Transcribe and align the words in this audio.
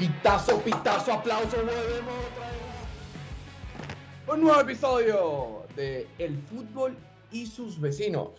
Pitazo, 0.00 0.58
pitazo, 0.62 1.12
aplauso, 1.12 1.58
volvemos 1.58 2.14
otra 2.32 2.46
vez. 2.48 2.58
Un 4.32 4.40
nuevo 4.40 4.58
episodio 4.58 5.64
de 5.76 6.08
El 6.16 6.38
fútbol 6.38 6.96
y 7.30 7.44
sus 7.44 7.78
vecinos. 7.78 8.30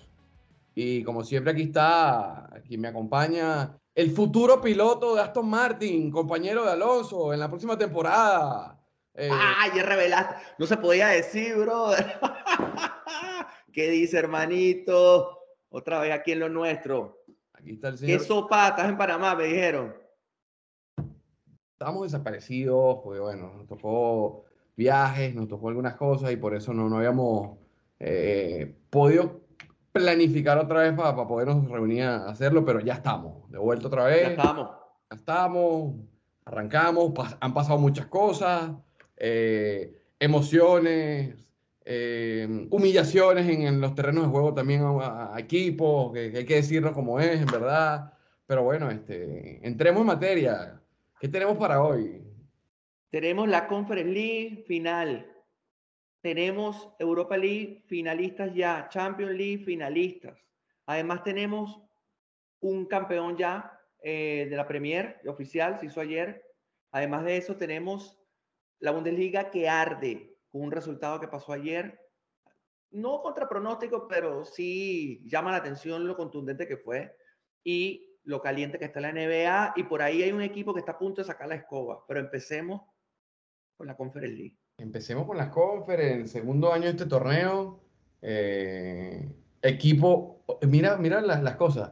Y 0.74 1.03
como 1.03 1.24
siempre 1.24 1.53
aquí 1.53 1.62
está, 1.62 2.49
aquí 2.52 2.79
me 2.79 2.88
acompaña 2.88 3.78
el 3.94 4.10
futuro 4.10 4.60
piloto 4.60 5.13
de 5.13 5.21
Aston 5.21 5.47
Martin, 5.47 6.10
compañero 6.10 6.66
de 6.66 6.71
Alonso 6.71 7.31
en 7.31 7.39
la 7.39 7.47
próxima 7.47 7.78
temporada. 7.78 8.84
Eh, 9.13 9.30
ah, 9.31 9.67
ya 9.75 9.84
revelaste. 9.84 10.38
No 10.57 10.66
se 10.66 10.78
podía 10.78 11.10
decir, 11.10 11.57
brother. 11.57 12.20
¿Qué 13.71 13.88
dice, 13.92 14.17
hermanito? 14.17 15.38
Otra 15.70 15.99
vez 15.99 16.12
aquí 16.12 16.31
en 16.31 16.39
lo 16.39 16.49
nuestro. 16.49 17.23
Aquí 17.53 17.73
está 17.73 17.89
el 17.89 17.99
señor. 17.99 18.17
¿Qué 18.20 18.25
sopa? 18.25 18.70
Estás 18.70 18.89
en 18.89 18.98
Panamá, 18.98 19.35
me 19.35 19.43
dijeron 19.43 20.00
estábamos 21.81 22.12
desaparecidos, 22.12 22.99
porque 23.03 23.20
bueno, 23.20 23.53
nos 23.58 23.67
tocó 23.67 24.45
viajes, 24.77 25.34
nos 25.34 25.48
tocó 25.48 25.70
algunas 25.70 25.95
cosas 25.95 26.31
y 26.31 26.35
por 26.35 26.53
eso 26.53 26.76
no, 26.76 26.88
no 26.88 26.98
habíamos 26.98 27.58
eh, 27.99 28.76
podido 28.91 29.41
planificar 29.91 30.59
otra 30.59 30.81
vez 30.81 30.94
para, 30.94 31.16
para 31.16 31.27
podernos 31.27 31.67
reunir 31.67 32.03
a 32.03 32.30
hacerlo, 32.30 32.63
pero 32.63 32.81
ya 32.81 32.94
estamos, 32.94 33.49
de 33.49 33.58
vuelta 33.58 33.88
otra 33.88 34.03
vez. 34.03 34.22
Ya 34.22 34.30
estamos. 34.30 34.70
Ya 35.09 35.17
estamos, 35.17 35.95
arrancamos, 36.45 37.13
han 37.39 37.53
pasado 37.55 37.80
muchas 37.80 38.05
cosas, 38.05 38.73
eh, 39.17 40.03
emociones, 40.20 41.34
eh, 41.84 42.67
humillaciones 42.70 43.50
en, 43.50 43.81
los 43.81 43.95
terrenos 43.95 44.25
de 44.25 44.30
juego 44.30 44.53
también 44.53 44.84
a, 44.84 45.34
equipos, 45.39 46.13
que, 46.13 46.31
que, 46.31 46.38
hay 46.38 46.45
que 46.45 46.55
decirlo 46.58 46.94
como 46.94 47.20
es, 47.20 47.41
en 47.41 47.48
verdad. 47.48 48.13
Pero 48.45 48.64
bueno, 48.64 48.92
este, 48.92 49.66
entremos 49.66 50.02
en 50.02 50.08
materia. 50.08 50.80
¿Qué 51.22 51.27
tenemos 51.30 51.55
para 51.55 51.83
hoy? 51.83 52.19
Tenemos 53.11 53.47
la 53.47 53.67
Conference 53.67 54.11
League 54.11 54.64
final. 54.66 55.31
Tenemos 56.19 56.95
Europa 56.97 57.38
League 57.38 57.83
finalistas 57.86 58.52
ya, 58.55 58.89
Champions 58.89 59.33
League 59.33 59.64
finalistas. 59.64 60.44
Además 60.88 61.23
tenemos 61.23 61.80
un 62.61 62.88
campeón 62.88 63.38
ya 63.38 63.80
eh, 64.02 64.47
de 64.49 64.55
la 64.55 64.67
Premier 64.67 65.22
oficial, 65.27 65.80
se 65.80 65.86
hizo 65.86 66.02
ayer. 66.02 66.44
Además 66.92 67.23
de 67.23 67.38
eso 67.38 67.55
tenemos 67.55 68.19
la 68.80 68.89
Bundesliga 68.89 69.52
que 69.52 69.69
arde 69.69 70.36
con 70.49 70.64
un 70.64 70.72
resultado 70.72 71.19
que 71.19 71.27
pasó 71.27 71.53
ayer. 71.53 71.99
No 72.89 73.22
contra 73.22 73.47
pronóstico, 73.47 74.08
pero 74.08 74.44
sí 74.44 75.22
llama 75.27 75.52
la 75.52 75.58
atención 75.58 76.08
lo 76.08 76.17
contundente 76.17 76.67
que 76.67 76.77
fue. 76.77 77.16
Y 77.64 78.11
lo 78.23 78.41
caliente 78.41 78.77
que 78.77 78.86
está 78.86 79.00
la 79.00 79.11
NBA 79.11 79.73
y 79.75 79.83
por 79.83 80.02
ahí 80.02 80.23
hay 80.23 80.31
un 80.31 80.41
equipo 80.41 80.73
que 80.73 80.80
está 80.80 80.94
a 80.94 81.00
punto 81.00 81.22
de 81.22 81.27
sacar 81.27 81.47
la 81.47 81.55
escoba. 81.55 82.05
Pero 82.08 82.19
empecemos 82.19 82.81
con 83.77 83.88
la 83.88 83.95
Conference 83.95 84.36
League. 84.36 84.58
Empecemos 84.77 85.25
con 85.25 85.38
las 85.38 85.50
Conference, 85.50 86.31
segundo 86.31 86.72
año 86.72 86.86
de 86.86 86.92
este 86.92 87.05
torneo. 87.05 87.83
Eh, 88.22 89.27
equipo, 89.61 90.44
mira, 90.67 90.97
mira 90.97 91.22
las, 91.22 91.42
las, 91.44 91.55
cosas. 91.55 91.92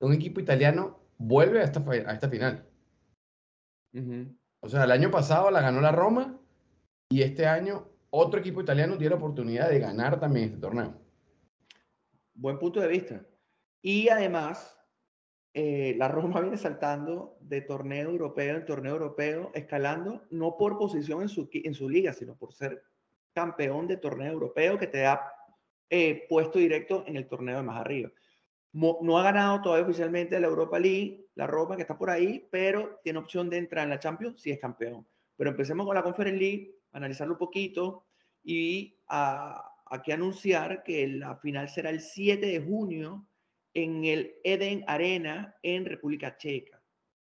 Un 0.00 0.12
equipo 0.12 0.40
italiano 0.40 1.00
vuelve 1.18 1.60
a 1.60 1.64
esta, 1.64 1.80
a 1.80 2.12
esta 2.12 2.28
final. 2.28 2.66
O 4.60 4.68
sea, 4.68 4.84
el 4.84 4.90
año 4.90 5.10
pasado 5.10 5.50
la 5.50 5.60
ganó 5.60 5.80
la 5.80 5.92
Roma 5.92 6.38
y 7.08 7.22
este 7.22 7.46
año 7.46 7.88
otro 8.10 8.40
equipo 8.40 8.60
italiano 8.60 8.96
tiene 8.96 9.10
la 9.10 9.16
oportunidad 9.16 9.68
de 9.68 9.80
ganar 9.80 10.18
también 10.20 10.46
este 10.46 10.58
torneo. 10.58 10.94
Buen 12.34 12.58
punto 12.58 12.80
de 12.80 12.88
vista. 12.88 13.26
Y 13.82 14.08
además, 14.08 14.77
eh, 15.60 15.96
la 15.96 16.06
Roma 16.06 16.40
viene 16.40 16.56
saltando 16.56 17.36
de 17.40 17.62
torneo 17.62 18.10
europeo 18.10 18.56
en 18.56 18.64
torneo 18.64 18.92
europeo, 18.92 19.50
escalando 19.54 20.22
no 20.30 20.56
por 20.56 20.78
posición 20.78 21.22
en 21.22 21.28
su, 21.28 21.50
en 21.52 21.74
su 21.74 21.88
liga, 21.88 22.12
sino 22.12 22.36
por 22.36 22.52
ser 22.52 22.84
campeón 23.32 23.88
de 23.88 23.96
torneo 23.96 24.32
europeo 24.32 24.78
que 24.78 24.86
te 24.86 25.00
da 25.00 25.32
eh, 25.90 26.26
puesto 26.28 26.60
directo 26.60 27.02
en 27.08 27.16
el 27.16 27.26
torneo 27.26 27.56
de 27.56 27.64
más 27.64 27.80
arriba. 27.80 28.08
no 28.72 29.18
ha 29.18 29.22
ganado 29.24 29.60
todavía 29.60 29.84
oficialmente 29.84 30.38
la 30.38 30.46
Europa 30.46 30.78
League, 30.78 31.26
la 31.34 31.48
Roma 31.48 31.74
que 31.74 31.82
está 31.82 31.98
por 31.98 32.10
ahí, 32.10 32.46
pero 32.52 33.00
tiene 33.02 33.18
opción 33.18 33.50
de 33.50 33.56
entrar 33.56 33.82
en 33.82 33.90
la 33.90 33.98
Champions 33.98 34.40
si 34.40 34.52
es 34.52 34.60
campeón. 34.60 35.08
Pero 35.36 35.50
empecemos 35.50 35.86
con 35.86 35.96
la 35.96 36.04
Conference 36.04 36.38
League, 36.38 36.76
analizarlo 36.92 37.34
un 37.34 37.38
poquito 37.38 38.04
y 38.44 38.96
a, 39.08 39.72
aquí 39.86 40.12
anunciar 40.12 40.84
que 40.84 41.08
la 41.08 41.34
final 41.36 41.68
será 41.68 41.90
el 41.90 42.00
7 42.00 42.46
de 42.46 42.60
junio 42.60 43.26
en 43.82 44.04
el 44.04 44.34
Eden 44.44 44.84
Arena 44.86 45.54
en 45.62 45.84
República 45.84 46.36
Checa. 46.36 46.82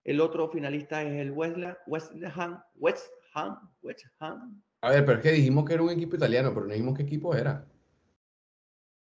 El 0.05 0.21
otro 0.21 0.49
finalista 0.49 1.03
es 1.03 1.21
el 1.21 1.31
West, 1.31 1.57
West 1.87 2.13
Ham, 2.35 2.63
West 2.75 3.07
Ham, 3.35 3.71
West 3.83 4.05
Ham. 4.19 4.63
A 4.81 4.91
ver, 4.91 5.05
pero 5.05 5.19
es 5.19 5.23
que 5.23 5.33
dijimos 5.33 5.65
que 5.65 5.75
era 5.75 5.83
un 5.83 5.91
equipo 5.91 6.17
italiano, 6.17 6.53
pero 6.53 6.67
no 6.67 6.73
dijimos 6.73 6.97
qué 6.97 7.05
equipo 7.05 7.35
era. 7.35 7.65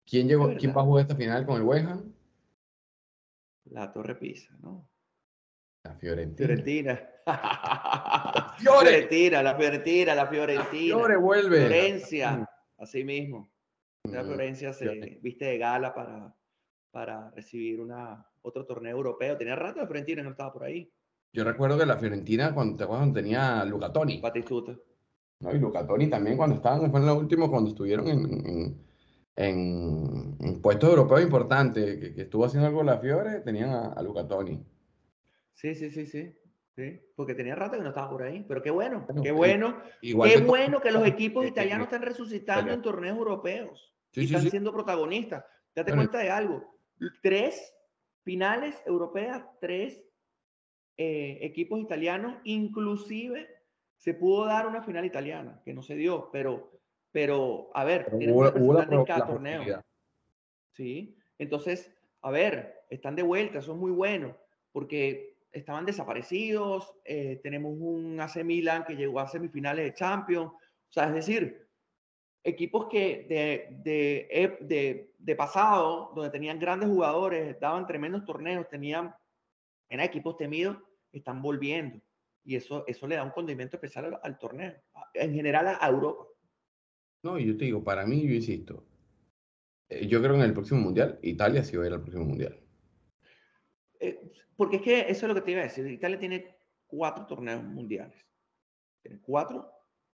¿Quién, 0.04 0.28
llegó, 0.28 0.54
¿quién 0.56 0.76
va 0.76 0.82
a 0.82 0.84
jugar 0.84 1.02
esta 1.02 1.16
final 1.16 1.46
con 1.46 1.56
el 1.56 1.62
West 1.62 1.86
Ham? 1.88 2.12
La 3.64 3.92
Torre 3.92 4.16
Pisa, 4.16 4.54
¿no? 4.60 4.86
La 5.84 5.94
Fiorentina. 5.94 6.48
Fiorentina. 6.48 7.08
Fiorentina, 8.58 9.42
la 9.42 9.56
Fiorentina, 9.56 10.14
la 10.14 10.26
Fiorentina. 10.26 10.70
Fiore 10.70 11.16
vuelve. 11.16 11.66
Florencia, 11.66 12.32
mm. 12.32 12.46
así 12.78 13.04
mismo. 13.04 13.50
La 14.04 14.22
mm, 14.22 14.26
Florencia 14.26 14.72
se 14.72 15.18
viste 15.22 15.46
de 15.46 15.58
gala 15.58 15.94
para 15.94 16.34
para 16.92 17.30
recibir 17.30 17.80
una, 17.80 18.24
otro 18.42 18.64
torneo 18.64 18.96
europeo. 18.96 19.36
Tenía 19.36 19.56
rato 19.56 19.80
de 19.80 19.86
Fiorentina, 19.86 20.22
no 20.22 20.30
estaba 20.30 20.52
por 20.52 20.64
ahí. 20.64 20.92
Yo 21.32 21.42
recuerdo 21.42 21.78
que 21.78 21.86
la 21.86 21.96
Fiorentina, 21.96 22.54
cuando, 22.54 22.86
cuando 22.86 23.14
tenía 23.14 23.64
Lucatoni. 23.64 24.20
Batistuta. 24.20 24.76
No, 25.40 25.52
y 25.52 25.58
Lucatoni 25.58 26.08
también 26.08 26.36
cuando 26.36 26.56
estaban, 26.56 26.90
fue 26.90 27.00
en 27.00 27.06
los 27.06 27.16
últimos, 27.18 27.48
cuando 27.48 27.70
estuvieron 27.70 28.06
en, 28.06 28.78
en, 29.34 30.36
en, 30.38 30.60
puestos 30.60 30.90
europeos 30.90 31.22
importantes, 31.22 32.14
que, 32.14 32.22
estuvo 32.22 32.44
haciendo 32.44 32.68
algo 32.68 32.82
la 32.82 32.98
Fiore, 32.98 33.40
tenían 33.40 33.70
a, 33.70 33.92
a 33.94 34.02
Lucatoni. 34.02 34.62
Sí, 35.54 35.74
sí, 35.74 35.90
sí, 35.90 36.06
sí. 36.06 36.36
Sí, 36.74 37.00
porque 37.16 37.34
tenía 37.34 37.54
rato 37.54 37.76
que 37.76 37.82
no 37.82 37.90
estaba 37.90 38.08
por 38.08 38.22
ahí. 38.22 38.46
Pero 38.48 38.62
qué 38.62 38.70
bueno, 38.70 39.06
qué 39.22 39.30
bueno. 39.30 39.76
qué 40.00 40.40
bueno 40.40 40.80
que 40.80 40.90
los 40.90 41.06
equipos 41.06 41.46
italianos 41.46 41.86
están 41.86 42.02
resucitando 42.02 42.72
en 42.72 42.80
torneos 42.80 43.18
europeos. 43.18 43.92
y 44.14 44.24
están 44.24 44.48
siendo 44.50 44.72
protagonistas. 44.72 45.44
Date 45.74 45.94
cuenta 45.94 46.18
de 46.18 46.30
algo 46.30 46.72
tres 47.22 47.74
finales 48.22 48.80
europeas, 48.86 49.44
tres 49.60 50.02
eh, 50.96 51.38
equipos 51.42 51.80
italianos, 51.80 52.36
inclusive 52.44 53.48
se 53.96 54.14
pudo 54.14 54.46
dar 54.46 54.66
una 54.66 54.82
final 54.82 55.04
italiana, 55.04 55.60
que 55.64 55.72
no 55.72 55.82
se 55.82 55.94
dio, 55.94 56.30
pero, 56.32 56.80
pero 57.10 57.70
a 57.74 57.84
ver, 57.84 58.10
en 58.18 59.04
cada 59.04 59.26
torneo. 59.26 59.82
Sí, 60.72 61.16
entonces, 61.38 61.94
a 62.22 62.30
ver, 62.30 62.84
están 62.90 63.14
de 63.16 63.22
vuelta, 63.22 63.62
son 63.62 63.78
muy 63.78 63.90
buenos, 63.90 64.34
porque 64.72 65.38
estaban 65.52 65.86
desaparecidos, 65.86 66.94
eh, 67.04 67.40
tenemos 67.42 67.74
un 67.78 68.18
AC 68.20 68.42
Milan 68.44 68.84
que 68.84 68.96
llegó 68.96 69.20
a 69.20 69.28
semifinales 69.28 69.84
de 69.84 69.94
Champions, 69.94 70.52
o 70.52 70.92
sea, 70.92 71.06
es 71.06 71.14
decir, 71.14 71.68
equipos 72.44 72.88
que 72.88 73.26
de, 73.28 74.58
de, 74.60 75.14
de, 75.18 75.36
pasado, 75.36 76.12
donde 76.14 76.30
tenían 76.30 76.58
grandes 76.58 76.88
jugadores, 76.88 77.58
daban 77.60 77.86
tremendos 77.86 78.24
torneos, 78.24 78.68
tenían, 78.68 79.14
eran 79.88 80.06
equipos 80.06 80.36
temidos, 80.36 80.76
están 81.12 81.42
volviendo. 81.42 82.00
Y 82.44 82.56
eso, 82.56 82.84
eso 82.86 83.06
le 83.06 83.16
da 83.16 83.22
un 83.22 83.30
condimento 83.30 83.76
especial 83.76 84.18
al, 84.22 84.38
torneo, 84.38 84.74
en 85.14 85.34
general 85.34 85.78
a, 85.80 85.88
Europa. 85.88 86.26
No, 87.22 87.38
yo 87.38 87.56
te 87.56 87.66
digo, 87.66 87.84
para 87.84 88.04
mí, 88.04 88.26
yo 88.26 88.34
insisto, 88.34 88.84
eh, 89.88 90.08
yo 90.08 90.20
creo 90.20 90.32
que 90.32 90.38
en 90.38 90.46
el 90.46 90.54
próximo 90.54 90.80
mundial, 90.80 91.18
Italia 91.22 91.62
sí 91.62 91.76
va 91.76 91.84
a 91.84 91.86
ir 91.86 91.92
al 91.92 92.00
próximo 92.00 92.24
mundial. 92.24 92.58
Eh, 94.00 94.32
porque 94.56 94.76
es 94.76 94.82
que 94.82 95.00
eso 95.02 95.26
es 95.26 95.28
lo 95.28 95.34
que 95.34 95.42
te 95.42 95.52
iba 95.52 95.60
a 95.60 95.64
decir. 95.64 95.86
Italia 95.86 96.18
tiene 96.18 96.56
cuatro 96.86 97.24
torneos 97.26 97.62
mundiales. 97.62 98.26
Tiene 99.00 99.20
cuatro 99.20 99.70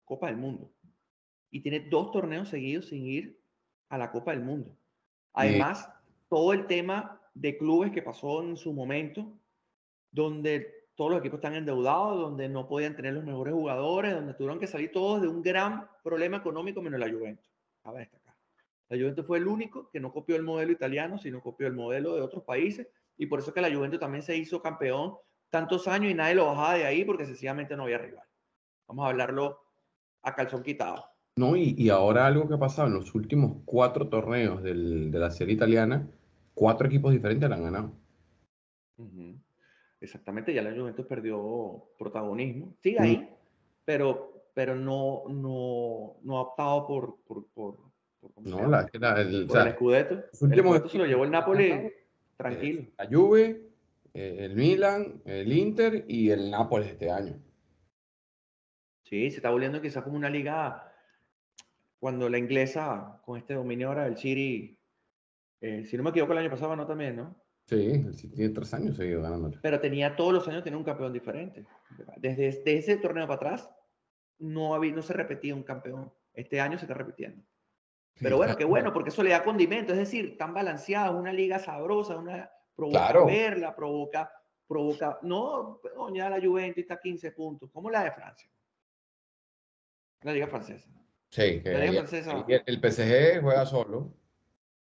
Copas 0.05 0.31
del 0.31 0.38
Mundo 0.38 0.75
y 1.56 1.61
tiene 1.61 1.81
dos 1.81 2.11
torneos 2.11 2.50
seguidos 2.50 2.88
sin 2.88 3.06
ir 3.06 3.41
a 3.88 3.97
la 3.97 4.12
Copa 4.12 4.32
del 4.32 4.43
Mundo. 4.43 4.76
Además, 5.32 5.88
todo 6.29 6.53
el 6.53 6.67
tema 6.67 7.19
de 7.32 7.56
clubes 7.56 7.93
que 7.93 8.03
pasó 8.03 8.43
en 8.43 8.58
su 8.58 8.75
momento, 8.75 9.32
donde 10.11 10.85
todos 10.94 11.12
los 11.12 11.20
equipos 11.20 11.38
están 11.38 11.55
endeudados, 11.55 12.20
donde 12.20 12.50
no 12.50 12.69
podían 12.69 12.94
tener 12.94 13.14
los 13.14 13.25
mejores 13.25 13.55
jugadores, 13.55 14.14
donde 14.14 14.35
tuvieron 14.35 14.61
que 14.61 14.67
salir 14.67 14.93
todos 14.93 15.23
de 15.23 15.29
un 15.29 15.41
gran 15.41 15.88
problema 16.05 16.37
económico 16.37 16.82
menos 16.82 17.00
la 17.00 17.11
Juventus. 17.11 17.50
A 17.85 17.93
destacar. 17.94 18.35
La 18.91 18.99
Juventus 18.99 19.26
fue 19.26 19.38
el 19.38 19.47
único 19.47 19.88
que 19.88 19.99
no 19.99 20.12
copió 20.12 20.37
el 20.37 20.43
modelo 20.43 20.73
italiano, 20.73 21.17
sino 21.17 21.41
copió 21.41 21.69
el 21.69 21.73
modelo 21.73 22.17
de 22.17 22.20
otros 22.20 22.44
países, 22.44 22.87
y 23.17 23.25
por 23.25 23.38
eso 23.38 23.55
que 23.55 23.62
la 23.62 23.75
Juventus 23.75 23.99
también 23.99 24.23
se 24.23 24.37
hizo 24.37 24.61
campeón 24.61 25.17
tantos 25.49 25.88
años 25.88 26.11
y 26.11 26.14
nadie 26.14 26.35
lo 26.35 26.44
bajaba 26.44 26.75
de 26.75 26.85
ahí 26.85 27.02
porque 27.02 27.25
sencillamente 27.25 27.75
no 27.79 27.85
había 27.85 27.97
rival. 27.97 28.26
Vamos 28.87 29.06
a 29.06 29.09
hablarlo 29.09 29.62
a 30.20 30.35
calzón 30.35 30.62
quitado. 30.62 31.15
No, 31.38 31.55
y, 31.55 31.91
ahora 31.91 32.27
algo 32.27 32.49
que 32.49 32.55
ha 32.55 32.59
pasado 32.59 32.88
en 32.88 32.94
los 32.94 33.15
últimos 33.15 33.59
cuatro 33.67 34.09
torneos 34.09 34.62
de 34.62 34.75
la 34.75 35.31
serie 35.31 35.55
italiana, 35.55 36.09
cuatro 36.55 36.87
equipos 36.87 37.12
diferentes 37.12 37.49
la 37.49 37.56
han 37.56 37.65
ganado. 37.65 37.93
Exactamente, 40.00 40.55
ya 40.55 40.62
la 40.62 40.75
Juventus 40.75 41.05
perdió 41.05 41.85
protagonismo. 41.99 42.75
Sigue 42.83 43.00
ahí, 43.00 43.29
pero, 43.85 44.47
pero 44.55 44.75
no, 44.75 45.25
no, 45.29 46.17
no 46.23 46.38
ha 46.38 46.41
optado 46.41 46.87
por, 46.87 47.17
por, 47.27 47.47
por, 47.49 47.79
no, 48.43 48.67
la, 48.67 48.88
el, 49.17 49.43
el 49.43 49.73
Scudetto. 49.73 50.15
El 50.15 50.59
Scudetto 50.59 50.88
se 50.88 50.99
lo 50.99 51.05
llevó 51.05 51.25
el 51.25 51.31
Napoli 51.31 51.93
tranquilo. 52.38 52.87
La 52.97 53.06
Juve, 53.06 53.62
eh, 54.15 54.38
el 54.41 54.55
Milan, 54.56 55.21
el 55.27 55.53
Inter 55.53 56.06
y 56.09 56.31
el 56.31 56.50
Nápoles 56.50 56.88
este 56.88 57.11
año. 57.11 57.38
Sí, 59.03 59.31
se 59.31 59.37
está 59.37 59.50
volviendo 59.50 59.83
quizás 59.83 60.03
como 60.03 60.17
una 60.17 60.31
liga 60.31 60.86
cuando 61.98 62.28
la 62.28 62.38
inglesa, 62.38 63.20
con 63.25 63.38
este 63.38 63.54
dominio 63.54 63.88
ahora 63.88 64.04
del 64.04 64.16
City, 64.16 64.78
eh, 65.60 65.84
si 65.84 65.96
no 65.96 66.02
me 66.02 66.10
equivoco, 66.10 66.32
el 66.32 66.38
año 66.38 66.50
pasado 66.50 66.70
ganó 66.70 66.87
también, 66.87 67.16
¿no? 67.16 67.37
Sí, 67.64 67.90
el 67.90 68.14
City 68.14 68.37
tiene 68.37 68.54
tres 68.54 68.72
años 68.75 68.96
seguido 68.96 69.22
ganando. 69.22 69.50
Pero 69.60 69.81
tenía 69.81 70.14
todos 70.14 70.32
los 70.32 70.48
años 70.48 70.62
tenía 70.62 70.78
un 70.78 70.84
campeón 70.84 71.12
diferente. 71.12 71.66
Desde, 72.16 72.48
ese 72.76 72.96
torneo 72.98 73.26
para 73.26 73.37
atrás 73.37 73.70
no, 74.38 74.75
había, 74.75 74.93
no 74.93 75.02
se 75.02 75.14
repetía 75.14 75.54
un 75.54 75.64
campeón. 75.64 76.12
Este 76.32 76.60
año 76.60 76.78
se 76.78 76.84
está 76.84 76.94
repitiendo. 76.94 77.43
Pero 78.20 78.37
bueno, 78.37 78.56
qué 78.56 78.64
bueno, 78.64 78.92
porque 78.92 79.10
eso 79.10 79.22
le 79.22 79.31
da 79.31 79.42
condimento. 79.42 79.92
Es 79.92 79.99
decir, 79.99 80.38
tan 80.38 80.54
balanceada, 80.54 81.10
una 81.10 81.32
liga 81.32 81.58
sabrosa, 81.58 82.16
una 82.16 82.50
provoca 82.75 83.25
verla, 83.25 83.75
provoca, 83.75 84.31
provoca. 84.66 85.19
No, 85.22 85.81
ya 86.14 86.31
la 86.31 86.40
Juventus 86.40 86.82
está 86.82 86.94
a 86.94 87.00
15 87.00 87.32
puntos. 87.32 87.70
¿Cómo 87.72 87.90
la 87.90 88.04
de 88.04 88.12
Francia? 88.12 88.50
La 90.22 90.32
liga 90.32 90.46
francesa. 90.46 90.88
Sí, 91.31 91.61
que 91.61 92.62
el, 92.67 92.81
PSG 92.81 93.43
juega 93.43 93.67
solo. 93.67 94.12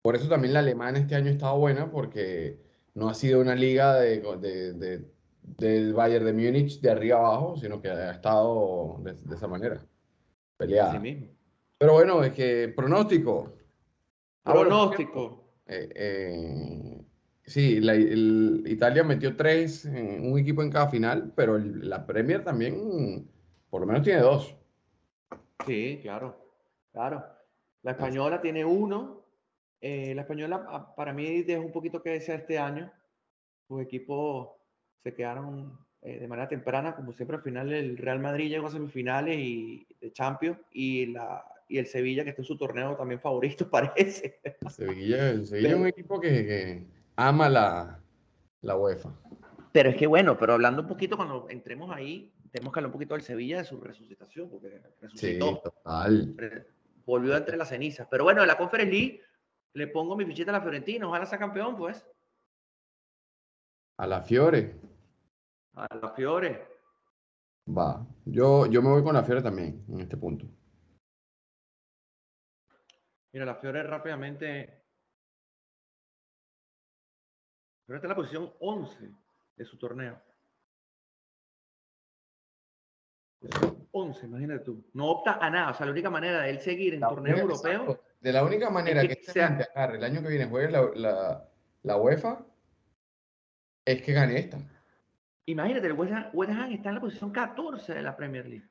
Por 0.02 0.14
eso 0.14 0.28
también 0.28 0.54
la 0.54 0.60
alemana 0.60 0.98
este 0.98 1.14
año 1.14 1.28
ha 1.28 1.32
estado 1.32 1.58
buena, 1.58 1.90
porque 1.90 2.58
no 2.94 3.08
ha 3.08 3.14
sido 3.14 3.40
una 3.40 3.54
liga 3.54 3.94
de, 3.96 5.04
del 5.42 5.92
Bayern 5.94 6.25
de 6.26 6.32
Múnich 6.32 6.80
de 6.80 6.90
arriba 6.90 7.19
abajo, 7.19 7.56
sino 7.56 7.80
que 7.80 7.88
ha 7.88 8.12
estado 8.12 9.00
de, 9.02 9.34
esa 9.34 9.48
manera, 9.48 9.84
peleada. 10.56 11.00
Pero 11.78 11.92
bueno, 11.92 12.22
es 12.22 12.32
que 12.32 12.72
pronóstico. 12.75 13.54
Pronóstico. 14.42 15.44
Eh, 15.66 15.88
eh, 15.94 17.02
sí, 17.44 17.80
la, 17.80 17.94
Italia 17.96 19.04
metió 19.04 19.36
tres, 19.36 19.84
en 19.84 20.30
un 20.32 20.38
equipo 20.38 20.62
en 20.62 20.70
cada 20.70 20.88
final, 20.88 21.32
pero 21.36 21.58
la 21.58 22.06
Premier 22.06 22.42
también 22.44 23.28
por 23.70 23.80
lo 23.80 23.86
menos 23.86 24.02
tiene 24.02 24.20
dos. 24.20 24.54
Sí, 25.66 25.99
claro, 26.02 26.37
claro. 26.93 27.25
La 27.82 27.93
española 27.93 28.40
tiene 28.40 28.64
uno. 28.64 29.25
Eh, 29.81 30.14
la 30.14 30.22
española 30.22 30.66
ah, 30.69 30.94
para 30.94 31.12
mí 31.12 31.43
dejó 31.43 31.62
un 31.62 31.72
poquito 31.72 32.02
que 32.02 32.10
desear 32.10 32.40
este 32.40 32.58
año. 32.58 32.93
Sus 33.66 33.82
equipos 33.82 34.50
se 35.02 35.14
quedaron 35.14 35.78
eh, 36.02 36.19
de 36.19 36.28
manera 36.28 36.49
temprana, 36.49 36.94
como 36.94 37.12
siempre 37.12 37.37
al 37.37 37.43
final 37.43 37.72
el 37.72 37.96
Real 37.96 38.20
Madrid 38.20 38.49
llegó 38.49 38.69
a 38.69 38.70
semifinales 38.70 39.38
y 39.38 39.87
de 40.00 40.12
Champions 40.12 40.58
y 40.72 41.06
la 41.06 41.44
y 41.69 41.78
el 41.78 41.87
Sevilla 41.87 42.25
que 42.25 42.31
está 42.31 42.43
en 42.43 42.46
su 42.46 42.56
torneo 42.56 42.96
también 42.96 43.20
favorito 43.20 43.69
parece. 43.70 44.40
Sevilla, 44.70 45.31
el 45.31 45.46
Sevilla 45.46 45.69
es 45.69 45.75
un 45.75 45.87
equipo 45.87 46.20
que, 46.20 46.87
ama 47.16 47.49
la, 47.49 48.00
la 48.62 48.76
UEFA. 48.76 49.11
Pero 49.72 49.90
es 49.90 49.96
que 49.96 50.06
bueno, 50.06 50.38
pero 50.38 50.54
hablando 50.54 50.82
un 50.82 50.88
poquito 50.88 51.16
cuando 51.16 51.46
entremos 51.50 51.94
ahí, 51.94 52.32
tenemos 52.50 52.72
que 52.72 52.80
hablar 52.80 52.88
un 52.88 52.92
poquito 52.92 53.14
del 53.14 53.22
Sevilla 53.22 53.58
de 53.58 53.64
su 53.64 53.80
resucitación, 53.80 54.50
porque 54.50 54.82
resucitó. 55.00 55.46
Sí, 55.46 55.60
total. 55.62 56.36
Volvió 57.04 57.36
entre 57.36 57.56
las 57.56 57.68
cenizas. 57.68 58.06
Pero 58.10 58.24
bueno, 58.24 58.42
en 58.42 58.48
la 58.48 58.58
Conference 58.58 58.92
League 58.92 59.22
le 59.74 59.86
pongo 59.88 60.16
mi 60.16 60.24
fichita 60.26 60.50
a 60.50 60.54
la 60.54 60.60
Fiorentina. 60.60 61.06
Ojalá 61.06 61.26
sea 61.26 61.38
campeón, 61.38 61.76
pues. 61.76 62.06
A 63.98 64.06
la 64.06 64.22
Fiore. 64.22 64.80
A 65.74 65.94
la 65.94 66.10
Fiore. 66.10 66.68
Va. 67.66 68.06
Yo, 68.24 68.66
yo 68.66 68.82
me 68.82 68.90
voy 68.90 69.02
con 69.02 69.14
la 69.14 69.24
Fiore 69.24 69.42
también 69.42 69.84
en 69.88 70.00
este 70.00 70.16
punto. 70.16 70.46
Mira, 73.32 73.44
la 73.44 73.56
Fiore 73.56 73.82
rápidamente. 73.82 74.84
Pero 77.86 77.96
está 77.96 78.06
en 78.06 78.10
la 78.10 78.16
posición 78.16 78.52
11 78.60 79.10
de 79.56 79.64
su 79.64 79.78
torneo. 79.78 80.27
11, 83.98 84.26
imagínate 84.26 84.64
tú. 84.64 84.84
No 84.94 85.06
opta 85.06 85.38
a 85.40 85.50
nada. 85.50 85.70
O 85.70 85.74
sea, 85.74 85.86
la 85.86 85.92
única 85.92 86.10
manera 86.10 86.40
de 86.42 86.50
él 86.50 86.60
seguir 86.60 86.94
en 86.94 87.00
torneo 87.00 87.36
europeo. 87.36 88.00
De 88.20 88.32
la 88.32 88.44
única 88.44 88.70
manera 88.70 89.06
que, 89.06 89.12
este 89.12 89.40
el 89.40 90.04
año 90.04 90.22
que 90.22 90.28
viene 90.28 90.46
juegue 90.46 90.70
la, 90.70 91.48
la, 91.82 91.96
UEFA 91.96 92.44
es 93.84 94.02
que 94.02 94.12
gane 94.12 94.38
esta. 94.38 94.58
Imagínate, 95.46 95.86
el 95.86 95.92
West 95.92 96.12
Ham, 96.12 96.72
está 96.72 96.88
en 96.88 96.94
la 96.96 97.00
posición 97.00 97.30
14 97.30 97.94
de 97.94 98.02
la 98.02 98.16
Premier 98.16 98.46
League. 98.46 98.68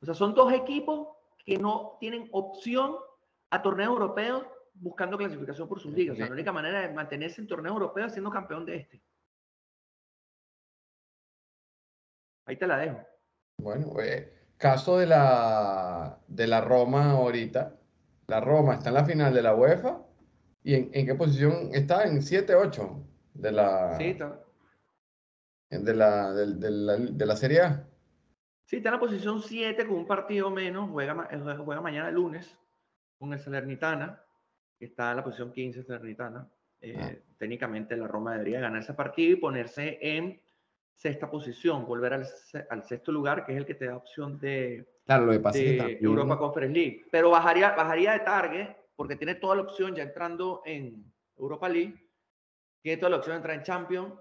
O 0.00 0.06
sea, 0.06 0.14
son 0.14 0.34
dos 0.34 0.52
equipos 0.52 1.08
que 1.44 1.58
no 1.58 1.96
tienen 2.00 2.28
opción 2.32 2.96
a 3.50 3.62
torneos 3.62 3.90
europeos 3.90 4.46
buscando 4.74 5.18
clasificación 5.18 5.68
por 5.68 5.80
sus 5.80 5.92
ligas. 5.92 6.14
O 6.14 6.16
sea, 6.16 6.26
la 6.26 6.32
única 6.32 6.52
manera 6.52 6.80
de 6.80 6.94
mantenerse 6.94 7.40
en 7.40 7.46
torneo 7.46 7.72
europeo 7.72 8.06
es 8.06 8.12
siendo 8.12 8.30
campeón 8.30 8.64
de 8.64 8.76
este. 8.76 9.02
Ahí 12.48 12.56
te 12.56 12.66
la 12.66 12.78
dejo. 12.78 12.98
Bueno, 13.58 14.00
eh, 14.00 14.32
caso 14.56 14.98
de 14.98 15.06
la, 15.06 16.18
de 16.26 16.46
la 16.46 16.62
Roma 16.62 17.10
ahorita. 17.10 17.76
La 18.26 18.40
Roma 18.40 18.74
está 18.74 18.88
en 18.88 18.94
la 18.94 19.04
final 19.04 19.34
de 19.34 19.42
la 19.42 19.54
UEFA. 19.54 20.00
¿Y 20.64 20.74
en, 20.74 20.90
qué 20.90 21.14
posición 21.14 21.68
está? 21.74 22.04
En 22.04 22.22
7-8 22.22 23.04
de 23.34 23.52
la. 23.52 23.98
Sí, 23.98 24.04
está. 24.04 24.40
De 25.70 25.94
la, 25.94 26.32
de, 26.32 27.26
la, 27.26 27.36
Serie 27.36 27.60
A. 27.60 27.86
Sí, 28.64 28.76
está 28.76 28.88
en 28.88 28.94
la 28.94 29.00
posición 29.00 29.42
7 29.42 29.86
con 29.86 29.96
un 29.96 30.06
partido 30.06 30.50
menos. 30.50 30.88
Juega, 30.90 31.28
eh, 31.30 31.38
juega 31.62 31.82
mañana 31.82 32.10
lunes 32.10 32.58
con 33.18 33.34
el 33.34 33.40
Salernitana, 33.40 34.22
que 34.78 34.86
está 34.86 35.10
en 35.10 35.18
la 35.18 35.24
posición 35.24 35.52
15 35.52 35.82
Salernitana. 35.82 36.48
Eh, 36.80 36.96
ah. 36.98 37.12
Técnicamente 37.36 37.94
la 37.94 38.08
Roma 38.08 38.32
debería 38.32 38.60
ganar 38.60 38.80
ese 38.80 38.94
partido 38.94 39.32
y 39.32 39.36
ponerse 39.36 39.98
en 40.00 40.40
sexta 40.98 41.30
posición, 41.30 41.86
volver 41.86 42.12
al, 42.12 42.84
sexto 42.84 43.12
lugar, 43.12 43.46
que 43.46 43.52
es 43.52 43.58
el 43.58 43.64
que 43.64 43.76
te 43.76 43.86
da 43.86 43.96
opción 43.96 44.36
de, 44.40 44.84
claro, 45.06 45.26
lo 45.26 45.32
que 45.32 45.58
de 45.58 45.98
Europa 46.00 46.36
Conference 46.36 46.76
League. 46.76 47.04
Pero 47.12 47.30
bajaría, 47.30 47.70
bajaría 47.70 48.12
de 48.14 48.20
target, 48.20 48.68
porque 48.96 49.14
tiene 49.14 49.36
toda 49.36 49.54
la 49.54 49.62
opción 49.62 49.94
ya 49.94 50.02
entrando 50.02 50.60
en 50.66 51.04
Europa 51.36 51.68
League, 51.68 51.94
tiene 52.82 52.98
toda 52.98 53.10
la 53.10 53.16
opción 53.18 53.34
de 53.34 53.36
entrar 53.36 53.56
en 53.56 53.62
Champions 53.62 54.12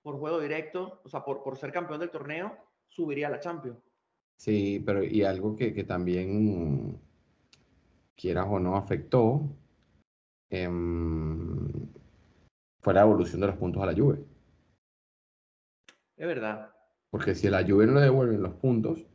por 0.00 0.18
juego 0.18 0.40
directo, 0.40 1.02
o 1.04 1.08
sea, 1.10 1.22
por, 1.22 1.42
por 1.42 1.58
ser 1.58 1.70
campeón 1.72 2.00
del 2.00 2.10
torneo, 2.10 2.56
subiría 2.88 3.26
a 3.26 3.30
la 3.30 3.40
Champions. 3.40 3.78
Sí, 4.38 4.82
pero 4.84 5.04
y 5.04 5.24
algo 5.24 5.54
que, 5.54 5.74
que 5.74 5.84
también, 5.84 6.98
quieras 8.16 8.46
o 8.48 8.58
no, 8.58 8.76
afectó, 8.76 9.42
eh, 10.48 10.70
fue 12.80 12.94
la 12.94 13.02
evolución 13.02 13.42
de 13.42 13.46
los 13.46 13.56
puntos 13.56 13.82
a 13.82 13.86
la 13.86 13.94
Juve. 13.94 14.24
Es 16.16 16.26
verdad. 16.26 16.70
Porque 17.10 17.34
si 17.34 17.46
a 17.46 17.50
la 17.50 17.64
Juve 17.64 17.86
no 17.86 17.94
le 17.94 18.02
devuelven 18.02 18.42
los 18.42 18.54
puntos, 18.54 19.06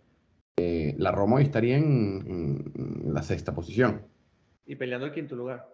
eh, 0.58 0.96
la 0.98 1.12
Roma 1.12 1.42
estaría 1.42 1.78
en, 1.78 2.72
la 3.14 3.22
sexta 3.22 3.54
posición. 3.54 4.08
Y 4.66 4.76
peleando 4.76 5.08
el 5.08 5.14
quinto 5.14 5.36
lugar. 5.36 5.68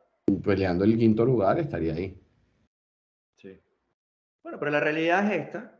peleando 0.44 0.86
el 0.86 0.98
quinto 0.98 1.26
lugar 1.26 1.60
estaría 1.60 1.94
ahí. 1.94 2.20
Sí. 3.38 3.60
Bueno, 4.44 4.60
pero 4.60 4.72
la 4.72 4.80
realidad 4.80 5.32
es 5.32 5.46
esta, 5.46 5.80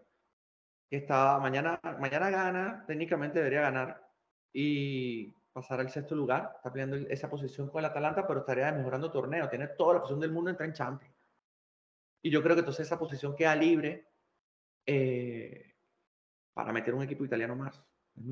que 0.90 0.98
está, 0.98 1.40
mañana, 1.40 1.80
mañana 2.00 2.30
gana, 2.30 2.84
técnicamente 2.88 3.40
debería 3.40 3.62
ganar 3.62 4.08
y 4.52 5.34
pasar 5.54 5.80
al 5.80 5.90
sexto 5.90 6.16
lugar. 6.16 6.54
Está 6.58 6.72
peleando 6.72 6.98
esa 7.10 7.30
posición 7.30 7.70
con 7.70 7.80
el 7.80 7.86
Atalanta, 7.86 8.28
pero 8.28 8.42
estaría 8.42 8.72
mejorando 8.72 9.12
torneo. 9.12 9.50
Tiene 9.50 9.68
toda 9.70 9.96
la 9.96 10.00
posición 10.02 10.20
del 10.20 10.32
mundo, 10.32 10.50
entra 10.50 10.66
en 10.66 10.74
Champions. 10.74 11.16
Y 12.22 12.32
yo 12.32 12.42
creo 12.42 12.56
que 12.56 12.62
entonces 12.62 12.88
esa 12.88 12.98
posición 12.98 13.36
queda 13.36 13.56
libre 13.56 14.08
eh, 14.86 15.74
para 16.54 16.72
meter 16.72 16.94
un 16.94 17.04
equipo 17.04 17.26
italiano 17.26 17.56
más. 17.56 17.82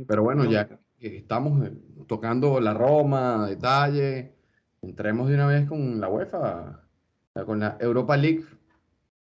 Pero 0.07 0.23
bueno, 0.23 0.45
ya 0.45 0.79
estamos 0.99 1.65
eh, 1.67 1.73
tocando 2.07 2.59
la 2.59 2.73
Roma, 2.73 3.47
detalle, 3.47 4.35
entremos 4.81 5.27
de 5.27 5.35
una 5.35 5.47
vez 5.47 5.67
con 5.67 5.99
la 5.99 6.09
UEFA, 6.09 6.87
con 7.45 7.59
la 7.59 7.77
Europa 7.79 8.15
League. 8.15 8.45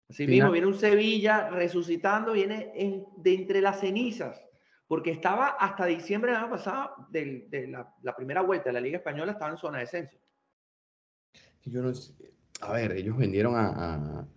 Así 0.10 0.28
mismo, 0.28 0.52
viene 0.52 0.68
un 0.68 0.76
Sevilla 0.76 1.50
resucitando, 1.50 2.34
viene 2.34 2.74
de 3.18 3.34
entre 3.34 3.62
las 3.62 3.80
cenizas, 3.80 4.44
porque 4.88 5.12
estaba 5.12 5.48
hasta 5.48 5.86
diciembre 5.86 6.32
del 6.32 6.42
año 6.42 6.50
pasado, 6.50 7.08
de, 7.10 7.48
la, 8.02 8.16
primera 8.16 8.42
vuelta 8.42 8.66
de 8.70 8.74
la 8.74 8.82
Liga 8.82 8.98
Española, 8.98 9.32
estaba 9.32 9.52
en 9.52 9.58
zona 9.58 9.78
de 9.78 9.86
descenso. 9.86 10.18
Yo 11.64 11.82
no 11.82 11.92
a 12.62 12.74
ver, 12.74 12.92
ellos 12.92 13.18
vendieron 13.18 13.56
a 13.56 13.70
a, 13.70 14.28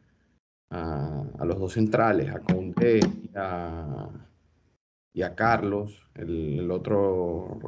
los 0.70 1.58
dos 1.58 1.72
centrales, 1.72 2.30
a 2.30 2.40
Conte 2.40 2.98
y 2.98 3.30
a, 3.34 4.08
y 5.12 5.22
a 5.22 5.34
Carlos, 5.34 6.02
el, 6.14 6.70
otro, 6.70 7.58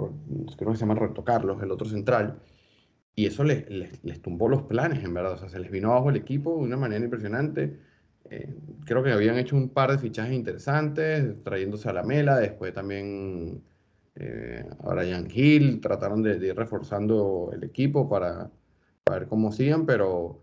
creo 0.56 0.70
que 0.72 0.76
se 0.76 0.80
llama 0.80 0.94
Roberto 0.94 1.24
Carlos, 1.24 1.62
el 1.62 1.70
otro 1.70 1.88
central, 1.88 2.40
y 3.14 3.26
eso 3.26 3.44
les, 3.44 3.68
les, 3.70 4.22
tumbó 4.22 4.48
los 4.48 4.62
planes, 4.62 5.02
en 5.04 5.14
verdad, 5.14 5.32
o 5.32 5.38
sea, 5.38 5.48
se 5.48 5.58
les 5.58 5.70
vino 5.70 5.90
abajo 5.90 6.10
el 6.10 6.16
equipo 6.16 6.56
de 6.56 6.62
una 6.62 6.76
manera 6.76 7.04
impresionante. 7.04 7.78
eh, 8.30 8.54
creo 8.84 9.02
que 9.02 9.12
habían 9.12 9.38
hecho 9.38 9.56
un 9.56 9.70
par 9.70 9.90
de 9.90 9.98
fichajes 9.98 10.34
interesantes, 10.34 11.42
trayéndose 11.42 11.88
a 11.88 11.92
la 11.92 12.02
Mela, 12.04 12.38
después 12.38 12.74
también 12.74 13.62
eh, 14.16 14.68
a 14.80 14.94
Brian 14.94 15.28
Hill, 15.32 15.80
trataron 15.80 16.22
de, 16.22 16.36
ir 16.46 16.56
reforzando 16.56 17.50
el 17.52 17.64
equipo 17.64 18.08
para, 18.08 18.50
para 19.04 19.20
ver 19.20 19.28
cómo 19.28 19.52
siguen, 19.52 19.86
pero 19.86 20.42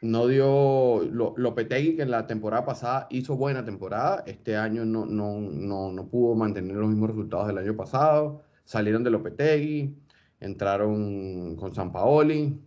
no 0.00 0.26
dio 0.28 1.02
Lopetegui, 1.36 1.96
que 1.96 2.02
en 2.02 2.10
la 2.10 2.26
temporada 2.26 2.64
pasada 2.64 3.06
hizo 3.10 3.36
buena 3.36 3.64
temporada, 3.64 4.22
este 4.26 4.56
año 4.56 4.84
no, 4.84 5.06
no, 5.06 5.40
no, 5.40 5.92
no 5.92 6.08
pudo 6.08 6.34
mantener 6.36 6.76
los 6.76 6.88
mismos 6.88 7.10
resultados 7.10 7.48
del 7.48 7.58
año 7.58 7.76
pasado, 7.76 8.42
salieron 8.64 9.02
de 9.02 9.10
Lopetegui, 9.10 9.96
entraron 10.40 11.56
con 11.56 11.74
San 11.74 11.90
Paoli, 11.90 12.60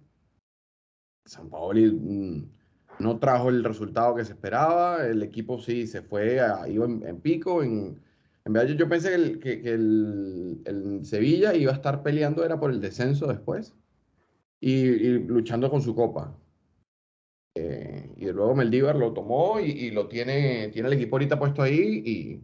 San 1.25 1.49
Paoli 1.49 1.89
mm, 1.91 2.51
no 2.99 3.19
trajo 3.19 3.49
el 3.49 3.63
resultado 3.63 4.15
que 4.15 4.25
se 4.25 4.33
esperaba, 4.33 5.05
el 5.05 5.23
equipo 5.23 5.59
sí 5.59 5.87
se 5.87 6.01
fue, 6.01 6.39
iba 6.67 6.85
en, 6.85 7.21
pico, 7.21 7.63
en, 7.63 8.01
en 8.43 8.53
verdad 8.53 8.73
yo, 8.75 8.89
pensé 8.89 9.09
que, 9.09 9.15
el, 9.15 9.39
que, 9.39 9.73
el, 9.73 10.99
Sevilla 11.03 11.55
iba 11.55 11.71
a 11.71 11.75
estar 11.75 12.03
peleando, 12.03 12.43
era 12.43 12.59
por 12.59 12.71
el 12.71 12.81
descenso 12.81 13.27
después, 13.27 13.73
y 14.59 14.85
luchando 15.19 15.69
con 15.69 15.81
su 15.81 15.95
copa 15.95 16.35
eh, 17.53 18.13
y 18.15 18.31
luego 18.31 18.55
Meldívar 18.55 18.95
lo 18.95 19.13
tomó 19.13 19.59
y, 19.59 19.91
lo 19.91 20.07
tiene, 20.07 20.69
tiene 20.69 20.87
el 20.87 20.93
equipo 20.93 21.15
ahorita 21.15 21.37
puesto 21.37 21.61
ahí 21.61 22.01
y, 22.05 22.41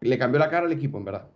le 0.00 0.16
cambió 0.16 0.38
la 0.38 0.48
cara 0.48 0.66
al 0.66 0.72
equipo, 0.72 0.98
en 0.98 1.04
verdad. 1.04 1.28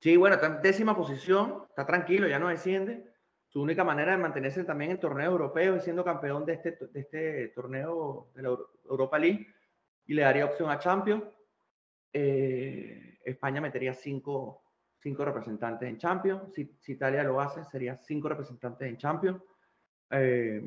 Sí, 0.00 0.16
bueno, 0.16 0.36
está 0.36 0.46
en 0.46 0.62
décima 0.62 0.96
posición, 0.96 1.64
está 1.68 1.84
tranquilo, 1.84 2.26
ya 2.26 2.38
no 2.38 2.48
desciende. 2.48 3.04
Su 3.46 3.60
única 3.60 3.84
manera 3.84 4.12
de 4.12 4.18
mantenerse 4.18 4.64
también 4.64 4.92
en 4.92 5.00
torneo 5.00 5.30
europeo 5.30 5.76
es 5.76 5.84
siendo 5.84 6.02
campeón 6.02 6.46
de 6.46 6.54
este, 6.54 6.78
de 6.92 7.00
este 7.00 7.48
torneo 7.48 8.30
de 8.34 8.42
la 8.42 8.56
Europa 8.88 9.18
League 9.18 9.46
y 10.06 10.14
le 10.14 10.22
daría 10.22 10.46
opción 10.46 10.70
a 10.70 10.78
Champions. 10.78 11.24
Eh, 12.10 13.18
España 13.22 13.60
metería 13.60 13.92
cinco, 13.92 14.64
cinco, 14.98 15.24
representantes 15.26 15.88
en 15.88 15.98
Champions. 15.98 16.54
Si, 16.54 16.74
si, 16.80 16.92
Italia 16.92 17.22
lo 17.22 17.40
hace, 17.40 17.64
sería 17.64 17.96
cinco 17.98 18.30
representantes 18.30 18.88
en 18.88 18.96
Champions. 18.96 19.42
Eh, 20.10 20.62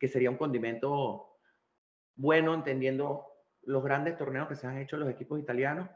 que 0.00 0.08
sería 0.08 0.30
un 0.30 0.38
condimento 0.38 1.36
bueno, 2.16 2.54
entendiendo 2.54 3.26
los 3.62 3.84
grandes 3.84 4.16
torneos 4.16 4.48
que 4.48 4.56
se 4.56 4.66
han 4.66 4.78
hecho 4.78 4.96
los 4.96 5.10
equipos 5.10 5.38
italianos. 5.38 5.88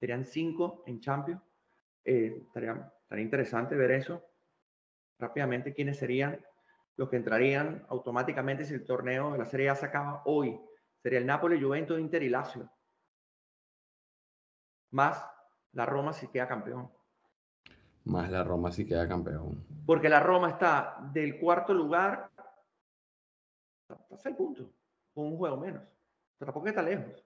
Serían 0.00 0.24
cinco 0.24 0.82
en 0.86 1.00
Champions. 1.00 1.42
Eh, 2.04 2.42
estaría, 2.46 2.90
interesante 3.18 3.76
ver 3.76 3.90
eso. 3.92 4.24
Rápidamente, 5.18 5.74
¿quiénes 5.74 5.98
serían 5.98 6.40
los 6.96 7.10
que 7.10 7.16
entrarían 7.16 7.84
automáticamente 7.90 8.64
si 8.64 8.72
el 8.72 8.86
torneo 8.86 9.32
de 9.32 9.38
la 9.38 9.44
Serie 9.44 9.68
A 9.68 9.74
se 9.74 9.86
acaba 9.86 10.22
hoy? 10.24 10.58
Sería 11.02 11.18
el 11.18 11.26
Napoli, 11.26 11.62
Juventus, 11.62 12.00
Inter 12.00 12.22
y 12.22 12.30
Lazio. 12.30 12.70
Más 14.90 15.22
la 15.72 15.84
Roma 15.84 16.14
si 16.14 16.28
queda 16.28 16.48
campeón. 16.48 16.90
Más 18.04 18.30
la 18.30 18.42
Roma 18.42 18.72
si 18.72 18.86
queda 18.86 19.06
campeón. 19.06 19.62
Porque 19.84 20.08
la 20.08 20.20
Roma 20.20 20.48
está 20.48 20.96
del 21.12 21.38
cuarto 21.38 21.74
lugar 21.74 22.30
Está 23.94 24.16
seis 24.16 24.36
puntos, 24.36 24.68
con 25.14 25.26
un 25.26 25.36
juego 25.36 25.56
menos. 25.56 25.82
Tampoco 26.38 26.68
está 26.68 26.82
lejos. 26.82 27.24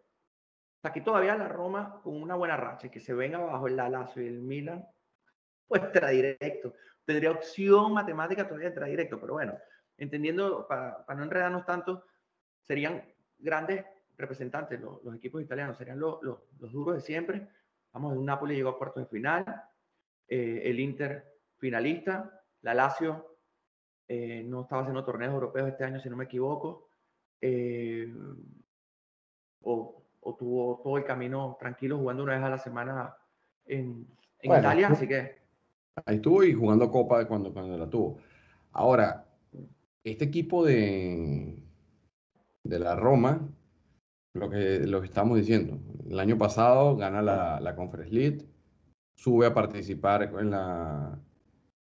Hasta 0.77 0.89
aquí 0.89 1.01
todavía 1.01 1.37
la 1.37 1.49
Roma 1.49 2.01
con 2.03 2.21
una 2.21 2.35
buena 2.35 2.57
racha, 2.57 2.91
que 2.91 3.01
se 3.01 3.15
venga 3.15 3.39
abajo 3.39 3.69
el 3.69 3.77
Lazio 3.77 4.23
y 4.23 4.27
el 4.27 4.43
Milan, 4.43 4.87
pues 5.67 5.83
entra 5.83 6.11
directo. 6.11 6.75
Tendría 7.05 7.31
opción 7.31 7.93
matemática 7.93 8.47
todavía 8.47 8.69
entra 8.69 8.87
directo, 8.87 9.21
pero 9.21 9.35
bueno, 9.35 9.57
entendiendo, 9.97 10.67
para, 10.67 11.05
no 11.15 11.23
enredarnos 11.23 11.65
tanto, 11.65 12.05
serían 12.63 13.05
grandes 13.39 13.85
representantes 14.17 14.81
los, 14.81 15.01
equipos 15.15 15.43
italianos, 15.43 15.77
serían 15.77 15.99
los, 15.99 16.21
duros 16.59 16.97
de 16.97 17.01
siempre. 17.01 17.49
Vamos, 17.93 18.17
el 18.17 18.25
Napoli 18.25 18.57
llegó 18.57 18.71
a 18.71 18.79
cuartos 18.79 19.05
de 19.05 19.09
final, 19.09 19.45
eh, 20.29 20.63
el 20.65 20.81
Inter 20.81 21.39
finalista, 21.57 22.43
la 22.63 22.75
Lazio 22.75 23.34
eh, 24.09 24.43
no 24.45 24.63
estaba 24.63 24.83
haciendo 24.83 25.05
torneos 25.05 25.33
europeos 25.33 25.69
este 25.69 25.85
año, 25.85 26.01
si 26.01 26.11
no 26.11 26.17
me 26.17 26.25
equivoco, 26.25 26.89
eh, 27.41 28.13
o, 29.63 30.03
tuvo 30.39 30.81
todo 30.83 30.97
el 30.99 31.05
camino 31.05 31.57
tranquilo 31.59 31.99
jugando 31.99 32.23
una 32.23 32.35
vez 32.35 32.43
a 32.43 32.51
la 32.51 32.59
semana 32.59 33.17
en, 33.67 34.07
Italia, 34.43 34.89
así 34.89 35.09
que... 35.09 35.43
Ahí 36.05 36.17
estuvo 36.17 36.43
y 36.43 36.53
jugando 36.53 36.91
Copa 36.91 37.27
cuando, 37.27 37.53
cuando 37.53 37.79
la 37.79 37.89
tuvo. 37.89 38.19
Ahora, 38.73 39.27
este 40.03 40.25
equipo 40.25 40.65
de, 40.65 41.63
de 42.65 42.79
la 42.79 42.97
Roma, 42.97 43.49
lo 44.35 44.51
que, 44.51 44.81
lo 44.81 45.01
que 45.01 45.07
estamos 45.07 45.39
diciendo, 45.39 45.79
el 46.11 46.19
año 46.19 46.37
pasado 46.37 46.97
gana 46.97 47.23
la, 47.23 47.61
la 47.61 47.77
Conference 47.77 48.13
League, 48.13 48.47
sube 49.15 49.47
a 49.47 49.55
participar 49.55 50.23
en 50.23 50.51
la, 50.51 51.19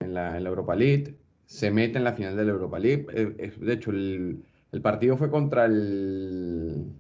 en 0.01 0.15
la, 0.15 0.37
en 0.37 0.45
la 0.45 0.49
Europa 0.49 0.77
League, 0.77 1.19
se 1.47 1.71
mete 1.71 1.99
en 1.99 2.05
la 2.05 2.13
final 2.13 2.37
de 2.37 2.45
la 2.45 2.51
Europa 2.51 2.79
League. 2.79 3.07
Eh, 3.13 3.53
de 3.59 3.73
hecho, 3.73 3.91
el, 3.91 4.43
partido 4.83 5.17
fue 5.17 5.31
contra 5.31 5.65
el 5.65 6.93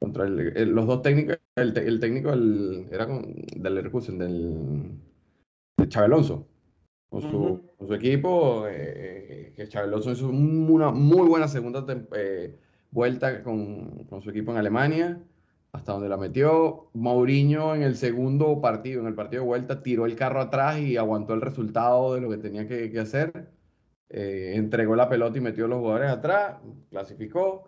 contra 0.00 0.26
los 0.26 0.86
dos 0.86 1.00
técnicos, 1.02 1.38
el, 1.54 2.00
técnico 2.00 2.30
era 2.30 3.06
del 3.06 3.74
Leverkusen, 3.74 4.18
del, 4.18 4.90
de 5.78 5.88
Chávez 5.88 6.06
Alonso, 6.06 6.46
con 7.08 7.22
su, 7.22 7.94
equipo, 7.94 8.66
eh, 8.68 9.52
que 9.56 9.68
Chávez 9.68 9.88
Alonso 9.88 10.12
hizo 10.12 10.28
una 10.28 10.90
muy 10.90 11.26
buena 11.26 11.48
segunda 11.48 11.86
eh, 12.16 12.58
vuelta 12.90 13.42
con, 13.42 14.04
con, 14.04 14.20
su 14.20 14.28
equipo 14.28 14.52
en 14.52 14.58
Alemania, 14.58 15.22
hasta 15.72 15.92
donde 15.92 16.10
la 16.10 16.18
metió. 16.18 16.90
Mourinho 16.92 17.74
en 17.74 17.82
el 17.82 17.96
segundo 17.96 18.60
partido, 18.60 19.00
en 19.00 19.06
el 19.06 19.14
partido 19.14 19.42
de 19.42 19.48
vuelta, 19.48 19.82
tiró 19.82 20.04
el 20.04 20.16
carro 20.16 20.40
atrás 20.40 20.80
y 20.80 20.98
aguantó 20.98 21.32
el 21.32 21.40
resultado 21.40 22.14
de 22.14 22.20
lo 22.20 22.28
que 22.28 22.36
tenía 22.38 22.68
que, 22.68 22.90
que 22.90 23.00
hacer 23.00 23.53
eh, 24.16 24.52
entregó 24.54 24.94
la 24.94 25.08
pelota 25.08 25.38
y 25.38 25.40
metió 25.40 25.64
a 25.64 25.68
los 25.68 25.80
jugadores 25.80 26.08
atrás, 26.08 26.58
clasificó, 26.88 27.64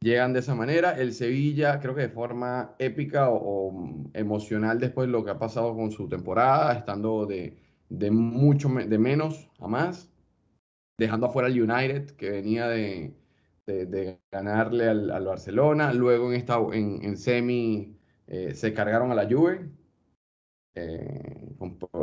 llegan 0.00 0.32
de 0.32 0.38
esa 0.38 0.54
manera. 0.54 0.92
El 0.96 1.12
Sevilla, 1.12 1.80
creo 1.80 1.96
que 1.96 2.02
de 2.02 2.08
forma 2.08 2.76
épica 2.78 3.30
o, 3.30 4.06
emocional 4.14 4.78
después 4.78 5.08
de 5.08 5.12
lo 5.12 5.24
que 5.24 5.32
ha 5.32 5.40
pasado 5.40 5.74
con 5.74 5.90
su 5.90 6.08
temporada, 6.08 6.72
estando 6.72 7.26
de, 7.26 7.56
de 7.88 8.12
mucho 8.12 8.68
de 8.68 8.98
menos 8.98 9.50
a 9.58 9.66
más, 9.66 10.08
dejando 10.98 11.26
afuera 11.26 11.48
al 11.48 11.60
United, 11.60 12.12
que 12.12 12.30
venía 12.30 12.68
de, 12.68 13.12
de, 13.66 14.20
ganarle 14.30 14.88
al, 14.88 15.10
al, 15.10 15.26
Barcelona. 15.26 15.92
Luego 15.92 16.32
en, 16.32 16.38
esta, 16.38 16.58
en, 16.72 17.00
en 17.02 17.16
semi 17.16 17.98
eh, 18.28 18.54
se 18.54 18.72
cargaron 18.72 19.10
a 19.10 19.16
la 19.16 19.28
Juve. 19.28 19.68
Eh, 20.78 21.56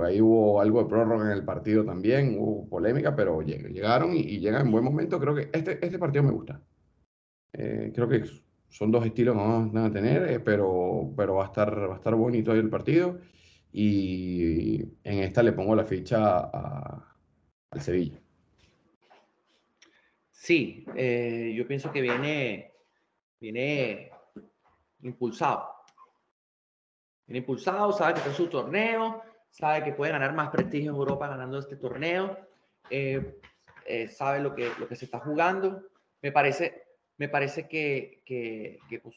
ahí 0.04 0.22
hubo 0.22 0.60
algo 0.60 0.84
de 0.84 0.90
prórroga 0.90 1.26
en 1.26 1.32
el 1.32 1.46
partido 1.46 1.86
también, 1.86 2.38
hubo 2.38 2.68
polémica, 2.68 3.16
pero 3.16 3.42
llegaron 3.42 4.16
y, 4.16 4.40
llegan 4.40 4.66
en 4.66 4.72
buen 4.72 4.84
momento. 4.84 5.20
Creo 5.20 5.36
que 5.36 5.50
este, 5.54 5.74
este 5.86 6.00
partido 6.00 6.24
me 6.24 6.32
gusta. 6.32 6.62
Eh, 7.54 7.92
creo 7.94 8.10
que 8.10 8.24
son 8.68 8.92
dos 8.92 9.06
estilos 9.06 9.36
que 9.36 9.42
vamos 9.42 9.76
a 9.76 9.92
tener, 9.92 10.30
eh, 10.30 10.40
pero, 10.40 11.14
pero 11.16 11.36
va, 11.36 11.44
a 11.44 11.48
estar, 11.48 11.90
va 11.90 11.94
a 11.94 11.98
estar 11.98 12.16
bonito 12.16 12.52
ahí 12.52 12.60
el 12.60 12.70
partido. 12.70 13.20
Y 13.72 14.82
en 15.04 15.20
esta 15.20 15.44
le 15.44 15.54
pongo 15.54 15.76
la 15.76 15.86
ficha 15.86 16.40
al 17.70 17.82
Sevilla. 17.82 18.22
Sí, 20.32 20.86
yo 20.86 21.68
pienso 21.68 21.92
que 21.92 22.02
viene, 22.02 22.72
viene 23.40 24.12
impulsado 25.02 25.75
Viene 27.28 27.40
impulsado, 27.40 27.92
sabe 27.92 28.14
que 28.14 28.20
está 28.20 28.30
en 28.30 28.36
su 28.36 28.48
torneo, 28.48 29.22
sabe 29.50 29.84
que 29.84 29.94
puede 29.94 30.12
ganar 30.12 30.34
más 30.34 30.50
prestigio 30.50 30.92
en 30.92 30.98
Europa 30.98 31.28
ganando 31.28 31.58
este 31.60 31.76
torneo, 31.76 32.38
eh, 32.90 33.40
eh, 33.86 34.08
sabe 34.08 34.42
lo 34.42 34.54
que, 34.54 34.70
lo 34.80 34.88
que 34.88 34.96
se 34.96 35.06
está 35.06 35.20
jugando. 35.20 35.82
Me 36.22 36.32
parece, 36.32 36.84
me 37.18 37.30
parece 37.30 37.68
que, 37.68 38.22
que, 38.26 38.80
pues, 39.02 39.16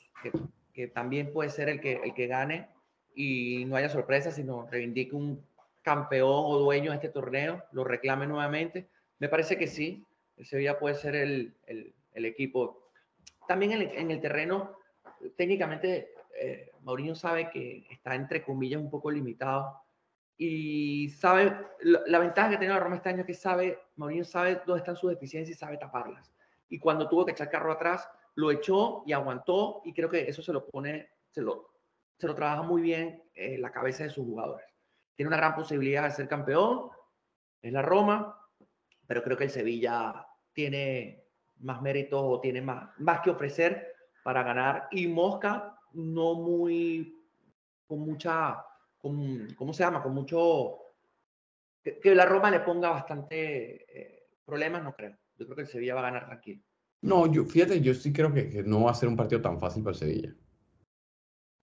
que, 0.72 0.88
también 0.88 1.32
puede 1.32 1.50
ser 1.50 1.68
el 1.68 1.80
que, 1.80 1.94
el 1.94 2.14
que 2.14 2.28
gane 2.28 2.68
y 3.14 3.64
no 3.66 3.76
haya 3.76 3.88
sorpresa, 3.88 4.30
sino 4.30 4.68
reivindique 4.70 5.16
un 5.16 5.44
campeón 5.82 6.44
o 6.44 6.58
dueño 6.58 6.90
de 6.90 6.96
este 6.96 7.08
torneo, 7.08 7.64
lo 7.72 7.82
reclame 7.82 8.26
nuevamente. 8.26 8.88
Me 9.18 9.28
parece 9.28 9.58
que 9.58 9.66
sí, 9.66 10.04
el 10.36 10.46
Sevilla 10.46 10.78
puede 10.78 10.94
ser 10.94 11.16
el, 11.16 11.54
el, 11.66 11.92
el 12.14 12.24
equipo. 12.24 12.90
También 13.48 13.72
en 13.72 13.82
el, 13.82 13.88
en 13.96 14.10
el 14.12 14.20
terreno, 14.20 14.78
técnicamente 15.36 16.12
eh, 16.40 17.14
sabe 17.14 17.50
que 17.50 17.86
está 17.90 18.14
entre 18.14 18.42
comillas 18.42 18.80
un 18.80 18.90
poco 18.90 19.10
limitado 19.10 19.82
y 20.36 21.08
sabe, 21.10 21.56
la, 21.80 22.18
ventaja 22.20 22.50
que 22.50 22.58
tiene 22.58 22.72
la 22.72 22.78
Roma 22.78 22.96
este 22.96 23.08
año 23.08 23.26
que 23.26 23.34
sabe, 23.34 23.78
Mourinho 23.96 24.24
sabe 24.24 24.62
dónde 24.64 24.80
están 24.80 24.96
sus 24.96 25.10
deficiencias 25.10 25.56
y 25.56 25.58
sabe 25.58 25.78
taparlas. 25.78 26.32
Y 26.68 26.78
cuando 26.78 27.08
tuvo 27.08 27.26
que 27.26 27.32
echar 27.32 27.50
carro 27.50 27.72
atrás, 27.72 28.08
lo 28.36 28.52
echó 28.52 29.02
y 29.04 29.12
aguantó 29.12 29.82
y 29.84 29.92
creo 29.92 30.08
que 30.08 30.28
eso 30.28 30.40
se 30.40 30.52
lo 30.52 30.64
pone, 30.64 31.08
se 31.30 31.42
lo, 31.42 31.72
se 32.18 32.28
lo 32.28 32.36
trabaja 32.36 32.62
muy 32.62 32.82
bien 32.82 33.24
en 33.34 33.60
la 33.60 33.72
cabeza 33.72 34.04
de 34.04 34.10
sus 34.10 34.24
jugadores. 34.24 34.66
Tiene 35.16 35.28
una 35.28 35.38
gran 35.38 35.56
posibilidad 35.56 36.04
de 36.04 36.12
ser 36.12 36.28
campeón, 36.28 36.90
es 37.60 37.72
la 37.72 37.82
Roma, 37.82 38.40
pero 39.08 39.24
creo 39.24 39.36
que 39.36 39.44
el 39.44 39.50
Sevilla 39.50 40.24
tiene 40.52 41.24
más 41.58 41.82
méritos 41.82 42.20
o 42.22 42.40
tiene 42.40 42.62
más, 42.62 42.90
más 42.98 43.20
que 43.22 43.30
ofrecer 43.30 43.92
para 44.22 44.44
ganar 44.44 44.86
y 44.92 45.08
Mosca 45.08 45.77
no 45.92 46.34
muy, 46.34 47.14
con 47.86 48.00
mucha, 48.00 48.64
con, 48.98 49.48
¿cómo 49.56 49.72
se 49.72 49.82
llama? 49.82 50.02
Con 50.02 50.14
mucho, 50.14 50.78
que, 51.82 52.14
la 52.14 52.26
Roma 52.26 52.50
le 52.50 52.60
ponga 52.60 52.90
bastante 52.90 53.84
eh, 53.98 54.28
problemas, 54.44 54.82
no 54.82 54.94
creo. 54.94 55.16
Yo 55.36 55.46
creo 55.46 55.56
que 55.56 55.62
el 55.62 55.68
Sevilla 55.68 55.94
va 55.94 56.00
a 56.00 56.10
ganar 56.10 56.26
tranquilo. 56.26 56.62
No, 57.00 57.32
yo, 57.32 57.44
fíjate, 57.44 57.80
yo 57.80 57.94
sí 57.94 58.12
creo 58.12 58.32
que, 58.32 58.48
que 58.48 58.62
no 58.62 58.82
va 58.82 58.90
a 58.90 58.94
ser 58.94 59.08
un 59.08 59.16
partido 59.16 59.40
tan 59.40 59.58
fácil 59.58 59.82
para 59.82 59.92
el 59.92 59.98
Sevilla. 59.98 60.34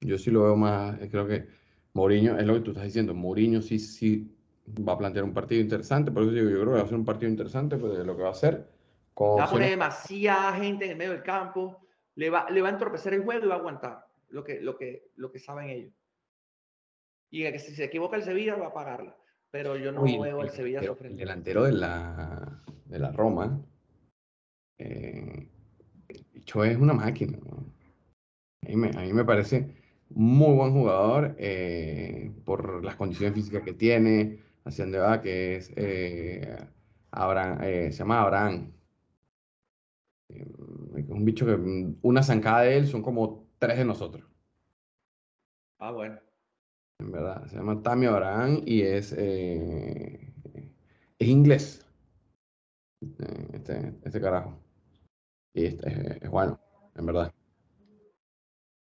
Yo 0.01 0.17
sí 0.17 0.31
lo 0.31 0.43
veo 0.43 0.55
más, 0.55 0.99
eh, 1.01 1.09
creo 1.09 1.27
que 1.27 1.47
Mourinho, 1.93 2.37
es 2.37 2.45
lo 2.45 2.55
que 2.55 2.59
tú 2.61 2.71
estás 2.71 2.85
diciendo, 2.85 3.13
Mourinho 3.13 3.61
sí, 3.61 3.79
sí 3.79 4.35
va 4.67 4.93
a 4.93 4.97
plantear 4.97 5.25
un 5.25 5.33
partido 5.33 5.61
interesante, 5.61 6.11
por 6.11 6.23
eso 6.23 6.31
digo, 6.31 6.49
yo 6.49 6.61
creo 6.61 6.73
que 6.73 6.79
va 6.79 6.83
a 6.83 6.87
ser 6.87 6.97
un 6.97 7.05
partido 7.05 7.29
interesante 7.29 7.77
pues, 7.77 7.97
de 7.97 8.03
lo 8.03 8.15
que 8.15 8.23
va 8.23 8.29
a 8.29 8.31
hacer. 8.31 8.69
Va 9.17 9.45
a 9.45 9.49
poner 9.49 9.69
demasiada 9.69 10.53
gente 10.53 10.85
en 10.85 10.91
el 10.91 10.97
medio 10.97 11.11
del 11.11 11.23
campo, 11.23 11.87
le 12.15 12.29
va, 12.29 12.49
le 12.49 12.61
va 12.61 12.69
a 12.69 12.71
entorpecer 12.71 13.13
el 13.13 13.23
juego 13.23 13.45
y 13.45 13.47
va 13.47 13.55
a 13.55 13.59
aguantar 13.59 14.04
lo 14.29 14.43
que, 14.43 14.61
lo 14.61 14.77
que, 14.77 15.11
lo 15.15 15.31
que 15.31 15.39
saben 15.39 15.69
ellos. 15.69 15.93
Y 17.31 17.43
que 17.43 17.59
si 17.59 17.75
se 17.75 17.85
equivoca 17.85 18.15
el 18.15 18.23
Sevilla 18.23 18.55
va 18.55 18.67
a 18.67 18.73
pagarla. 18.73 19.17
Pero 19.51 19.77
yo 19.77 19.91
no 19.91 20.03
veo 20.03 20.41
al 20.41 20.49
Sevilla 20.49 20.83
sufriendo. 20.83 21.13
El 21.13 21.27
delantero 21.27 21.63
de 21.63 21.71
la, 21.71 22.61
de 22.85 22.99
la 22.99 23.11
Roma, 23.11 23.65
eh, 24.77 25.49
es 26.33 26.77
una 26.77 26.93
máquina. 26.93 27.37
A, 28.63 28.67
mí 28.67 28.75
me, 28.75 28.89
a 28.89 29.01
mí 29.01 29.13
me 29.13 29.25
parece 29.25 29.75
muy 30.09 30.55
buen 30.55 30.71
jugador 30.71 31.35
eh, 31.39 32.31
por 32.45 32.83
las 32.83 32.95
condiciones 32.95 33.35
físicas 33.35 33.63
que 33.63 33.73
tiene, 33.73 34.39
hacia 34.63 34.85
dónde 34.85 34.99
va, 34.99 35.21
que 35.21 35.55
es 35.57 35.71
eh, 35.75 36.57
Abraham, 37.11 37.59
eh, 37.63 37.91
se 37.91 37.99
llama 37.99 38.21
Abraham. 38.21 38.71
un 41.07 41.25
bicho 41.25 41.45
que 41.45 41.57
mm, 41.57 41.99
una 42.01 42.23
zancada 42.23 42.61
de 42.61 42.77
él 42.77 42.87
son 42.87 43.01
como 43.01 43.44
tres 43.65 43.79
de 43.79 43.85
nosotros. 43.85 44.23
Ah, 45.79 45.91
bueno. 45.91 46.19
En 46.99 47.11
verdad, 47.11 47.47
se 47.47 47.55
llama 47.55 47.81
Tammy 47.81 48.05
Abraham 48.05 48.61
y 48.63 48.83
es, 48.83 49.11
es 49.11 50.21
inglés. 51.17 51.83
Este, 53.53 53.93
este 54.03 54.21
carajo. 54.21 54.59
Y 55.53 55.65
este, 55.65 56.23
es 56.23 56.29
bueno, 56.29 56.59
en 56.95 57.05
verdad. 57.07 57.33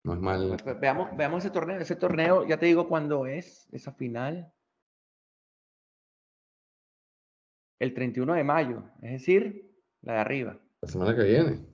No 0.04 0.12
es 0.12 0.20
mal. 0.20 0.56
Veamos, 0.80 1.16
veamos 1.16 1.44
ese 1.44 1.52
torneo. 1.52 1.78
Ese 1.78 1.96
torneo, 1.96 2.46
ya 2.46 2.58
te 2.58 2.66
digo 2.66 2.86
cuándo 2.86 3.26
es, 3.26 3.66
esa 3.72 3.90
final. 3.90 4.52
El 7.80 7.94
31 7.94 8.34
de 8.34 8.44
mayo, 8.44 8.84
es 9.00 9.12
decir, 9.12 9.74
la 10.02 10.12
de 10.14 10.18
arriba. 10.20 10.60
La 10.82 10.88
semana 10.88 11.16
que 11.16 11.22
viene. 11.22 11.73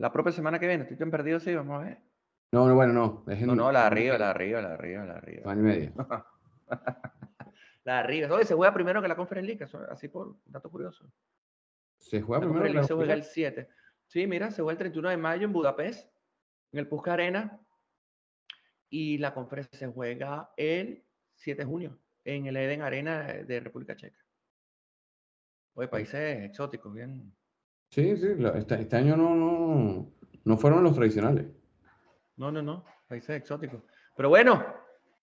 La 0.00 0.10
propia 0.10 0.32
semana 0.32 0.58
que 0.58 0.66
viene. 0.66 0.84
Estoy 0.84 0.96
tan 0.96 1.10
perdido, 1.10 1.38
sí, 1.40 1.54
vamos 1.54 1.78
a 1.78 1.84
ver. 1.84 1.98
No, 2.52 2.66
no, 2.66 2.74
bueno, 2.74 2.94
no. 2.94 3.24
No, 3.26 3.54
no, 3.54 3.70
la 3.70 3.80
de 3.80 3.86
arriba, 3.86 4.16
la 4.16 4.26
de 4.26 4.30
arriba, 4.30 4.62
la 4.62 4.68
de 4.68 4.74
arriba, 4.74 5.04
la 5.04 5.12
de 5.12 5.18
arriba. 5.18 5.52
Año 5.52 5.60
y 5.60 5.64
medio. 5.64 5.92
la 7.84 7.92
de 7.92 7.98
arriba. 7.98 8.34
Oye, 8.34 8.46
se 8.46 8.54
juega 8.54 8.72
primero 8.72 9.02
que 9.02 9.08
la 9.08 9.14
Conference 9.14 9.46
League, 9.46 9.68
así 9.90 10.08
por 10.08 10.36
dato 10.46 10.70
curioso. 10.70 11.04
Se 11.98 12.22
juega 12.22 12.40
primero 12.40 12.64
que 12.64 12.72
la 12.72 12.84
Se 12.84 12.94
juega 12.94 13.12
el 13.12 13.24
7. 13.24 13.68
Sí, 14.06 14.26
mira, 14.26 14.50
se 14.50 14.62
juega 14.62 14.72
el 14.72 14.78
31 14.78 15.10
de 15.10 15.16
mayo 15.18 15.44
en 15.44 15.52
Budapest 15.52 16.10
en 16.72 16.78
el 16.78 16.88
Pusca 16.88 17.12
Arena 17.12 17.60
y 18.88 19.18
la 19.18 19.34
conferencia 19.34 19.78
se 19.78 19.86
juega 19.86 20.50
el 20.56 21.04
7 21.34 21.60
de 21.60 21.66
junio 21.66 22.00
en 22.24 22.46
el 22.46 22.56
Eden 22.56 22.80
Arena 22.80 23.24
de 23.24 23.60
República 23.60 23.96
Checa. 23.96 24.24
Oye, 25.74 25.88
países 25.88 26.42
exóticos, 26.42 26.94
bien. 26.94 27.34
Sí, 27.90 28.16
sí, 28.16 28.28
este, 28.54 28.80
este, 28.80 28.96
año 28.96 29.16
no, 29.16 29.34
no, 29.34 30.12
no 30.44 30.56
fueron 30.56 30.84
los 30.84 30.94
tradicionales. 30.94 31.46
No, 32.36 32.50
no, 32.50 32.62
no, 32.62 32.84
países 33.08 33.36
exóticos. 33.36 33.82
Pero 34.16 34.28
bueno, 34.28 34.64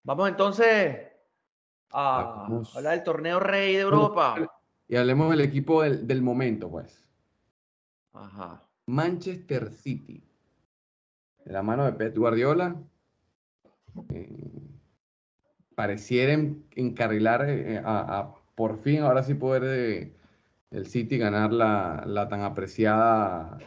vamos 0.04 0.30
entonces 0.30 1.08
a 1.92 2.46
hablar 2.76 2.94
del 2.96 3.04
torneo 3.04 3.40
rey 3.40 3.76
de 3.76 3.82
Europa. 3.82 4.36
Y 4.88 4.96
hablemos 4.96 5.30
del 5.32 5.42
equipo 5.42 5.82
del, 5.82 6.06
del 6.06 6.22
momento, 6.22 6.70
pues. 6.70 7.06
Ajá. 8.14 8.62
Manchester 8.86 9.72
City 9.72 10.28
de 11.48 11.54
la 11.54 11.64
mano 11.64 11.86
de 11.86 11.94
Pep 11.94 12.18
Guardiola, 12.18 12.76
eh, 14.14 14.30
pareciera 15.76 16.34
encarrilar 16.76 17.50
eh, 17.50 17.82
a, 17.84 18.34
por 18.54 18.78
fin, 18.80 19.02
ahora 19.02 19.24
sí 19.24 19.34
poder 19.34 19.64
eh, 19.66 20.17
el 20.72 20.86
City 20.86 21.18
ganar 21.18 21.54
la, 21.54 22.28
tan 22.30 22.42
apreciada 22.42 23.58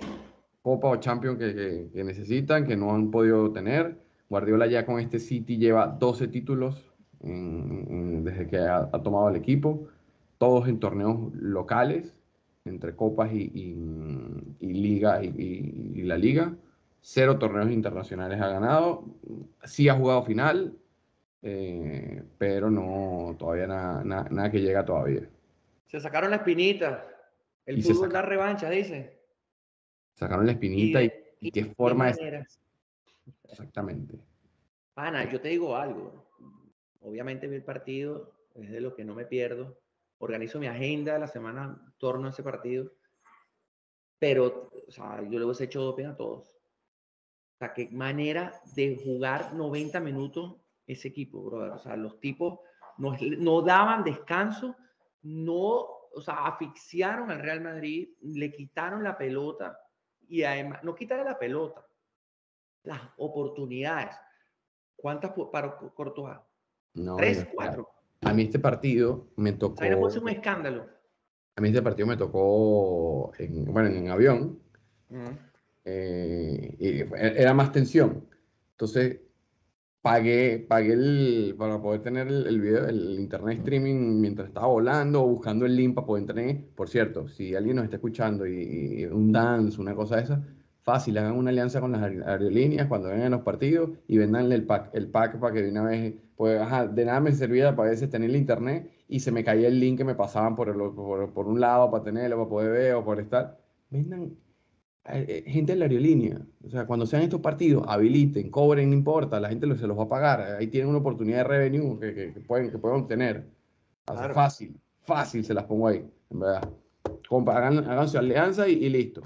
Copa 0.63 0.89
o 0.89 0.97
Champions 0.97 1.39
que, 1.39 2.05
necesitan, 2.05 2.67
que 2.67 2.77
no 2.77 2.95
han 2.95 3.11
podido 3.11 3.51
tener. 3.53 3.99
Guardiola 4.29 4.67
ya 4.67 4.87
con 4.87 5.01
este 5.01 5.19
City 5.19 5.57
lleva 5.57 5.87
12 5.87 6.29
títulos 6.29 6.93
desde 7.23 8.47
que 8.47 8.59
ha, 8.59 8.91
tomado 9.03 9.29
el 9.29 9.37
equipo, 9.37 9.89
todos 10.39 10.69
en 10.69 10.81
torneos 10.81 11.35
locales, 11.35 12.15
entre 12.65 12.95
copas 12.95 13.33
y, 13.33 13.75
liga 14.61 15.23
y 15.23 16.03
la 16.03 16.17
liga 16.17 16.55
cero 17.01 17.39
torneos 17.39 17.71
internacionales 17.71 18.41
ha 18.41 18.49
ganado, 18.49 19.05
sí 19.65 19.89
ha 19.89 19.95
jugado 19.95 20.23
final, 20.23 20.77
eh, 21.43 22.23
pero 22.39 22.71
no, 22.71 23.35
todavía 23.39 23.67
nada, 23.67 24.51
que 24.51 24.61
llega 24.61 24.85
todavía. 24.85 25.29
Se 25.91 25.99
sacaron 25.99 26.31
la 26.31 26.37
espinita, 26.37 27.05
el 27.67 27.83
fútbol 27.83 28.13
da 28.13 28.23
revancha, 28.23 28.71
dice. 28.71 29.25
Sacaron 30.15 30.47
la 30.47 30.53
espinita 30.53 31.03
y, 31.03 31.13
y, 31.41 31.51
qué 31.51 31.65
forma 31.65 32.11
es. 32.11 32.19
Exactamente. 33.43 34.17
Ana, 34.95 35.29
yo 35.29 35.41
te 35.41 35.49
digo 35.49 35.75
algo. 35.77 36.31
Obviamente 37.01 37.49
mi 37.49 37.59
partido, 37.59 38.33
es 38.55 38.71
de 38.71 38.81
lo 38.81 38.95
que 38.95 39.05
no 39.05 39.17
me 39.17 39.25
pierdo. 39.25 39.81
Organizo 40.19 40.61
mi 40.61 40.69
agenda 40.69 41.19
la 41.19 41.27
semana 41.27 41.65
en 41.65 41.93
torno 41.99 42.29
a 42.29 42.31
ese 42.31 42.45
partido. 42.45 42.93
Pero, 44.21 44.71
o 44.87 44.93
sea, 44.93 45.21
yo 45.29 45.41
le 45.41 45.53
he 45.53 45.65
hecho 45.65 45.83
doping 45.83 46.05
a 46.05 46.17
todos. 46.17 46.51
O 47.55 47.59
sea, 47.59 47.73
qué 47.75 47.89
manera 47.91 48.53
de 48.77 48.97
jugar 49.03 49.55
90 49.55 49.99
minutos 49.99 50.55
ese 50.87 51.09
equipo, 51.09 51.43
brother. 51.43 51.73
O 51.73 51.79
sea, 51.81 51.97
los 51.97 52.21
tipos 52.21 52.61
no, 52.97 53.17
no 53.39 53.63
daban 53.63 54.05
descanso, 54.05 54.77
no, 55.23 55.87
o 56.13 56.21
sea, 56.21 56.47
asfixiaron 56.47 57.31
al 57.31 57.41
Real 57.41 57.61
Madrid, 57.61 58.09
le 58.23 58.53
quitaron 58.53 59.03
la 59.03 59.17
pelota 59.17 59.79
y 60.29 60.43
además, 60.43 60.83
no 60.85 60.95
quitaron 60.95 61.27
la 61.27 61.39
pelota, 61.39 61.87
las 62.85 63.01
oportunidades. 63.17 64.15
¿Cuántas 64.97 65.33
para 65.51 65.77
Courtois? 65.77 66.39
No, 66.95 67.17
Tres, 67.17 67.49
cuatro. 67.55 67.89
A 68.23 68.35
mí 68.35 68.43
este 68.43 68.59
partido 68.59 69.29
me 69.37 69.53
tocó. 69.53 69.83
Ahí 69.83 69.93
un 69.93 70.29
escándalo. 70.29 70.87
A 71.57 71.61
mí 71.61 71.69
este 71.69 71.83
partido 71.83 72.07
me 72.07 72.17
tocó, 72.17 73.33
en, 73.39 73.65
bueno, 73.65 73.89
en 73.89 74.09
avión. 74.09 74.61
Eh, 75.85 76.77
y 76.79 77.01
era 77.17 77.55
más 77.55 77.73
tensión. 77.73 78.29
Entonces, 78.73 79.21
pagué, 80.03 80.59
pagué 80.69 80.93
el, 80.95 81.55
para 81.59 81.81
poder 81.81 82.03
tener 82.03 82.29
el, 82.29 82.61
video, 82.61 82.87
el 82.89 83.19
internet 83.21 83.59
streaming 83.59 84.21
mientras 84.21 84.49
estaba 84.49 84.67
volando 84.67 85.23
o 85.23 85.27
buscando 85.27 85.67
el 85.67 85.77
link 85.77 85.95
para 85.95 86.07
poder 86.07 86.27
tener. 86.27 86.65
Por 86.75 86.89
cierto, 86.89 87.29
si 87.29 87.55
alguien 87.55 87.77
nos 87.77 87.85
está 87.85 87.97
escuchando 87.97 88.47
y, 88.47 89.05
un 89.07 89.33
dance, 89.33 89.81
una 89.81 89.95
cosa 89.95 90.17
de 90.17 90.23
esa, 90.23 90.43
fácil, 90.83 91.19
hagan 91.19 91.37
una 91.37 91.51
alianza 91.51 91.81
con 91.81 91.93
las 91.93 92.03
aerolíneas 92.03 92.89
cuando 92.89 93.09
vengan 93.09 93.33
los 93.33 93.43
partidos 93.43 93.91
y 94.09 94.19
vendanle 94.19 94.55
el 94.55 94.65
pack, 94.65 94.91
el 94.95 95.09
pack 95.09 95.39
para 95.39 95.55
que 95.55 95.63
de 95.63 95.71
una 95.71 95.85
vez, 95.85 96.15
pues, 96.37 96.61
de 96.95 97.05
nada 97.05 97.21
me 97.21 97.33
servía 97.33 97.77
para 97.77 97.91
veces 97.91 98.09
tener 98.11 98.31
el 98.31 98.37
internet 98.37 98.91
y 99.09 99.21
se 99.21 99.33
me 99.33 99.45
caía 99.45 99.69
el 99.69 99.79
link 99.81 99.99
que 99.99 100.05
me 100.05 100.15
pasaban 100.15 100.57
por, 100.57 100.69
el, 100.71 100.77
por, 100.77 101.33
por 101.33 101.47
un 101.47 101.61
lado 101.61 101.91
para 101.91 102.05
tenerlo, 102.05 102.37
para 102.37 102.49
poder 102.49 102.73
ver 102.73 102.95
o 102.95 103.05
por 103.05 103.21
estar. 103.21 103.59
Vendan 103.91 104.31
gente 105.05 105.73
de 105.73 105.79
la 105.79 105.87
aerolínea. 105.87 106.41
O 106.65 106.71
sea, 106.71 106.87
cuando 106.87 107.07
sean 107.07 107.23
estos 107.23 107.41
partidos, 107.41 107.85
habiliten, 107.89 108.51
cobren, 108.51 108.91
no 108.91 108.97
importa, 108.97 109.41
la 109.41 109.49
gente 109.49 109.67
se 109.77 109.87
los 109.87 109.99
va 109.99 110.05
a 110.05 110.09
pagar. 110.09 110.41
Ahí 110.59 110.67
tienen 110.67 110.91
una 110.91 110.99
oportunidad 110.99 111.39
de 111.39 111.45
revenue 111.45 111.99
que, 111.99 112.41
pueden, 112.47 112.71
que 112.71 112.79
pueden 112.79 113.03
obtener. 113.03 113.49
Fácil, 114.07 114.79
fácil 115.03 115.45
se 115.45 115.55
las 115.55 115.65
pongo 115.65 115.89
ahí, 115.89 116.05
en 116.31 116.41
verdad. 116.41 116.69
hagan, 117.47 118.09
su 118.09 118.19
alianza 118.19 118.69
y, 118.69 118.89
listo. 118.89 119.23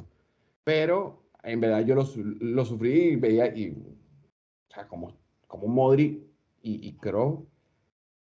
Pero, 0.62 1.22
en 1.42 1.60
verdad, 1.60 1.84
yo 1.84 1.94
lo, 1.94 2.06
lo 2.40 2.64
sufrí 2.64 2.92
y 2.92 3.16
veía, 3.16 3.54
y, 3.54 3.70
o 3.70 4.74
sea, 4.74 4.86
como, 4.86 5.12
como 5.46 5.68
Modri 5.68 6.26
y, 6.62 6.88
y 6.88 6.92
Kroos, 6.94 7.40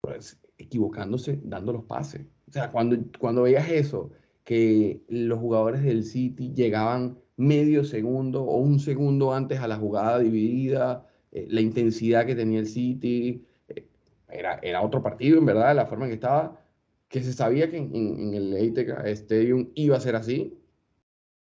pues, 0.00 0.40
equivocándose, 0.58 1.40
dando 1.42 1.72
los 1.72 1.84
pases. 1.84 2.26
O 2.48 2.52
sea, 2.52 2.70
cuando, 2.70 2.96
cuando 3.18 3.42
veías 3.42 3.68
eso, 3.68 4.10
que 4.44 5.02
los 5.08 5.38
jugadores 5.38 5.82
del 5.82 6.04
City 6.04 6.52
llegaban 6.52 7.19
medio 7.40 7.84
segundo 7.84 8.42
o 8.42 8.58
un 8.58 8.78
segundo 8.78 9.32
antes 9.34 9.60
a 9.60 9.68
la 9.68 9.76
jugada 9.76 10.18
dividida, 10.18 11.06
eh, 11.32 11.46
la 11.50 11.60
intensidad 11.60 12.26
que 12.26 12.34
tenía 12.34 12.60
el 12.60 12.66
City, 12.66 13.44
eh, 13.68 13.86
era, 14.28 14.58
era 14.62 14.82
otro 14.82 15.02
partido 15.02 15.38
en 15.38 15.46
verdad, 15.46 15.74
la 15.74 15.86
forma 15.86 16.04
en 16.04 16.10
que 16.10 16.14
estaba, 16.14 16.60
que 17.08 17.22
se 17.22 17.32
sabía 17.32 17.70
que 17.70 17.78
en, 17.78 18.34
el 18.34 18.56
Etihad 18.56 19.06
Stadium 19.08 19.70
iba 19.74 19.96
a 19.96 20.00
ser 20.00 20.16
así. 20.16 20.56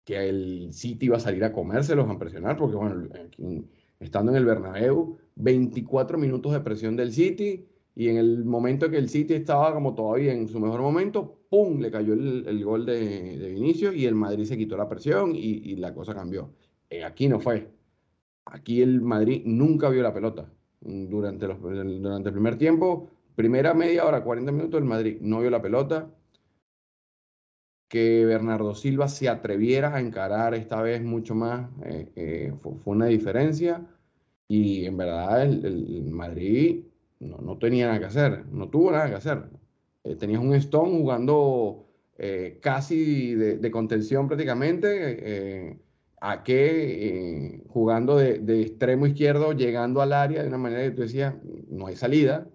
que 0.05 0.29
el 0.29 0.73
City 0.73 1.07
iba 1.07 1.17
a 1.19 1.21
salir 1.21 1.45
a 1.45 1.53
comérselos, 1.53 2.09
a 2.09 2.19
presionar, 2.19 2.57
porque 2.57 2.77
bueno, 2.77 3.09
estando 4.01 4.33
en 4.33 4.39
el 4.39 4.47
Bernabéu, 4.47 5.19
24 5.37 6.19
minutos 6.19 6.53
de 6.53 6.61
presión 6.61 6.97
del 6.97 7.13
City 7.13 7.69
y 7.99 8.09
en 8.11 8.17
el 8.17 8.45
momento 8.45 8.89
que 8.89 8.97
el 8.97 9.09
City 9.09 9.35
estaba 9.35 9.75
como 9.75 9.93
todavía 9.93 10.33
en 10.33 10.47
su 10.47 10.61
mejor 10.61 10.83
momento, 10.83 11.41
¡pum! 11.51 11.81
le 11.81 11.91
cayó 11.91 12.13
el, 12.13 12.65
gol 12.65 12.87
de, 12.87 13.37
de, 13.37 13.49
Vinicius 13.51 13.93
y 13.97 14.07
el 14.07 14.15
Madrid 14.15 14.45
se 14.45 14.57
quitó 14.57 14.77
la 14.77 14.89
presión 14.89 15.33
y, 15.35 15.75
la 15.75 15.93
cosa 15.93 16.15
cambió. 16.15 16.49
Eh, 16.89 17.03
aquí 17.03 17.27
no 17.27 17.41
fue. 17.41 17.69
Aquí 18.45 18.83
el 18.83 19.01
Madrid 19.01 19.43
nunca 19.47 19.89
vio 19.89 20.05
la 20.05 20.15
pelota. 20.15 20.49
Durante, 20.81 21.49
los, 21.49 21.61
durante 21.61 22.29
el 22.29 22.33
primer 22.33 22.57
tiempo, 22.57 23.11
primera 23.35 23.75
media 23.75 24.07
hora, 24.07 24.23
40 24.23 24.53
minutos, 24.53 24.79
el 24.79 24.87
Madrid 24.87 25.19
no 25.21 25.41
vio 25.41 25.51
la 25.51 25.61
pelota 25.61 26.09
que 27.89 28.25
Bernardo 28.25 28.77
Silva 28.77 29.09
se 29.09 29.29
atreviera 29.29 29.97
a 29.97 30.01
encarar 30.01 30.55
esta 30.55 30.81
vez 30.83 31.03
mucho 31.03 31.35
más 31.35 31.69
eh, 31.85 32.13
eh, 32.15 32.53
fue, 32.63 32.75
una 32.85 33.07
diferencia 33.07 33.85
y 34.47 34.85
en 34.85 34.97
verdad 34.97 35.43
el, 35.43 36.05
Madrid 36.13 36.85
no, 37.21 37.39
no, 37.39 37.59
tenía 37.59 37.87
nada 37.87 37.99
que 37.99 38.05
hacer, 38.07 38.47
no 38.47 38.69
tuvo 38.69 38.93
nada 38.93 39.09
que 39.09 39.17
hacer. 39.17 39.45
Eh, 40.05 40.17
tenías 40.17 40.41
un 40.41 40.55
Stone 40.55 40.99
jugando 40.99 41.85
casi 42.61 43.37
de, 43.37 43.71
contención 43.71 44.27
prácticamente, 44.27 45.79
a 46.21 46.43
que 46.43 47.63
jugando 47.69 48.17
de, 48.17 48.41
de, 48.41 48.63
extremo 48.63 49.07
izquierdo, 49.07 49.53
llegando 49.53 50.03
al 50.03 50.13
área 50.13 50.43
de 50.43 50.49
una 50.49 50.59
manera 50.59 50.83
que 50.83 50.91
tú 50.91 51.03
decías, 51.03 51.37
no 51.69 51.87
hay 51.87 51.95
salida. 51.95 52.49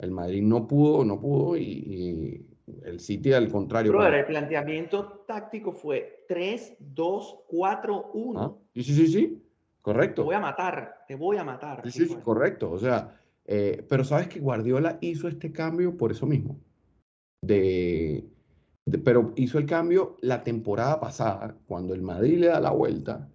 El 0.00 0.10
Madrid 0.10 0.42
no 0.42 0.66
pudo, 0.66 1.04
no 1.04 1.20
pudo 1.20 1.56
y 1.56 2.44
el 2.84 3.00
City 3.00 3.32
al 3.32 3.50
contrario. 3.50 3.92
Pero 3.92 4.16
el 4.16 4.24
planteamiento 4.24 5.24
táctico 5.26 5.72
fue 5.72 6.24
3, 6.28 6.76
2, 6.78 7.40
4, 7.46 8.10
1. 8.14 8.58
Sí, 8.74 8.82
sí, 8.82 8.94
sí, 8.94 9.06
sí, 9.08 9.42
correcto. 9.82 10.22
Te 10.22 10.26
voy 10.26 10.34
a 10.34 10.40
matar, 10.40 11.04
te 11.06 11.14
voy 11.14 11.36
a 11.36 11.44
matar. 11.44 11.82
Sí, 11.90 12.06
sí, 12.06 12.16
correcto. 12.22 12.70
O 12.70 12.78
sea, 12.78 13.20
eh, 13.46 13.84
pero 13.88 14.04
sabes 14.04 14.28
que 14.28 14.40
Guardiola 14.40 14.98
hizo 15.00 15.28
este 15.28 15.52
cambio 15.52 15.96
por 15.96 16.12
eso 16.12 16.26
mismo. 16.26 16.60
De, 17.42 18.24
pero 19.04 19.32
hizo 19.36 19.58
el 19.58 19.66
cambio 19.66 20.16
la 20.20 20.42
temporada 20.44 21.00
pasada, 21.00 21.56
cuando 21.66 21.94
el 21.94 22.02
Madrid 22.02 22.38
le 22.38 22.46
da 22.48 22.60
la 22.60 22.70
vuelta. 22.70 23.30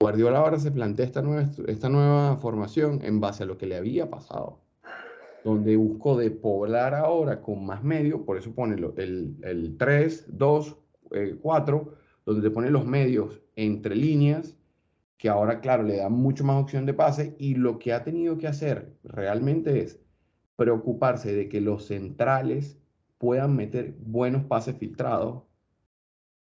Guardiola 0.00 0.38
ahora 0.38 0.58
se 0.58 0.70
plantea 0.72 1.06
esta 1.06 1.22
nueva, 1.22 1.48
esta 1.68 1.88
nueva 1.88 2.36
formación 2.38 3.00
en 3.04 3.20
base 3.20 3.44
a 3.44 3.46
lo 3.46 3.56
que 3.58 3.66
le 3.66 3.76
había 3.76 4.10
pasado 4.10 4.62
donde 5.44 5.76
buscó 5.76 6.16
de 6.16 6.30
poblar 6.30 6.94
ahora 6.94 7.40
con 7.40 7.64
más 7.64 7.82
medios, 7.82 8.20
por 8.22 8.36
eso 8.36 8.54
pone 8.54 8.76
el, 8.76 9.36
el 9.42 9.76
3, 9.76 10.26
2, 10.38 10.76
4, 11.40 11.94
donde 12.24 12.48
te 12.48 12.54
pone 12.54 12.70
los 12.70 12.86
medios 12.86 13.40
entre 13.56 13.96
líneas, 13.96 14.56
que 15.18 15.28
ahora, 15.28 15.60
claro, 15.60 15.82
le 15.82 15.98
da 15.98 16.08
mucho 16.08 16.44
más 16.44 16.62
opción 16.62 16.86
de 16.86 16.94
pase, 16.94 17.36
y 17.38 17.54
lo 17.54 17.78
que 17.78 17.92
ha 17.92 18.04
tenido 18.04 18.38
que 18.38 18.48
hacer 18.48 18.96
realmente 19.04 19.80
es 19.80 20.00
preocuparse 20.56 21.34
de 21.34 21.48
que 21.48 21.60
los 21.60 21.86
centrales 21.86 22.78
puedan 23.18 23.54
meter 23.56 23.94
buenos 24.00 24.44
pases 24.44 24.76
filtrados 24.76 25.44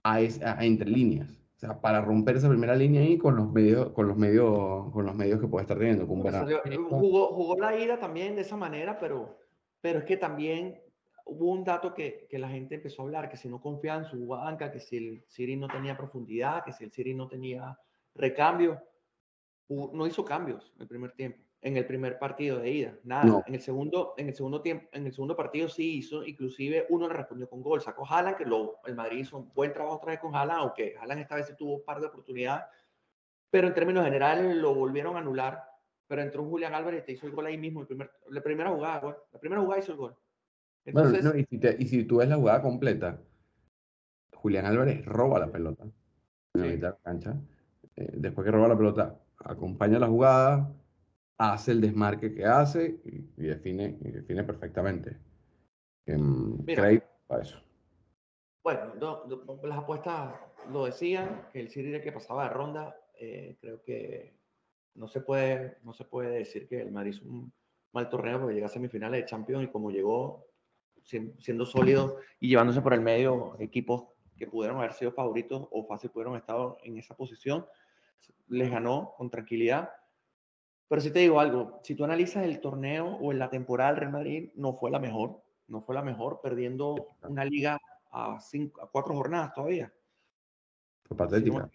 a 0.03 0.21
entre 0.21 0.91
líneas 0.91 1.45
para 1.81 2.01
romper 2.01 2.37
esa 2.37 2.49
primera 2.49 2.75
línea 2.75 3.01
ahí 3.03 3.17
con 3.17 3.37
los 3.37 3.51
medios, 3.51 3.91
con 3.91 4.09
los 4.09 4.17
medios, 4.17 4.91
con 4.93 5.07
los 5.07 5.15
medios 5.15 5.41
que 5.41 5.47
puede 5.47 5.63
estar 5.63 5.79
teniendo. 5.79 6.07
Con 6.07 6.21
jugó, 6.21 7.29
jugó, 7.29 7.57
la 7.59 7.79
ida 7.79 7.99
también 7.99 8.35
de 8.35 8.43
esa 8.43 8.57
manera, 8.57 8.99
pero, 8.99 9.39
pero 9.81 10.01
es 10.01 10.05
que 10.05 10.17
también 10.17 10.81
hubo 11.25 11.53
un 11.53 11.65
dato 11.65 11.95
que, 11.95 12.27
que, 12.29 12.39
la 12.39 12.49
gente 12.49 12.75
empezó 12.75 13.03
a 13.03 13.05
hablar, 13.07 13.29
que 13.31 13.37
si 13.37 13.49
no 13.49 13.61
confiaba 13.61 14.01
en 14.01 14.05
su 14.07 14.27
banca, 14.27 14.71
que 14.71 14.81
si 14.81 14.97
el 14.97 15.25
Siri 15.29 15.57
no 15.57 15.69
tenía 15.69 15.97
profundidad, 15.97 16.65
que 16.65 16.73
si 16.73 16.85
el 16.85 16.93
Siri 16.93 17.15
no 17.15 17.29
tenía 17.29 17.79
recambio, 18.15 18.83
no 19.69 20.07
hizo 20.07 20.25
cambios 20.25 20.73
el 20.79 20.87
primer 20.87 21.13
tiempo 21.13 21.45
en 21.65 21.79
el 21.79 21.87
primer 21.87 22.19
partido 22.19 22.59
de 22.59 22.71
ida. 22.71 22.95
Nada. 23.05 23.43
En 23.47 23.55
el 23.55 23.61
segundo, 23.61 24.15
en 24.19 24.29
el 24.29 24.35
segundo 24.35 24.61
tiempo, 24.61 24.87
en 24.93 25.07
el 25.07 25.13
segundo 25.15 25.35
partido 25.35 25.67
sí 25.67 25.97
hizo, 25.97 26.23
inclusive 26.23 26.87
uno 26.91 27.09
le 27.09 27.15
respondió 27.15 27.49
con 27.49 27.63
gol. 27.63 27.81
Sacó 27.81 28.07
Haaland, 28.07 28.37
que 28.37 28.45
lo, 28.45 28.81
el 28.85 28.95
Madrid 28.95 29.21
hizo 29.21 29.39
un 29.39 29.51
buen 29.55 29.73
trabajo 29.73 29.97
otra 29.97 30.11
vez 30.11 30.21
con 30.21 30.37
Haaland, 30.37 30.61
aunque 30.61 30.95
Haaland 31.01 31.23
esta 31.23 31.37
vez 31.37 31.57
tuvo 31.57 31.77
un 31.77 31.85
par 31.85 32.01
de 32.01 32.09
oportunidades. 32.09 32.67
Pero 33.51 33.69
en 33.69 33.75
términos 33.75 34.05
generales 34.05 34.55
lo 34.57 34.75
volvieron 34.75 35.17
a 35.17 35.21
anular. 35.21 35.65
Pero 36.07 36.21
entró 36.21 36.45
Julián 36.45 36.75
Álvarez 36.75 37.03
y 37.03 37.07
te 37.07 37.13
hizo 37.13 37.27
el 37.27 37.33
gol 37.33 37.47
ahí 37.47 37.57
mismo, 37.57 37.81
el 37.81 37.87
primer, 37.87 38.11
la 38.29 38.43
primera 38.43 38.71
jugada, 38.71 39.17
La 39.33 39.41
primera 39.41 39.63
jugada 39.63 39.81
hizo 39.81 39.93
el 39.93 39.99
gol. 39.99 40.17
Entonces, 40.85 41.25
bueno, 41.25 41.39
y, 41.39 41.45
si 41.45 41.59
y, 41.79 41.89
si 41.89 42.05
tú 42.05 42.19
ves 42.19 42.29
la 42.29 42.37
jugada 42.37 42.61
completa, 42.61 43.23
Julián 44.35 44.67
Álvarez 44.67 45.03
roba 45.07 45.39
la 45.39 45.51
pelota 45.51 45.87
en 46.53 46.81
la 46.83 46.95
cancha. 47.03 47.41
Eh, 47.97 48.11
después 48.15 48.45
que 48.45 48.51
roba 48.51 48.69
la 48.69 48.77
pelota, 48.77 49.21
acompaña 49.45 49.99
la 49.99 50.09
jugada, 50.09 50.73
hace 51.39 51.73
el 51.73 51.81
desmarque 51.81 52.35
que 52.35 52.45
hace 52.45 53.01
y, 53.05 53.43
define, 53.43 53.99
y 54.01 54.11
define 54.11 54.45
perfectamente. 54.45 55.17
Um, 56.07 56.65
para 56.65 57.43
eso. 57.43 57.59
Bueno, 58.63 58.95
las 59.63 59.79
apuestas 59.79 60.35
lo 60.71 60.87
decían, 60.87 61.49
que 61.53 61.61
el 61.61 61.69
City 61.69 62.01
que 62.01 62.13
pasaba 62.13 62.45
de 62.45 62.51
ronda, 62.51 62.97
eh, 63.19 63.57
creo 63.61 63.83
que 63.83 64.39
no 64.95 65.09
se, 65.09 65.21
puede, 65.21 65.79
no 65.83 65.93
se 65.93 66.05
puede 66.05 66.39
decir 66.39 66.69
que 66.69 66.81
el 66.81 66.91
Madrid 66.91 67.11
es 67.11 67.23
un 67.23 67.53
mal 67.93 68.09
torneo 68.09 68.41
porque 68.41 68.55
llega 68.55 68.67
a 68.67 68.71
semifinales 68.71 69.21
de 69.21 69.27
Champions 69.27 69.65
y 69.65 69.69
como 69.69 69.91
llegó 69.91 70.47
siendo 71.03 71.67
sólido 71.67 72.17
y 72.41 72.49
llevándose 72.49 72.81
por 72.81 72.95
el 72.95 73.03
medio 73.03 73.57
equipos 73.61 74.07
que 74.37 74.47
pudieron 74.47 74.79
haber 74.79 74.95
sido 74.95 75.13
favoritos 75.13 75.69
o 75.71 75.87
fácil 75.87 76.11
pudieron 76.11 76.37
estar 76.37 76.57
en 76.83 76.97
esa 76.99 77.15
posición, 77.15 77.67
les 78.49 78.71
ganó 78.71 79.15
con 79.17 79.31
tranquilidad 79.31 79.91
pero 80.89 81.03
si 81.03 81.11
te 81.11 81.21
digo 81.21 81.41
algo, 81.41 81.81
si 81.83 81.95
tú 81.95 82.05
analizas 82.05 82.45
el 82.45 82.61
torneo 82.61 83.17
o 83.17 83.33
en 83.33 83.39
la 83.39 83.51
temporada 83.51 83.91
del 83.91 84.01
Real 84.01 84.13
Madrid, 84.13 84.51
no 84.55 84.75
fue 84.75 84.91
la 84.91 84.99
mejor, 84.99 85.43
no 85.69 85.83
fue 85.83 85.95
la 85.95 86.03
mejor, 86.03 86.41
perdiendo 86.43 87.17
una 87.23 87.45
liga 87.45 87.81
a, 88.11 88.39
cinco, 88.41 88.83
a 88.83 88.91
cuatro 88.91 89.15
jornadas 89.15 89.53
todavía. 89.55 89.93
Fue 91.05 91.17
patética. 91.17 91.69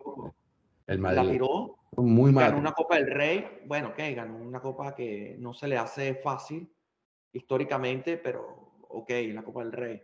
el 0.88 1.00
Madrid 1.00 1.18
la 1.18 1.32
tiró, 1.32 1.76
muy 1.98 2.32
mal. 2.32 2.46
Ganó 2.46 2.60
una 2.60 2.72
Copa 2.72 2.96
del 2.96 3.12
Rey, 3.12 3.62
bueno, 3.66 3.94
que 3.94 4.14
ganó 4.14 4.38
una 4.38 4.62
Copa 4.62 4.94
que 4.94 5.36
no 5.40 5.54
se 5.54 5.68
le 5.68 5.78
hace 5.78 6.16
fácil 6.16 6.72
históricamente, 7.34 8.18
pero 8.18 8.74
ok, 8.90 9.10
la 9.34 9.44
Copa 9.44 9.64
del 9.64 9.74
Rey. 9.74 10.02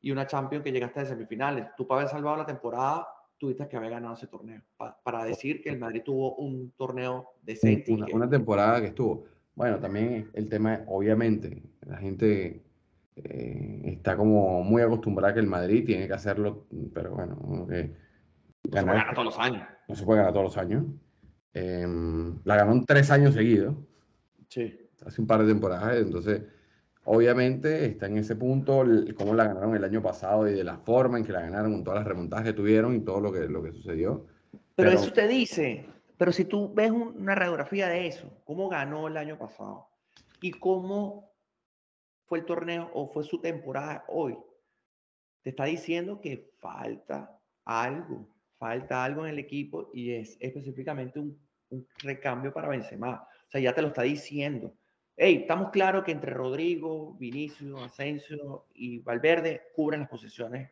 Y 0.00 0.10
una 0.10 0.26
Champions 0.26 0.64
que 0.64 0.72
llegaste 0.72 1.00
de 1.00 1.06
semifinales. 1.06 1.74
Tú 1.76 1.86
para 1.86 2.02
haber 2.02 2.10
salvado 2.10 2.36
la 2.36 2.46
temporada 2.46 3.08
tuviste 3.38 3.68
que 3.68 3.76
haber 3.76 3.90
ganado 3.90 4.14
ese 4.14 4.26
torneo. 4.26 4.62
para 5.02 5.24
decir 5.24 5.62
que 5.62 5.70
el 5.70 5.78
Madrid 5.78 6.02
tuvo 6.04 6.34
un 6.36 6.72
torneo 6.72 7.30
decente. 7.42 7.92
Una, 7.92 8.06
una, 8.12 8.28
temporada 8.28 8.80
que 8.80 8.88
estuvo. 8.88 9.24
Bueno, 9.54 9.78
también 9.78 10.30
el 10.34 10.48
tema, 10.48 10.84
obviamente, 10.86 11.62
la 11.86 11.96
gente 11.96 12.62
eh, 13.16 13.80
está 13.84 14.16
como 14.16 14.62
muy 14.62 14.82
acostumbrada 14.82 15.34
que 15.34 15.40
el 15.40 15.46
Madrid 15.46 15.84
tiene 15.84 16.06
que 16.06 16.12
hacerlo, 16.12 16.66
pero 16.94 17.12
bueno, 17.12 17.36
no 17.42 17.56
se 17.56 17.64
puede 17.64 17.94
ganar 18.62 19.14
todos 19.14 19.24
los 19.24 19.38
años. 19.38 19.66
No 19.88 19.94
se 19.96 20.04
puede 20.04 20.18
ganar 20.18 20.32
todos 20.32 20.44
los 20.44 20.56
años. 20.58 20.84
Em, 21.54 22.38
la 22.44 22.56
ganó 22.56 22.72
en 22.72 22.84
tres 22.84 23.10
años 23.10 23.34
seguidos. 23.34 23.74
Sí. 24.48 24.78
Hace 25.04 25.20
un 25.20 25.26
par 25.26 25.40
de 25.42 25.52
temporadas, 25.52 25.96
entonces 25.96 26.42
Obviamente 27.10 27.86
está 27.86 28.04
en 28.04 28.18
ese 28.18 28.36
punto 28.36 28.84
cómo 29.16 29.34
la 29.34 29.46
ganaron 29.46 29.74
el 29.74 29.82
año 29.82 30.02
pasado 30.02 30.46
y 30.46 30.52
de 30.52 30.62
la 30.62 30.76
forma 30.76 31.16
en 31.16 31.24
que 31.24 31.32
la 31.32 31.40
ganaron, 31.40 31.72
con 31.72 31.82
todas 31.82 32.00
las 32.00 32.06
remontadas 32.06 32.44
que 32.44 32.52
tuvieron 32.52 32.94
y 32.94 33.00
todo 33.00 33.18
lo 33.18 33.32
que, 33.32 33.48
lo 33.48 33.62
que 33.62 33.72
sucedió. 33.72 34.26
Pero, 34.74 34.90
eso 34.90 35.10
te 35.10 35.26
dice, 35.26 35.86
pero 36.18 36.32
si 36.32 36.44
tú 36.44 36.70
ves 36.74 36.90
una 36.90 37.34
radiografía 37.34 37.88
de 37.88 38.08
eso, 38.08 38.30
cómo 38.44 38.68
ganó 38.68 39.08
el 39.08 39.16
año 39.16 39.38
pasado 39.38 39.88
y 40.42 40.50
cómo 40.50 41.32
fue 42.26 42.40
el 42.40 42.44
torneo 42.44 42.90
o 42.92 43.10
fue 43.10 43.24
su 43.24 43.40
temporada 43.40 44.04
hoy, 44.08 44.36
te 45.40 45.48
está 45.48 45.64
diciendo 45.64 46.20
que 46.20 46.50
falta 46.60 47.40
algo, 47.64 48.28
falta 48.58 49.02
algo 49.02 49.24
en 49.24 49.32
el 49.32 49.38
equipo 49.38 49.90
y 49.94 50.12
es 50.12 50.36
específicamente 50.40 51.18
un, 51.18 51.40
un 51.70 51.86
recambio 52.02 52.52
para 52.52 52.68
Benzema. 52.68 53.26
O 53.46 53.50
sea, 53.50 53.62
ya 53.62 53.74
te 53.74 53.80
lo 53.80 53.88
está 53.88 54.02
diciendo 54.02 54.74
hey, 55.20 55.38
estamos 55.40 55.70
claros 55.70 56.04
que 56.04 56.12
entre 56.12 56.32
Rodrigo, 56.32 57.16
Vinicio, 57.18 57.76
Asensio 57.82 58.66
y 58.72 59.00
Valverde 59.00 59.62
cubren 59.74 60.00
las 60.00 60.08
posiciones 60.08 60.70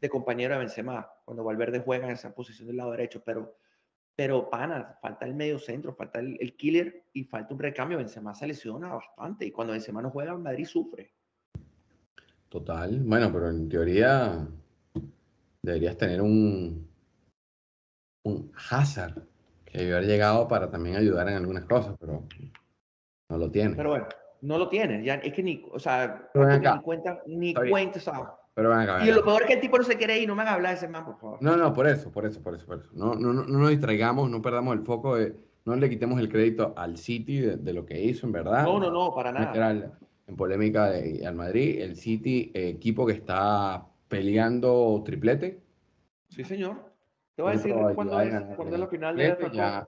de 0.00 0.08
compañero 0.08 0.54
de 0.54 0.60
Benzema, 0.60 1.06
cuando 1.26 1.44
Valverde 1.44 1.80
juega 1.80 2.06
en 2.06 2.12
esa 2.12 2.34
posición 2.34 2.68
del 2.68 2.78
lado 2.78 2.92
derecho, 2.92 3.22
pero, 3.22 3.58
pero 4.14 4.48
pana, 4.48 4.96
falta 5.02 5.26
el 5.26 5.34
medio 5.34 5.58
centro, 5.58 5.94
falta 5.94 6.20
el, 6.20 6.56
killer 6.56 7.04
y 7.12 7.24
falta 7.24 7.52
un 7.52 7.60
recambio. 7.60 7.98
Benzema 7.98 8.34
se 8.34 8.46
lesiona 8.46 8.94
bastante 8.94 9.44
y 9.44 9.50
cuando 9.50 9.74
Benzema 9.74 10.00
no 10.00 10.10
juega, 10.10 10.34
Madrid 10.38 10.64
sufre. 10.64 11.12
Total, 12.48 12.98
bueno, 13.00 13.30
pero 13.30 13.50
en 13.50 13.68
teoría 13.68 14.48
deberías 15.60 15.98
tener 15.98 16.22
un, 16.22 16.88
un 18.22 18.52
Hazard 18.70 19.22
que 19.66 19.78
debió 19.78 19.96
haber 19.96 20.08
llegado 20.08 20.48
para 20.48 20.70
también 20.70 20.96
ayudar 20.96 21.28
en 21.28 21.34
algunas 21.34 21.64
cosas, 21.66 21.94
pero 22.00 22.24
no 23.28 23.38
lo 23.38 23.50
tiene. 23.50 23.74
Pero 23.74 23.90
bueno, 23.90 24.06
no 24.42 24.58
lo 24.58 24.68
tiene. 24.68 25.04
Ya, 25.04 25.14
es 25.14 25.32
que 25.32 25.42
ni, 25.42 25.64
o 25.70 25.78
sea, 25.78 26.28
ni 26.34 26.82
cuenta, 26.82 27.22
ni 27.26 27.54
cuenta, 27.54 27.98
o 27.98 28.02
sea, 28.02 28.34
Pero 28.54 28.72
Y 29.04 29.10
lo 29.10 29.24
peor 29.24 29.42
es 29.42 29.48
que 29.48 29.54
el 29.54 29.60
tipo 29.60 29.78
no 29.78 29.84
se 29.84 29.96
quiere 29.96 30.18
ir, 30.18 30.28
no 30.28 30.34
me 30.34 30.42
haga 30.42 30.54
hablar 30.54 30.74
ese 30.74 30.88
man, 30.88 31.04
por 31.04 31.18
favor. 31.18 31.38
No, 31.42 31.56
no, 31.56 31.72
por 31.72 31.86
eso, 31.86 32.10
por 32.10 32.26
eso, 32.26 32.42
por 32.42 32.54
eso, 32.54 32.66
por 32.66 32.78
eso. 32.78 32.90
No, 32.92 33.14
no, 33.14 33.32
no, 33.32 33.44
no 33.44 33.58
nos 33.58 33.70
distraigamos, 33.70 34.30
no 34.30 34.40
perdamos 34.42 34.76
el 34.76 34.84
foco, 34.84 35.16
no 35.64 35.76
le 35.76 35.90
quitemos 35.90 36.20
el 36.20 36.28
crédito 36.28 36.74
al 36.76 36.96
City 36.96 37.40
de, 37.40 37.72
lo 37.72 37.84
que 37.84 38.00
hizo, 38.00 38.26
en 38.26 38.32
verdad. 38.32 38.64
No, 38.64 38.78
no, 38.78 38.90
no, 38.90 39.14
para 39.14 39.32
nada. 39.32 39.98
en 40.26 40.36
polémica 40.36 40.90
de, 40.90 41.26
al 41.26 41.34
Madrid, 41.34 41.80
el 41.80 41.96
City, 41.96 42.52
equipo 42.54 43.06
que 43.06 43.12
está 43.12 43.86
peleando 44.08 45.02
triplete. 45.04 45.60
Sí, 46.28 46.44
señor. 46.44 46.94
Te 47.34 47.42
voy 47.42 47.52
a 47.52 47.56
decir 47.56 47.74
cuándo 47.94 48.20
es, 48.20 48.32
la 48.32 48.86
final 48.86 49.16
de 49.16 49.36
ya, 49.52 49.86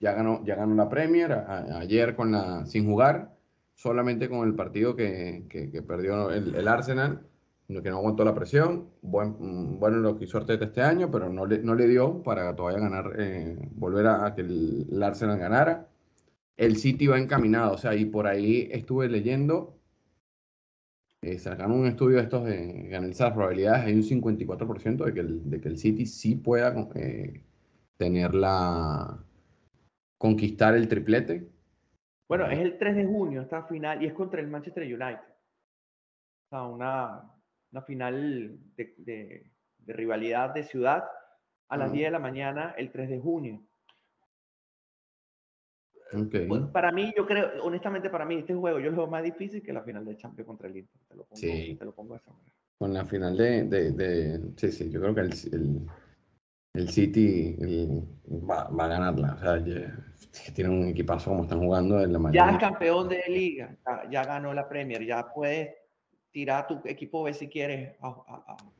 ya 0.00 0.12
ganó, 0.14 0.44
ya 0.44 0.56
ganó 0.56 0.74
la 0.74 0.88
Premier 0.88 1.32
ayer 1.32 2.16
con 2.16 2.32
la 2.32 2.66
sin 2.66 2.86
jugar, 2.86 3.36
solamente 3.74 4.28
con 4.28 4.46
el 4.48 4.54
partido 4.54 4.96
que, 4.96 5.44
que, 5.48 5.82
perdió 5.82 6.30
el, 6.30 6.54
el 6.54 6.68
Arsenal 6.68 7.26
que 7.80 7.90
no 7.90 7.98
aguantó 7.98 8.24
la 8.24 8.34
presión. 8.34 8.88
Buen, 9.02 9.78
bueno 9.78 9.98
lo 9.98 10.18
que 10.18 10.24
hizo 10.24 10.38
Arteta 10.38 10.64
este 10.64 10.82
año, 10.82 11.10
pero 11.10 11.28
no 11.30 11.46
le, 11.46 11.58
no 11.58 11.74
le 11.74 11.86
dio 11.86 12.22
para 12.22 12.54
todavía 12.56 12.80
ganar, 12.80 13.12
eh, 13.18 13.56
volver 13.72 14.08
a, 14.08 14.34
que 14.34 14.40
el, 14.42 15.02
Arsenal 15.02 15.38
ganara. 15.38 15.88
El 16.56 16.76
City 16.76 17.06
va 17.06 17.18
encaminado, 17.18 17.74
o 17.74 17.78
sea, 17.78 17.94
y 17.94 18.04
por 18.06 18.26
ahí 18.26 18.68
estuve 18.70 19.08
leyendo, 19.08 19.78
eh, 21.22 21.38
sacaron 21.38 21.72
un 21.80 21.86
estudio 21.86 22.16
de 22.18 22.22
estos 22.24 22.44
de 22.44 22.94
analizar 22.94 23.28
las 23.28 23.36
probabilidades, 23.36 23.86
hay 23.86 23.94
un 23.94 24.02
54% 24.02 25.04
de 25.04 25.14
que, 25.14 25.20
el, 25.20 25.50
de 25.50 25.60
que 25.60 25.68
el 25.68 25.78
City 25.78 26.06
sí 26.06 26.34
pueda 26.34 26.88
eh, 26.96 27.42
tener 27.96 28.34
la, 28.34 29.24
conquistar 30.20 30.74
el 30.74 30.86
triplete. 30.86 31.48
Bueno, 32.28 32.46
es 32.50 32.58
el 32.58 32.76
3 32.76 32.94
de 32.94 33.06
junio 33.06 33.40
esta 33.40 33.62
final 33.62 34.02
y 34.02 34.06
es 34.06 34.12
contra 34.12 34.42
el 34.42 34.48
Manchester 34.48 34.82
United. 34.82 35.32
O 36.44 36.48
sea, 36.50 36.64
una, 36.64 37.22
una 37.72 37.82
final 37.82 38.58
de, 38.76 39.50
rivalidad 39.86 40.52
de 40.52 40.62
ciudad 40.64 41.04
a 41.68 41.76
las 41.78 41.90
10 41.90 42.04
de 42.04 42.10
la 42.10 42.18
mañana 42.18 42.74
el 42.76 42.92
3 42.92 43.08
de 43.08 43.18
junio. 43.18 43.62
Okay. 46.12 46.46
Pues, 46.46 46.64
para 46.64 46.92
mí, 46.92 47.14
yo 47.16 47.26
creo, 47.26 47.62
honestamente, 47.62 48.10
para 48.10 48.26
mí, 48.26 48.40
este 48.40 48.54
juego 48.54 48.78
yo 48.78 48.90
lo 48.90 48.98
veo 48.98 49.06
más 49.06 49.22
difícil 49.22 49.62
que 49.62 49.72
la 49.72 49.82
final 49.82 50.04
de 50.04 50.18
Champions 50.18 50.46
contra 50.46 50.68
el 50.68 50.76
Inter. 50.76 51.00
Te 51.08 51.16
lo 51.16 51.24
pongo, 51.24 51.36
sí. 51.40 51.76
te 51.78 51.84
lo 51.84 51.94
pongo 51.94 52.12
de 52.12 52.18
esa 52.18 52.30
manera. 52.30 52.54
Con 52.76 52.92
la 52.92 53.06
final 53.06 53.36
de, 53.38 53.64
de, 53.64 54.52
Sí, 54.56 54.70
sí, 54.70 54.90
yo 54.90 55.00
creo 55.00 55.14
que 55.14 55.20
el, 55.22 55.32
el, 55.52 55.86
City 56.88 57.56
va, 58.28 58.68
va, 58.68 58.84
a 58.84 58.88
ganarla. 58.88 59.34
O 59.34 59.38
sea, 59.38 60.54
tiene 60.54 60.70
un 60.70 60.88
equipazo 60.88 61.30
como 61.30 61.42
están 61.42 61.60
jugando 61.60 62.00
en 62.00 62.12
la 62.12 62.18
mañana. 62.18 62.50
Ya 62.50 62.56
es 62.56 62.60
campeón 62.60 63.08
de 63.08 63.22
liga, 63.28 63.76
ya, 63.84 64.10
ya 64.10 64.24
ganó 64.24 64.54
la 64.54 64.68
Premier, 64.68 65.04
ya 65.04 65.32
puede 65.32 65.80
tirar 66.30 66.66
tu 66.66 66.80
equipo 66.84 67.22
B 67.24 67.34
si 67.34 67.48
quieres 67.48 67.96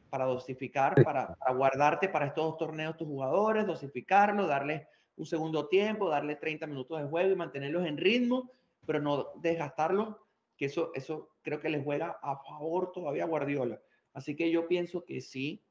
para 0.08 0.24
dosificar, 0.24 1.02
para, 1.02 1.36
guardarte 1.54 2.08
para 2.08 2.26
estos 2.26 2.44
dos 2.44 2.58
torneos 2.58 2.96
tus 2.96 3.08
jugadores, 3.08 3.66
dosificarlo, 3.66 4.46
darles 4.46 4.86
un 5.16 5.26
segundo 5.26 5.68
tiempo, 5.68 6.08
darle 6.08 6.36
30 6.36 6.66
minutos 6.66 7.00
de 7.00 7.08
juego 7.08 7.32
y 7.32 7.36
mantenerlos 7.36 7.86
en 7.86 7.96
ritmo, 7.96 8.50
pero 8.86 9.00
no 9.00 9.28
desgastarlos, 9.36 10.16
que 10.56 10.66
eso, 10.66 10.90
eso 10.94 11.30
creo 11.42 11.60
que 11.60 11.70
les 11.70 11.84
juega 11.84 12.18
a 12.22 12.36
favor 12.36 12.92
todavía 12.92 13.24
a 13.24 13.28
Guardiola. 13.28 13.80
Así 14.12 14.34
que 14.34 14.50
yo 14.50 14.66
pienso 14.66 15.04
que 15.04 15.20
sí, 15.20 15.62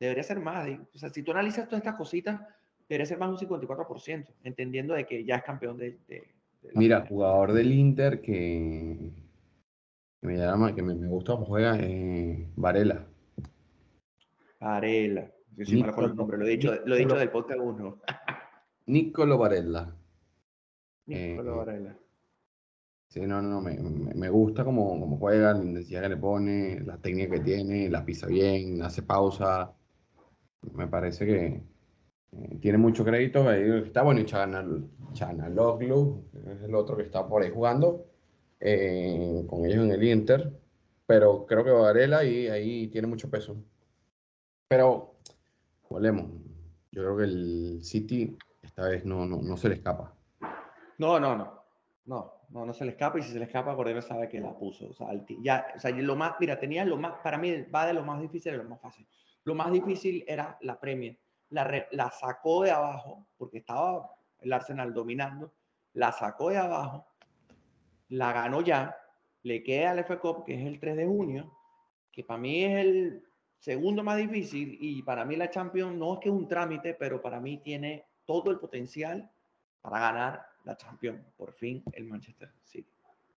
debería 0.00 0.22
ser 0.22 0.40
más. 0.40 0.68
O 0.94 0.98
sea, 0.98 1.10
si 1.10 1.22
tú 1.22 1.30
analizas 1.30 1.68
todas 1.68 1.82
estas 1.84 1.96
cositas, 1.96 2.40
debería 2.88 3.06
ser 3.06 3.18
más 3.18 3.30
un 3.30 3.48
54%, 3.48 4.26
entendiendo 4.42 4.94
de 4.94 5.06
que 5.06 5.24
ya 5.24 5.36
es 5.36 5.42
campeón 5.44 5.76
de... 5.76 5.98
Mira, 6.74 7.06
jugador 7.06 7.52
del 7.52 7.72
Inter 7.72 8.20
que 8.20 9.12
me 10.22 10.36
llama, 10.36 10.74
que 10.74 10.82
me, 10.82 10.94
me 10.94 11.08
gusta 11.08 11.32
cómo 11.32 11.46
juega 11.46 11.78
eh, 11.78 12.48
Varela. 12.56 13.06
Varela. 14.60 15.30
Yo 15.56 15.64
sí 15.64 15.82
me 15.82 15.88
el 15.88 16.16
nombre, 16.16 16.38
lo 16.38 16.46
he 16.46 16.50
dicho, 16.50 16.74
lo 16.84 16.94
he 16.94 16.98
dicho 16.98 17.16
del 17.16 17.30
podcast 17.30 17.60
1. 17.60 18.00
Nicolo 18.86 19.38
Varela. 19.38 19.94
Nicolo 21.06 21.52
eh, 21.52 21.56
Varela. 21.56 21.98
Sí, 23.08 23.20
no, 23.22 23.42
no, 23.42 23.60
me, 23.60 23.76
me, 23.76 24.28
gusta 24.28 24.64
cómo, 24.64 25.00
cómo, 25.00 25.16
juega, 25.16 25.52
la 25.52 25.64
intensidad 25.64 26.02
que 26.02 26.10
le 26.10 26.16
pone, 26.16 26.80
la 26.80 26.96
técnica 26.98 27.36
que 27.36 27.40
tiene, 27.40 27.88
la 27.88 28.04
pisa 28.04 28.28
bien, 28.28 28.82
hace 28.82 29.02
pausa. 29.02 29.74
Me 30.72 30.86
parece 30.86 31.26
que 31.26 31.62
eh, 32.32 32.58
tiene 32.60 32.78
mucho 32.78 33.04
crédito. 33.04 33.48
Ahí 33.48 33.82
está 33.84 34.02
bueno 34.02 34.20
y 34.20 34.26
Chanaloglu, 34.26 36.24
es 36.46 36.62
el 36.62 36.74
otro 36.74 36.96
que 36.96 37.02
está 37.02 37.26
por 37.26 37.42
ahí 37.42 37.50
jugando. 37.50 38.06
Eh, 38.60 39.44
con 39.48 39.64
ellos 39.64 39.84
en 39.84 39.90
el 39.90 40.04
Inter, 40.04 40.52
pero 41.06 41.46
creo 41.46 41.64
que 41.64 41.70
Varela 41.70 42.24
y 42.24 42.48
ahí 42.48 42.88
tiene 42.88 43.08
mucho 43.08 43.30
peso. 43.30 43.56
Pero, 44.68 45.14
volvemos. 45.88 46.26
Yo 46.92 47.02
creo 47.02 47.16
que 47.16 47.24
el 47.24 47.78
City 47.82 48.36
esta 48.62 48.88
vez 48.88 49.04
no, 49.04 49.24
no, 49.26 49.40
no 49.40 49.56
se 49.56 49.68
le 49.68 49.76
escapa. 49.76 50.14
No, 50.98 51.18
no, 51.18 51.36
no. 51.36 51.60
No, 52.04 52.32
no, 52.50 52.66
no 52.66 52.72
se 52.72 52.84
le 52.84 52.92
escapa 52.92 53.18
y 53.18 53.22
si 53.22 53.32
se 53.32 53.38
le 53.38 53.44
escapa, 53.44 53.76
Cordero 53.76 54.02
sabe 54.02 54.28
que 54.28 54.40
la 54.40 54.56
puso. 54.56 54.88
O 54.88 54.92
sea, 54.92 55.08
ya, 55.42 55.66
o 55.76 55.78
sea, 55.78 55.90
lo 55.90 56.16
más, 56.16 56.34
mira, 56.40 56.58
tenía 56.58 56.84
lo 56.84 56.96
más, 56.96 57.14
para 57.22 57.38
mí 57.38 57.62
va 57.74 57.86
de 57.86 57.94
lo 57.94 58.02
más 58.02 58.20
difícil 58.20 58.54
a 58.54 58.56
lo 58.56 58.64
más 58.64 58.80
fácil. 58.80 59.06
Lo 59.44 59.54
más 59.54 59.72
difícil 59.72 60.24
era 60.26 60.58
la 60.60 60.78
Premier. 60.78 61.18
La, 61.50 61.86
la 61.90 62.10
sacó 62.10 62.62
de 62.62 62.70
abajo 62.70 63.26
porque 63.36 63.58
estaba 63.58 64.10
el 64.40 64.52
Arsenal 64.52 64.94
dominando, 64.94 65.52
la 65.92 66.12
sacó 66.12 66.50
de 66.50 66.58
abajo 66.58 67.10
la 68.10 68.32
ganó 68.32 68.60
ya, 68.60 68.96
le 69.42 69.62
queda 69.62 69.92
al 69.92 70.04
FA 70.04 70.20
Cup, 70.20 70.44
que 70.44 70.54
es 70.54 70.66
el 70.66 70.78
3 70.78 70.96
de 70.96 71.06
junio, 71.06 71.56
que 72.12 72.24
para 72.24 72.40
mí 72.40 72.64
es 72.64 72.78
el 72.78 73.22
segundo 73.58 74.02
más 74.02 74.18
difícil 74.18 74.76
y 74.80 75.02
para 75.02 75.24
mí 75.24 75.36
la 75.36 75.48
Champions 75.48 75.96
no 75.96 76.14
es 76.14 76.20
que 76.20 76.28
es 76.28 76.34
un 76.34 76.48
trámite, 76.48 76.94
pero 76.94 77.22
para 77.22 77.40
mí 77.40 77.58
tiene 77.58 78.04
todo 78.24 78.50
el 78.50 78.58
potencial 78.58 79.30
para 79.80 80.00
ganar 80.00 80.46
la 80.64 80.76
Champions. 80.76 81.24
Por 81.36 81.52
fin 81.52 81.82
el 81.92 82.04
Manchester 82.04 82.52
City. 82.64 82.90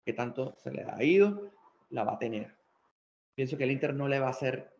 Que 0.03 0.13
tanto 0.13 0.55
se 0.57 0.71
le 0.71 0.83
ha 0.83 1.01
ido, 1.03 1.51
la 1.91 2.03
va 2.03 2.13
a 2.13 2.19
tener. 2.19 2.55
Pienso 3.35 3.57
que 3.57 3.63
el 3.63 3.71
Inter 3.71 3.93
no 3.93 4.07
le 4.07 4.19
va 4.19 4.29
a 4.29 4.47
eh, 4.47 4.72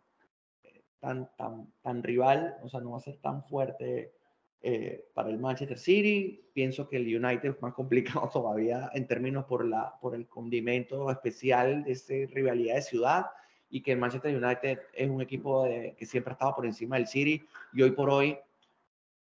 tan, 1.04 1.30
tan, 1.36 1.68
tan 1.82 2.02
rival, 2.02 2.56
o 2.64 2.70
sea, 2.70 2.80
no 2.80 2.92
va 2.92 2.98
a 2.98 3.02
ser 3.02 3.18
tan 3.18 3.44
fuerte 3.44 4.14
eh, 4.62 5.04
para 5.14 5.30
el 5.30 5.38
Manchester 5.38 5.78
City. 5.78 6.42
Pienso 6.54 6.88
que 6.88 6.96
el 6.96 7.04
United 7.04 7.50
es 7.50 7.62
más 7.62 7.74
complicado 7.74 8.30
todavía 8.34 8.90
en 8.94 9.06
términos 9.06 9.44
por, 9.44 9.66
la, 9.66 10.00
por 10.00 10.16
el 10.16 10.28
condimento 10.28 11.12
especial 11.12 11.84
de 11.84 11.92
esa 11.92 12.14
rivalidad 12.34 12.76
de 12.76 12.82
ciudad 12.84 13.26
y 13.70 13.82
que 13.82 13.92
el 13.92 13.98
Manchester 13.98 14.34
United 14.34 14.80
es 14.94 15.10
un 15.10 15.22
equipo 15.22 15.66
que 15.66 16.06
siempre 16.06 16.32
ha 16.32 16.36
estado 16.36 16.56
por 16.56 16.66
encima 16.66 16.96
del 16.96 17.08
City 17.08 17.44
y 17.74 17.82
hoy 17.82 17.92
por 17.92 18.10
hoy 18.10 18.38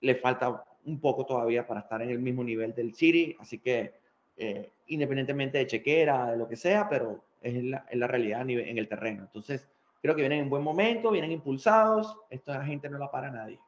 le 0.01 0.17
falta 0.17 0.65
un 0.85 0.99
poco 0.99 1.27
todavía 1.27 1.65
para 1.65 1.81
estar 1.81 2.03
en 2.03 2.11
el 2.11 2.19
mismo 2.19 2.43
nivel 2.43 2.75
del 2.75 2.93
City. 2.93 3.37
Así 3.39 3.61
que 3.61 3.93
eh, 4.37 4.71
independientemente 4.89 5.59
de 5.59 5.67
chequera, 5.69 6.33
de 6.33 6.39
lo 6.39 6.49
que 6.49 6.57
sea, 6.57 6.89
pero 6.89 7.23
es 7.41 7.63
la, 7.63 7.87
es 7.89 7.99
la 7.99 8.09
realidad 8.09 8.41
en 8.51 8.79
el 8.79 8.89
terreno. 8.89 9.23
Entonces, 9.23 9.69
creo 10.03 10.15
que 10.15 10.23
vienen 10.23 10.41
en 10.41 10.51
buen 10.51 10.63
momento, 10.63 11.11
vienen 11.11 11.33
impulsados. 11.33 12.17
Esta 12.31 12.65
gente 12.65 12.89
no 12.89 12.99
la 12.99 13.11
para 13.11 13.31
nadie. 13.31 13.59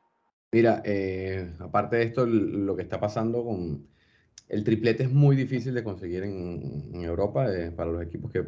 Mira, 0.52 0.82
eh, 0.84 1.54
aparte 1.60 1.96
de 1.96 2.02
esto, 2.04 2.26
lo 2.26 2.74
que 2.74 2.82
está 2.82 2.98
pasando 2.98 3.44
con 3.44 3.86
el 4.48 4.64
triplete 4.64 5.04
es 5.04 5.12
muy 5.12 5.36
difícil 5.36 5.74
de 5.74 5.84
conseguir 5.84 6.24
en, 6.24 7.04
Europa 7.04 7.52
eh, 7.54 7.70
para 7.70 7.92
los 7.92 8.02
equipos 8.02 8.32
que, 8.32 8.44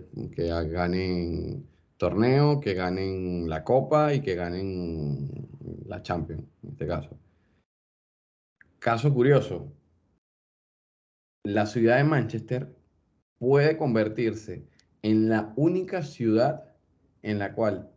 ganen 0.46 1.64
torneo, 1.96 2.58
que 2.60 2.74
ganen 2.74 3.48
la 3.48 3.62
Copa 3.62 4.12
y 4.12 4.20
que 4.20 4.34
ganen 4.34 5.48
la 5.86 6.02
Champions, 6.02 6.42
en 6.64 6.70
este 6.70 6.86
caso. 6.88 7.16
Caso 8.80 9.14
curioso, 9.14 9.72
la 11.44 11.66
ciudad 11.66 11.98
de 11.98 12.04
Manchester 12.04 12.74
puede 13.38 13.76
convertirse 13.76 14.66
en 15.02 15.28
la 15.28 15.52
única 15.54 16.02
ciudad 16.02 16.71
en 17.22 17.38
la 17.38 17.54
cual 17.54 17.90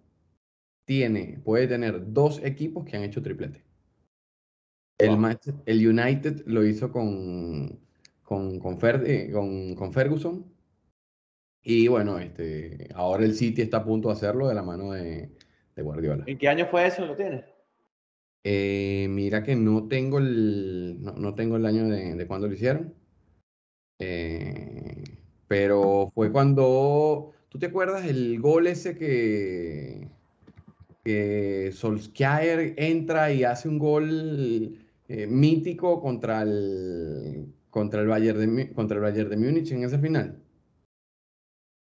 tiene, 0.85 1.39
puede 1.43 1.67
tener 1.67 2.13
dos 2.13 2.41
equipos 2.43 2.85
que 2.85 2.95
han 2.95 3.03
hecho 3.03 3.21
triplete. 3.21 3.63
El, 4.97 5.17
el 5.65 5.87
United 5.87 6.43
lo 6.45 6.65
hizo 6.65 6.91
con, 6.91 7.79
con, 8.23 8.59
con, 8.59 8.77
con, 9.75 9.93
Ferguson. 9.93 10.45
Y 11.61 11.87
bueno, 11.87 12.19
este, 12.19 12.89
ahora 12.93 13.25
el 13.25 13.35
City 13.35 13.63
está 13.63 13.77
a 13.77 13.83
punto 13.83 14.07
de 14.07 14.13
hacerlo 14.13 14.47
de 14.47 14.55
la 14.55 14.63
mano 14.63 14.93
de, 14.93 15.31
Guardiola. 15.75 16.23
¿En 16.27 16.37
qué 16.37 16.47
año 16.47 16.67
fue 16.67 16.87
eso? 16.87 17.05
¿Lo 17.05 17.15
tienes? 17.17 17.43
Eh, 18.43 19.07
mira 19.09 19.43
que 19.43 19.55
no 19.55 19.87
tengo 19.87 20.19
el, 20.19 21.01
no, 21.01 21.33
tengo 21.33 21.57
el 21.57 21.65
año 21.65 21.89
de, 21.89 22.15
de 22.15 22.27
cuando 22.27 22.47
lo 22.47 22.53
hicieron. 22.53 22.93
Eh, 23.99 25.03
pero 25.47 26.11
fue 26.13 26.31
cuando. 26.31 27.34
¿Tú 27.55 27.59
te 27.59 27.67
acuerdas 27.67 28.05
el 28.05 28.41
gol 28.41 28.67
ese 28.67 28.97
que, 28.97 30.09
que 31.05 31.71
Solskjaer 31.71 32.73
entra 32.75 33.31
y 33.31 33.45
hace 33.45 33.69
un 33.69 33.79
gol 33.79 34.77
eh, 35.07 35.25
mítico 35.25 36.01
contra 36.01 36.41
el, 36.41 37.45
contra, 37.69 38.01
el 38.01 38.07
Bayern 38.07 38.57
de, 38.57 38.73
contra 38.73 38.97
el 38.97 39.03
Bayern 39.03 39.29
de 39.29 39.37
Múnich 39.37 39.71
en 39.71 39.85
ese 39.85 39.97
final. 39.99 40.37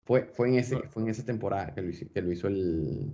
Fue, 0.06 0.26
fue, 0.26 0.50
en 0.50 0.60
ese, 0.60 0.78
fue 0.88 1.02
en 1.02 1.10
esa 1.10 1.26
temporada 1.26 1.74
que 1.74 1.82
lo 1.82 1.90
hizo, 1.90 2.06
que 2.14 2.22
lo 2.22 2.32
hizo 2.32 2.48
el, 2.48 3.12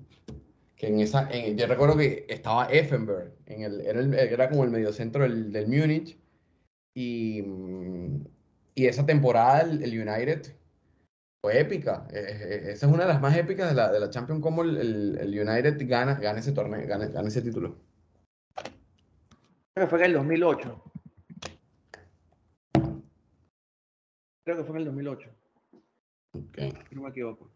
que 0.75 0.87
en 0.87 0.99
esa, 0.99 1.31
yo 1.31 1.67
recuerdo 1.67 1.95
que 1.95 2.25
estaba 2.27 2.65
Effenberg, 2.65 3.31
en 3.45 3.61
el, 3.61 3.79
era, 3.79 4.01
el, 4.01 4.13
era 4.13 4.49
como 4.49 4.65
el 4.65 4.71
mediocentro 4.71 5.23
del, 5.23 5.53
del 5.53 5.69
Múnich, 5.69 6.17
y, 6.95 7.45
y, 8.75 8.87
esa 8.87 9.05
temporada 9.05 9.61
el, 9.61 9.79
United 9.81 10.53
fue 11.41 11.59
épica. 11.59 12.07
E, 12.11 12.19
e, 12.19 12.71
esa 12.71 12.85
es 12.85 12.93
una 12.93 13.03
de 13.03 13.13
las 13.13 13.21
más 13.21 13.35
épicas 13.35 13.69
de 13.69 13.75
la, 13.75 13.91
de 13.91 13.99
la 13.99 14.09
Champions, 14.09 14.41
como 14.41 14.61
el, 14.63 15.17
el, 15.17 15.39
United 15.39 15.77
gana, 15.87 16.15
gana 16.15 16.39
ese 16.39 16.51
torneo, 16.51 16.87
gana, 16.87 17.07
gana 17.07 17.27
ese 17.27 17.41
título. 17.41 17.75
Creo 19.73 19.87
que 19.87 19.89
fue 19.89 19.99
en 19.99 20.05
el 20.05 20.13
2008. 20.13 20.83
Creo 24.43 24.57
que 24.57 24.63
fue 24.63 24.75
en 24.75 24.77
el 24.77 24.85
2008. 24.85 25.29
Ok. 26.33 26.57
No 26.91 27.01
me 27.01 27.09
equivoco. 27.09 27.51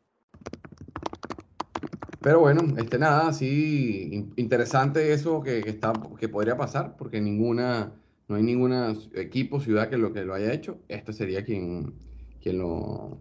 Pero 2.21 2.39
bueno, 2.39 2.61
este 2.79 2.97
nada, 2.97 3.31
sí, 3.33 4.31
interesante 4.35 5.13
eso 5.13 5.43
que, 5.43 5.59
está, 5.59 5.93
que 6.19 6.27
podría 6.27 6.57
pasar, 6.57 6.95
porque 6.97 7.21
ninguna, 7.21 7.93
no 8.27 8.35
hay 8.35 8.41
ningún 8.41 8.73
equipo, 9.13 9.59
ciudad 9.59 9.89
que 9.89 9.97
lo, 9.97 10.11
que 10.11 10.25
lo 10.25 10.33
haya 10.33 10.51
hecho. 10.51 10.79
Este 10.87 11.13
sería 11.13 11.45
quien, 11.45 11.93
quien 12.41 12.57
lo... 12.57 13.19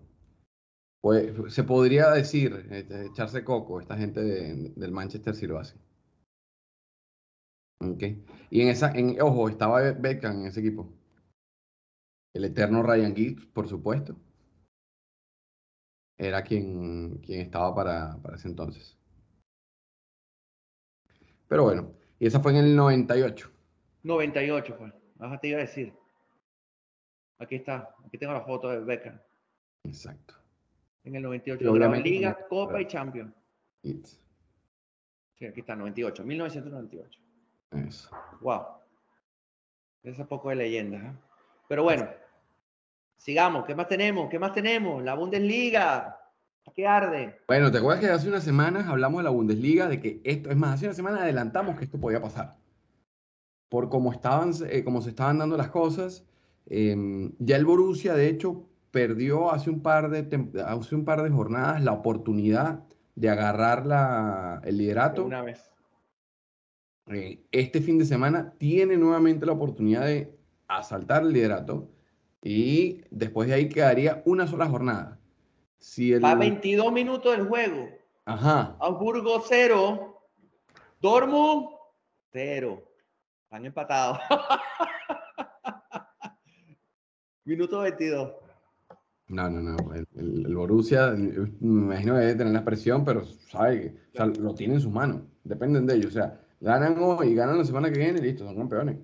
Pues, 1.04 1.52
se 1.52 1.64
podría 1.64 2.12
decir, 2.12 2.66
este, 2.70 3.04
echarse 3.04 3.44
coco, 3.44 3.78
esta 3.78 3.94
gente 3.94 4.22
del 4.22 4.90
Manchester 4.90 5.34
si 5.34 5.46
lo 5.46 5.58
hace. 5.58 5.76
Okay. 7.78 8.24
Y 8.48 8.62
en 8.62 8.68
esa, 8.68 8.90
en, 8.90 9.20
ojo, 9.20 9.50
estaba 9.50 9.82
Beckham 9.92 10.40
en 10.40 10.46
ese 10.46 10.60
equipo. 10.60 10.90
El 12.32 12.46
eterno 12.46 12.82
Ryan 12.82 13.14
Giggs, 13.14 13.44
por 13.44 13.68
supuesto 13.68 14.16
era 16.16 16.42
quien, 16.42 17.18
quien 17.18 17.42
estaba 17.42 17.74
para, 17.74 18.16
para 18.22 18.36
ese 18.36 18.48
entonces. 18.48 18.96
Pero 21.48 21.64
bueno, 21.64 21.92
y 22.18 22.28
esa 22.28 22.40
fue 22.40 22.52
en 22.52 22.64
el 22.64 22.76
98. 22.76 23.52
98 24.04 24.74
fue, 24.78 24.90
Ajá, 25.18 25.38
te 25.38 25.48
iba 25.48 25.58
a 25.58 25.62
decir. 25.64 25.92
Aquí 27.40 27.56
está, 27.56 27.94
aquí 28.06 28.16
tengo 28.16 28.32
la 28.32 28.46
foto 28.46 28.70
de 28.70 28.80
Beckham. 28.80 29.20
Exacto. 29.84 30.43
En 31.04 31.14
el 31.14 31.22
98, 31.22 31.76
la 31.76 31.88
Liga, 31.96 32.38
Copa 32.48 32.80
y 32.80 32.86
Champions. 32.86 33.34
Sí, 33.82 35.46
aquí 35.46 35.60
está, 35.60 35.76
98, 35.76 36.24
1998. 36.24 37.20
Eso. 37.72 38.10
Wow. 38.40 38.62
Esa 40.02 40.26
poco 40.26 40.48
de 40.48 40.56
leyenda. 40.56 40.98
¿eh? 40.98 41.12
Pero 41.68 41.82
bueno, 41.82 42.08
Sigamos, 43.24 43.64
¿qué 43.64 43.74
más 43.74 43.88
tenemos? 43.88 44.28
¿Qué 44.28 44.38
más 44.38 44.52
tenemos? 44.52 45.02
La 45.02 45.14
Bundesliga. 45.14 46.20
¿Qué 46.74 46.86
arde? 46.86 47.40
Bueno, 47.46 47.70
¿te 47.70 47.78
acuerdas 47.78 48.04
que 48.04 48.10
hace 48.10 48.28
unas 48.28 48.44
semanas 48.44 48.86
hablamos 48.86 49.20
de 49.20 49.24
la 49.24 49.30
Bundesliga? 49.30 49.88
De 49.88 49.98
que 49.98 50.20
esto, 50.24 50.50
es 50.50 50.56
más, 50.56 50.74
hace 50.74 50.86
una 50.86 50.94
semana 50.94 51.22
adelantamos 51.22 51.78
que 51.78 51.84
esto 51.84 51.98
podía 51.98 52.20
pasar. 52.20 52.56
Por 53.70 53.88
cómo, 53.88 54.12
estaban, 54.12 54.50
eh, 54.68 54.84
se 55.02 55.08
estaban 55.08 55.38
dando 55.38 55.56
las 55.56 55.70
cosas. 55.70 56.26
Em, 56.66 57.32
ya 57.38 57.56
el 57.56 57.64
Borussia, 57.64 58.14
de 58.14 58.28
hecho, 58.28 58.66
perdió 58.94 59.50
hace 59.50 59.70
un 59.70 59.82
par 59.82 60.08
de, 60.08 60.62
hace 60.64 60.94
un 60.94 61.04
par 61.04 61.24
de 61.24 61.30
jornadas 61.30 61.82
la 61.82 61.90
oportunidad 61.90 62.84
de 63.16 63.28
agarrar 63.28 63.86
la, 63.86 64.62
el 64.64 64.78
liderato. 64.78 65.24
Una 65.24 65.42
vez. 65.42 65.68
Eh, 67.08 67.44
este 67.50 67.80
fin 67.80 67.98
de 67.98 68.04
semana 68.04 68.54
tiene 68.56 68.96
nuevamente 68.96 69.46
la 69.46 69.52
oportunidad 69.52 70.06
de 70.06 70.38
asaltar 70.68 71.22
el 71.22 71.32
liderato 71.32 71.90
y 72.40 73.02
después 73.10 73.48
de 73.48 73.54
ahí 73.54 73.68
quedaría 73.68 74.22
una 74.26 74.46
sola 74.46 74.66
jornada. 74.66 75.18
Si 75.78 76.12
el... 76.12 76.24
Va 76.24 76.36
22 76.36 76.92
minutos 76.92 77.36
del 77.36 77.48
juego. 77.48 77.88
Ajá. 78.26 78.76
Augsburgo 78.78 79.42
0. 79.44 80.22
Dortmund 81.00 81.66
0. 82.32 82.80
Están 83.42 83.66
empatados. 83.66 84.20
Minuto 87.44 87.80
22. 87.80 88.43
No, 89.28 89.48
no, 89.48 89.60
no. 89.62 89.94
El, 89.94 90.54
Borussia, 90.54 91.12
me 91.12 91.46
imagino 91.60 92.14
que 92.14 92.20
debe 92.20 92.34
tener 92.34 92.52
la 92.52 92.64
presión, 92.64 93.04
pero 93.04 93.24
sabe 93.24 93.94
o 94.12 94.16
sea, 94.16 94.26
lo 94.26 94.54
tiene 94.54 94.74
en 94.74 94.80
sus 94.80 94.92
manos. 94.92 95.22
Dependen 95.42 95.86
de 95.86 95.94
ellos. 95.94 96.10
O 96.10 96.14
sea, 96.14 96.40
ganan 96.60 96.96
hoy 96.98 97.28
y 97.28 97.34
ganan 97.34 97.58
la 97.58 97.64
semana 97.64 97.90
que 97.90 97.98
viene 97.98 98.18
y 98.18 98.22
listo, 98.22 98.44
son 98.44 98.56
campeones. 98.56 98.98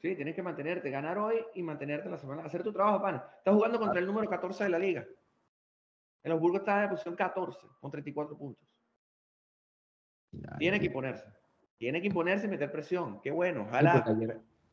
Sí, 0.00 0.16
tienes 0.16 0.34
que 0.34 0.42
mantenerte, 0.42 0.90
ganar 0.90 1.18
hoy 1.18 1.36
y 1.54 1.62
mantenerte 1.62 2.08
la 2.08 2.16
semana, 2.16 2.42
hacer 2.42 2.62
tu 2.62 2.72
trabajo, 2.72 3.02
pana. 3.02 3.22
Estás 3.38 3.54
jugando 3.54 3.78
contra 3.78 4.00
el 4.00 4.06
número 4.06 4.28
14 4.28 4.64
de 4.64 4.70
la 4.70 4.78
liga. 4.78 5.06
El 6.22 6.32
Osburgo 6.32 6.58
está 6.58 6.84
en 6.84 6.90
posición 6.90 7.16
14 7.16 7.58
con 7.80 7.90
34 7.90 8.36
puntos. 8.36 8.64
Tiene 10.58 10.80
que 10.80 10.86
imponerse. 10.86 11.24
Tiene 11.76 12.00
que 12.00 12.06
imponerse 12.06 12.46
y 12.46 12.50
meter 12.50 12.70
presión. 12.70 13.20
Qué 13.20 13.30
bueno. 13.30 13.66
Ojalá. 13.68 14.04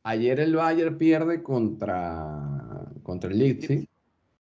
ayer, 0.04 0.40
el 0.40 0.56
Bayern 0.56 0.98
pierde 0.98 1.42
contra, 1.42 2.86
contra 3.04 3.30
el 3.30 3.40
Leipzig. 3.40 3.88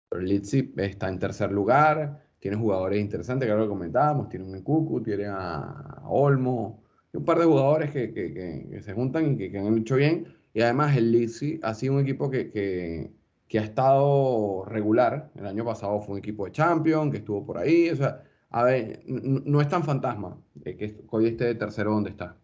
Pero 0.09 0.21
el 0.21 0.27
Leipzig 0.27 0.73
está 0.77 1.07
en 1.07 1.19
tercer 1.19 1.51
lugar. 1.51 2.23
Tiene 2.39 2.57
jugadores 2.57 2.99
interesantes 2.99 3.45
que 3.45 3.51
ahora 3.51 3.65
lo 3.65 3.69
comentábamos. 3.69 4.29
Tiene 4.29 4.45
un 4.45 4.61
Cucu, 4.63 5.03
tiene 5.03 5.25
a 5.27 6.01
Olmo. 6.05 6.83
Y 7.13 7.17
un 7.17 7.25
par 7.25 7.39
de 7.39 7.45
jugadores 7.45 7.91
que, 7.91 8.13
que, 8.13 8.33
que, 8.33 8.81
se 8.81 8.93
juntan 8.93 9.33
y 9.33 9.37
que, 9.37 9.57
han 9.57 9.77
hecho 9.77 9.95
bien. 9.95 10.27
Y 10.53 10.61
además 10.61 10.95
el 10.97 11.11
Leeds 11.11 11.59
ha 11.61 11.73
sido 11.73 11.93
un 11.93 11.99
equipo 12.01 12.29
que, 12.29 12.51
que, 12.51 13.59
ha 13.59 13.63
estado 13.63 14.65
regular. 14.65 15.31
El 15.35 15.45
año 15.45 15.65
pasado 15.65 16.01
fue 16.01 16.13
un 16.13 16.19
equipo 16.19 16.45
de 16.45 16.51
Champions, 16.51 17.11
que 17.11 17.17
estuvo 17.17 17.45
por 17.45 17.57
ahí. 17.57 17.89
O 17.89 17.95
sea, 17.95 18.23
a 18.49 18.63
ver, 18.63 19.03
no, 19.05 19.61
es 19.61 19.67
tan 19.69 19.83
fantasma 19.83 20.37
que 20.63 21.03
hoy 21.09 21.27
esté 21.27 21.45
de 21.45 21.55
tercero 21.55 21.91
donde 21.91 22.09
está. 22.11 22.35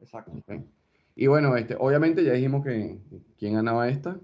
Exacto. 0.00 0.32
Y 1.14 1.26
bueno, 1.26 1.56
este, 1.56 1.76
obviamente 1.78 2.22
ya 2.22 2.32
dijimos 2.34 2.64
que 2.64 2.98
quién 3.38 3.54
ganaba 3.54 3.88
esta. 3.88 4.20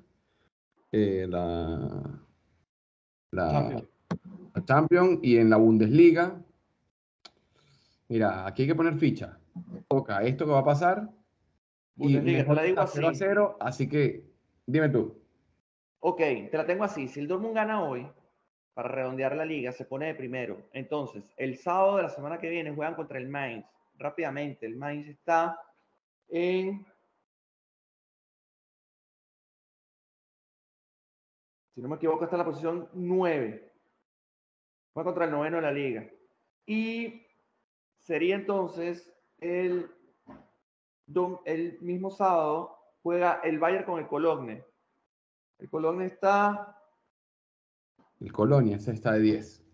Eh, 0.92 1.26
la, 1.28 2.20
la, 3.30 3.82
Champions. 4.64 5.18
Y 5.22 5.38
en 5.38 5.50
la 5.50 5.56
Bundesliga. 5.56 6.40
Mira, 8.08 8.46
aquí 8.46 8.62
hay 8.62 8.68
que 8.68 8.74
poner 8.74 8.94
ficha. 8.94 9.38
Toca 9.88 10.22
esto 10.22 10.44
que 10.44 10.52
va 10.52 10.60
a 10.60 10.64
pasar 10.64 11.08
y 11.96 12.18
te 12.18 12.44
la 12.54 12.62
digo 12.62 12.80
así. 12.80 13.04
A 13.04 13.14
cero, 13.14 13.56
así 13.60 13.88
que 13.88 14.24
dime 14.66 14.88
tú. 14.88 15.18
Ok, 16.00 16.18
te 16.18 16.56
la 16.56 16.66
tengo 16.66 16.84
así. 16.84 17.08
Si 17.08 17.20
el 17.20 17.28
Dortmund 17.28 17.54
gana 17.54 17.82
hoy, 17.82 18.06
para 18.74 18.88
redondear 18.88 19.36
la 19.36 19.44
liga, 19.44 19.72
se 19.72 19.84
pone 19.84 20.06
de 20.06 20.14
primero. 20.14 20.58
Entonces, 20.72 21.32
el 21.36 21.56
sábado 21.58 21.96
de 21.96 22.04
la 22.04 22.08
semana 22.08 22.38
que 22.38 22.50
viene 22.50 22.74
juegan 22.74 22.94
contra 22.94 23.18
el 23.18 23.28
Mainz. 23.28 23.66
Rápidamente, 23.98 24.66
el 24.66 24.76
Mainz 24.76 25.06
está 25.06 25.58
en... 26.28 26.84
Si 31.74 31.80
no 31.80 31.88
me 31.88 31.96
equivoco, 31.96 32.24
está 32.24 32.36
en 32.36 32.40
la 32.40 32.44
posición 32.44 32.88
9. 32.92 33.72
Juega 34.92 35.04
contra 35.04 35.24
el 35.24 35.30
noveno 35.30 35.56
de 35.56 35.62
la 35.62 35.72
liga. 35.72 36.06
Y 36.66 37.26
sería 37.98 38.36
entonces 38.36 39.10
el 39.38 39.90
el 41.44 41.78
mismo 41.80 42.10
sábado 42.10 42.78
juega 43.02 43.40
el 43.44 43.58
Bayern 43.58 43.84
con 43.84 44.00
el 44.00 44.06
Cologne. 44.06 44.64
El 45.58 45.68
Cologne 45.68 46.06
está... 46.06 46.78
El 48.20 48.32
Colonia, 48.32 48.76
ese 48.76 48.92
está 48.92 49.12
de 49.12 49.20
10. 49.20 49.64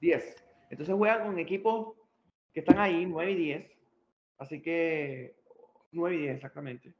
10. 0.00 0.44
Entonces 0.70 0.94
juegan 0.94 1.26
con 1.26 1.38
equipos 1.38 1.94
que 2.52 2.60
están 2.60 2.78
ahí, 2.78 3.06
9 3.06 3.32
y 3.32 3.36
10. 3.36 3.72
Así 4.38 4.60
que 4.60 5.36
9 5.92 6.16
y 6.16 6.18
10 6.20 6.34
exactamente. 6.36 6.94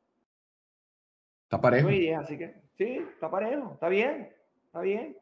Está 1.55 1.63
parejo. 1.63 1.87
9 1.89 1.97
y 1.97 2.01
10, 2.01 2.19
así 2.19 2.37
que 2.37 2.55
sí, 2.77 2.99
está 3.13 3.31
parejo, 3.31 3.75
está 3.75 3.89
bien, 3.89 4.29
está 4.67 4.81
bien. 4.81 5.17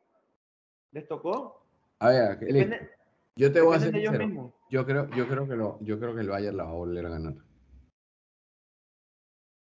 Les 0.92 1.06
tocó. 1.06 1.62
A 1.98 2.08
ver, 2.08 2.90
yo 3.36 3.52
te 3.52 3.60
voy 3.60 3.74
a 3.74 3.76
hacer 3.76 3.94
yo 4.70 4.86
creo, 4.86 5.10
yo 5.10 5.28
creo 5.28 5.46
que 5.46 5.54
lo, 5.56 5.78
yo 5.82 5.98
creo 6.00 6.14
que 6.14 6.22
el 6.22 6.30
Bayern 6.30 6.56
la 6.56 6.64
va 6.64 6.70
a 6.70 6.74
volver 6.74 7.04
a 7.04 7.10
ganar. 7.10 7.34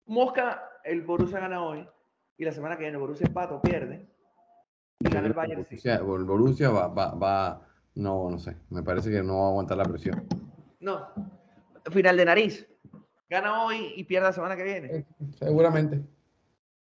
Mosca, 0.06 0.70
el 0.82 1.02
Borussia 1.02 1.40
gana 1.40 1.62
hoy 1.62 1.86
y 2.38 2.44
la 2.46 2.52
semana 2.52 2.76
que 2.76 2.84
viene 2.84 2.94
el 2.94 3.00
Borussia 3.00 3.26
empata 3.26 3.54
o 3.54 3.60
pierde. 3.60 4.08
Y 5.00 5.10
gana 5.10 5.26
el 5.26 5.34
Bayern. 5.34 5.62
Borussia, 5.62 5.96
el 5.96 6.24
Borussia 6.24 6.70
va, 6.70 6.88
va, 6.88 7.14
va, 7.14 7.68
no, 7.96 8.30
no 8.30 8.38
sé, 8.38 8.56
me 8.70 8.82
parece 8.82 9.10
que 9.10 9.22
no 9.22 9.40
va 9.40 9.44
a 9.44 9.50
aguantar 9.50 9.76
la 9.76 9.84
presión. 9.84 10.26
No, 10.80 11.06
final 11.90 12.16
de 12.16 12.24
nariz. 12.24 12.66
Gana 13.28 13.62
hoy 13.62 13.92
y 13.94 14.04
pierde 14.04 14.28
la 14.28 14.32
semana 14.32 14.56
que 14.56 14.64
viene. 14.64 15.06
Seguramente. 15.38 16.15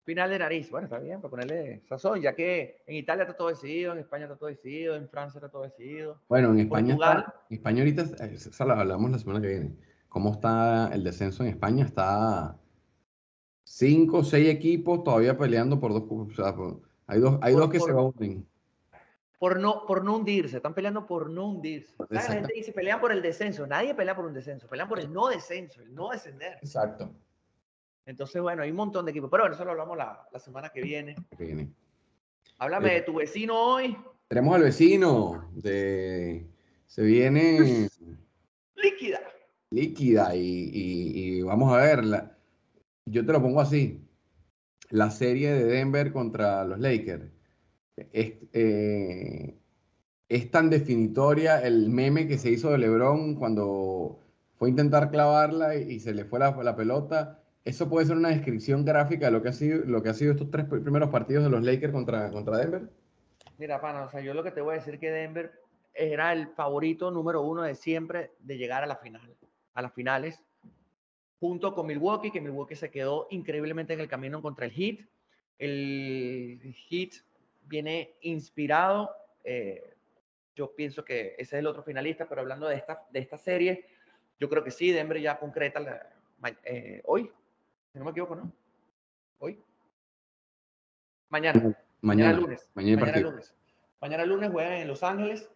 Final 0.06 0.30
de 0.30 0.38
nariz. 0.38 0.70
Bueno, 0.70 0.84
está 0.84 1.00
bien, 1.00 1.20
para 1.20 1.30
ponerle 1.30 1.82
sazón, 1.88 2.20
ya 2.20 2.32
que 2.32 2.80
en 2.86 2.94
Italia 2.94 3.24
está 3.24 3.36
todo 3.36 3.48
decidido, 3.48 3.92
en 3.92 3.98
España 3.98 4.26
está 4.26 4.36
todo 4.36 4.48
decidido, 4.48 4.94
en 4.94 5.08
Francia 5.08 5.38
está 5.38 5.50
todo 5.50 5.64
decidido. 5.64 6.20
Bueno, 6.28 6.52
en 6.52 6.60
España, 6.60 6.94
está, 6.94 7.34
en 7.50 7.56
España 7.56 7.80
ahorita, 7.80 8.02
eh, 8.24 8.34
esa 8.34 8.64
la 8.64 8.78
hablamos 8.78 9.10
la 9.10 9.18
semana 9.18 9.40
que 9.40 9.48
viene. 9.48 9.76
¿Cómo 10.08 10.30
está 10.30 10.90
el 10.94 11.02
descenso 11.02 11.42
en 11.42 11.48
España? 11.48 11.84
Está 11.84 12.56
cinco, 13.64 14.22
seis 14.22 14.48
equipos 14.48 15.02
todavía 15.02 15.36
peleando 15.36 15.80
por 15.80 15.92
dos. 15.92 16.04
O 16.08 16.30
sea, 16.32 16.54
hay 17.08 17.18
dos, 17.18 17.40
hay 17.42 17.54
dos 17.54 17.68
que 17.68 17.80
se 17.80 17.92
unen. 17.92 18.46
por 19.40 19.58
no, 19.58 19.86
por 19.88 20.04
no 20.04 20.18
hundirse, 20.18 20.58
están 20.58 20.74
peleando 20.74 21.04
por 21.04 21.28
no 21.28 21.48
hundirse. 21.48 21.96
La 22.10 22.20
gente 22.20 22.52
dice, 22.54 22.70
pelean 22.70 23.00
por 23.00 23.10
el 23.10 23.22
descenso. 23.22 23.66
Nadie 23.66 23.92
pelea 23.92 24.14
por 24.14 24.26
un 24.26 24.34
descenso, 24.34 24.68
pelean 24.68 24.88
por 24.88 25.00
el 25.00 25.12
no 25.12 25.26
descenso, 25.26 25.82
el 25.82 25.92
no 25.92 26.10
descender. 26.10 26.58
Exacto. 26.62 27.10
Entonces, 28.06 28.40
bueno, 28.40 28.62
hay 28.62 28.70
un 28.70 28.76
montón 28.76 29.04
de 29.04 29.10
equipos. 29.10 29.28
Pero 29.30 29.42
bueno, 29.42 29.54
eso 29.54 29.64
lo 29.64 29.72
hablamos 29.72 29.98
la, 29.98 30.28
la 30.32 30.38
semana 30.38 30.70
que 30.70 30.80
viene. 30.80 31.16
viene. 31.36 31.72
Háblame 32.58 32.94
de 32.94 33.02
tu 33.02 33.14
vecino 33.14 33.54
hoy. 33.54 33.96
Tenemos 34.28 34.54
al 34.54 34.62
vecino 34.62 35.50
de... 35.54 36.46
Se 36.86 37.02
viene... 37.02 37.88
líquida. 38.76 39.20
Líquida 39.70 40.34
y, 40.36 40.70
y, 40.72 41.42
vamos 41.42 41.72
a 41.72 41.78
verla. 41.78 42.38
Yo 43.04 43.26
te 43.26 43.32
lo 43.32 43.42
pongo 43.42 43.60
así. 43.60 44.00
La 44.90 45.10
serie 45.10 45.52
de 45.52 45.64
Denver 45.64 46.12
contra 46.12 46.64
los 46.64 46.78
Lakers 46.78 47.24
es, 48.12 48.34
eh, 48.52 49.58
es 50.28 50.50
tan 50.50 50.70
definitoria 50.70 51.60
el 51.60 51.88
meme 51.88 52.28
que 52.28 52.38
se 52.38 52.50
hizo 52.50 52.70
de 52.70 52.78
LeBron 52.78 53.34
cuando 53.34 54.20
fue 54.56 54.68
a 54.68 54.70
intentar 54.70 55.10
clavarla 55.10 55.76
y, 55.76 55.98
se 56.00 56.14
le 56.14 56.24
fue 56.24 56.38
la, 56.38 56.50
la, 56.62 56.76
pelota. 56.76 57.42
Eso 57.66 57.88
puede 57.88 58.06
ser 58.06 58.16
una 58.16 58.28
descripción 58.28 58.84
gráfica 58.84 59.26
de 59.26 59.32
lo 59.32 59.42
que 59.42 59.48
ha 59.48 59.52
sido, 59.52 59.84
lo 59.84 60.00
que 60.00 60.08
ha 60.08 60.14
sido 60.14 60.30
estos 60.30 60.52
tres 60.52 60.66
primeros 60.66 61.10
partidos 61.10 61.42
de 61.42 61.50
los 61.50 61.64
Lakers 61.64 61.92
contra, 61.92 62.30
contra 62.30 62.58
Denver. 62.58 62.88
Mira, 63.58 63.80
pana, 63.80 64.04
o 64.04 64.08
sea, 64.08 64.20
yo 64.20 64.34
lo 64.34 64.44
que 64.44 64.52
te 64.52 64.60
voy 64.60 64.74
a 64.74 64.78
decir 64.78 65.00
que 65.00 65.10
Denver 65.10 65.52
era 65.92 66.32
el 66.32 66.46
favorito 66.46 67.10
número 67.10 67.42
uno 67.42 67.62
de 67.62 67.74
siempre 67.74 68.30
de 68.38 68.56
llegar 68.56 68.84
a 68.84 68.86
la 68.86 68.94
final, 68.94 69.34
a 69.74 69.82
las 69.82 69.92
finales, 69.92 70.40
junto 71.40 71.74
con 71.74 71.88
Milwaukee, 71.88 72.30
que 72.30 72.40
Milwaukee 72.40 72.76
se 72.76 72.88
quedó 72.88 73.26
increíblemente 73.30 73.94
en 73.94 74.00
el 74.00 74.06
camino 74.06 74.40
contra 74.40 74.64
el 74.64 74.70
Heat. 74.70 75.00
El 75.58 76.72
Heat 76.88 77.14
viene 77.64 78.14
inspirado. 78.20 79.10
Eh, 79.42 79.92
yo 80.54 80.72
pienso 80.76 81.04
que 81.04 81.34
ese 81.36 81.56
es 81.56 81.60
el 81.60 81.66
otro 81.66 81.82
finalista, 81.82 82.28
pero 82.28 82.42
hablando 82.42 82.68
de 82.68 82.76
esta, 82.76 83.02
de 83.10 83.18
esta 83.18 83.38
serie, 83.38 83.86
yo 84.38 84.48
creo 84.48 84.62
que 84.62 84.70
sí, 84.70 84.92
Denver 84.92 85.20
ya 85.20 85.40
concreta 85.40 86.12
eh, 86.62 87.02
hoy, 87.06 87.28
si 87.96 87.98
no 87.98 88.04
me 88.04 88.10
equivoco, 88.10 88.36
¿no? 88.36 88.52
Hoy. 89.38 89.58
Mañana. 91.30 91.74
Mañana, 92.02 92.34
lunes. 92.34 92.68
Mañana, 92.74 93.16
lunes. 93.16 93.54
Mañana 94.02 94.26
lunes 94.26 94.50
juegan 94.52 94.74
en 94.74 94.86
Los 94.86 95.02
Ángeles. 95.02 95.48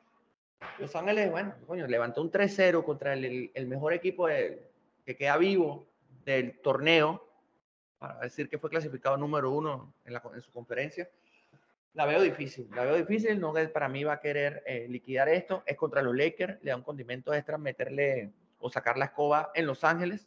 Los 0.78 0.96
Ángeles, 0.96 1.30
bueno, 1.30 1.54
coño, 1.66 1.86
levantó 1.86 2.22
un 2.22 2.32
3-0 2.32 2.82
contra 2.82 3.12
el, 3.12 3.50
el, 3.52 3.66
mejor 3.66 3.92
equipo 3.92 4.26
que 4.26 5.16
queda 5.18 5.36
vivo 5.36 5.86
del 6.24 6.58
torneo, 6.60 7.28
para 7.98 8.20
decir 8.20 8.48
que 8.48 8.56
fue 8.56 8.70
clasificado 8.70 9.18
número 9.18 9.50
uno 9.50 9.92
en, 10.06 10.14
la, 10.14 10.22
en 10.34 10.40
su 10.40 10.50
conferencia. 10.50 11.10
La 11.92 12.06
veo 12.06 12.22
difícil, 12.22 12.70
la 12.74 12.84
veo 12.84 12.96
difícil. 12.96 13.38
No 13.38 13.52
para 13.70 13.90
mí 13.90 14.02
va 14.02 14.14
a 14.14 14.20
querer 14.20 14.62
eh, 14.64 14.86
liquidar 14.88 15.28
esto. 15.28 15.62
Es 15.66 15.76
contra 15.76 16.00
los 16.00 16.16
Lakers, 16.16 16.62
le 16.62 16.70
da 16.70 16.76
un 16.76 16.84
condimento 16.84 17.34
extra 17.34 17.58
meterle 17.58 18.32
o 18.60 18.70
sacar 18.70 18.96
la 18.96 19.04
escoba 19.04 19.50
en 19.54 19.66
Los 19.66 19.84
Ángeles. 19.84 20.26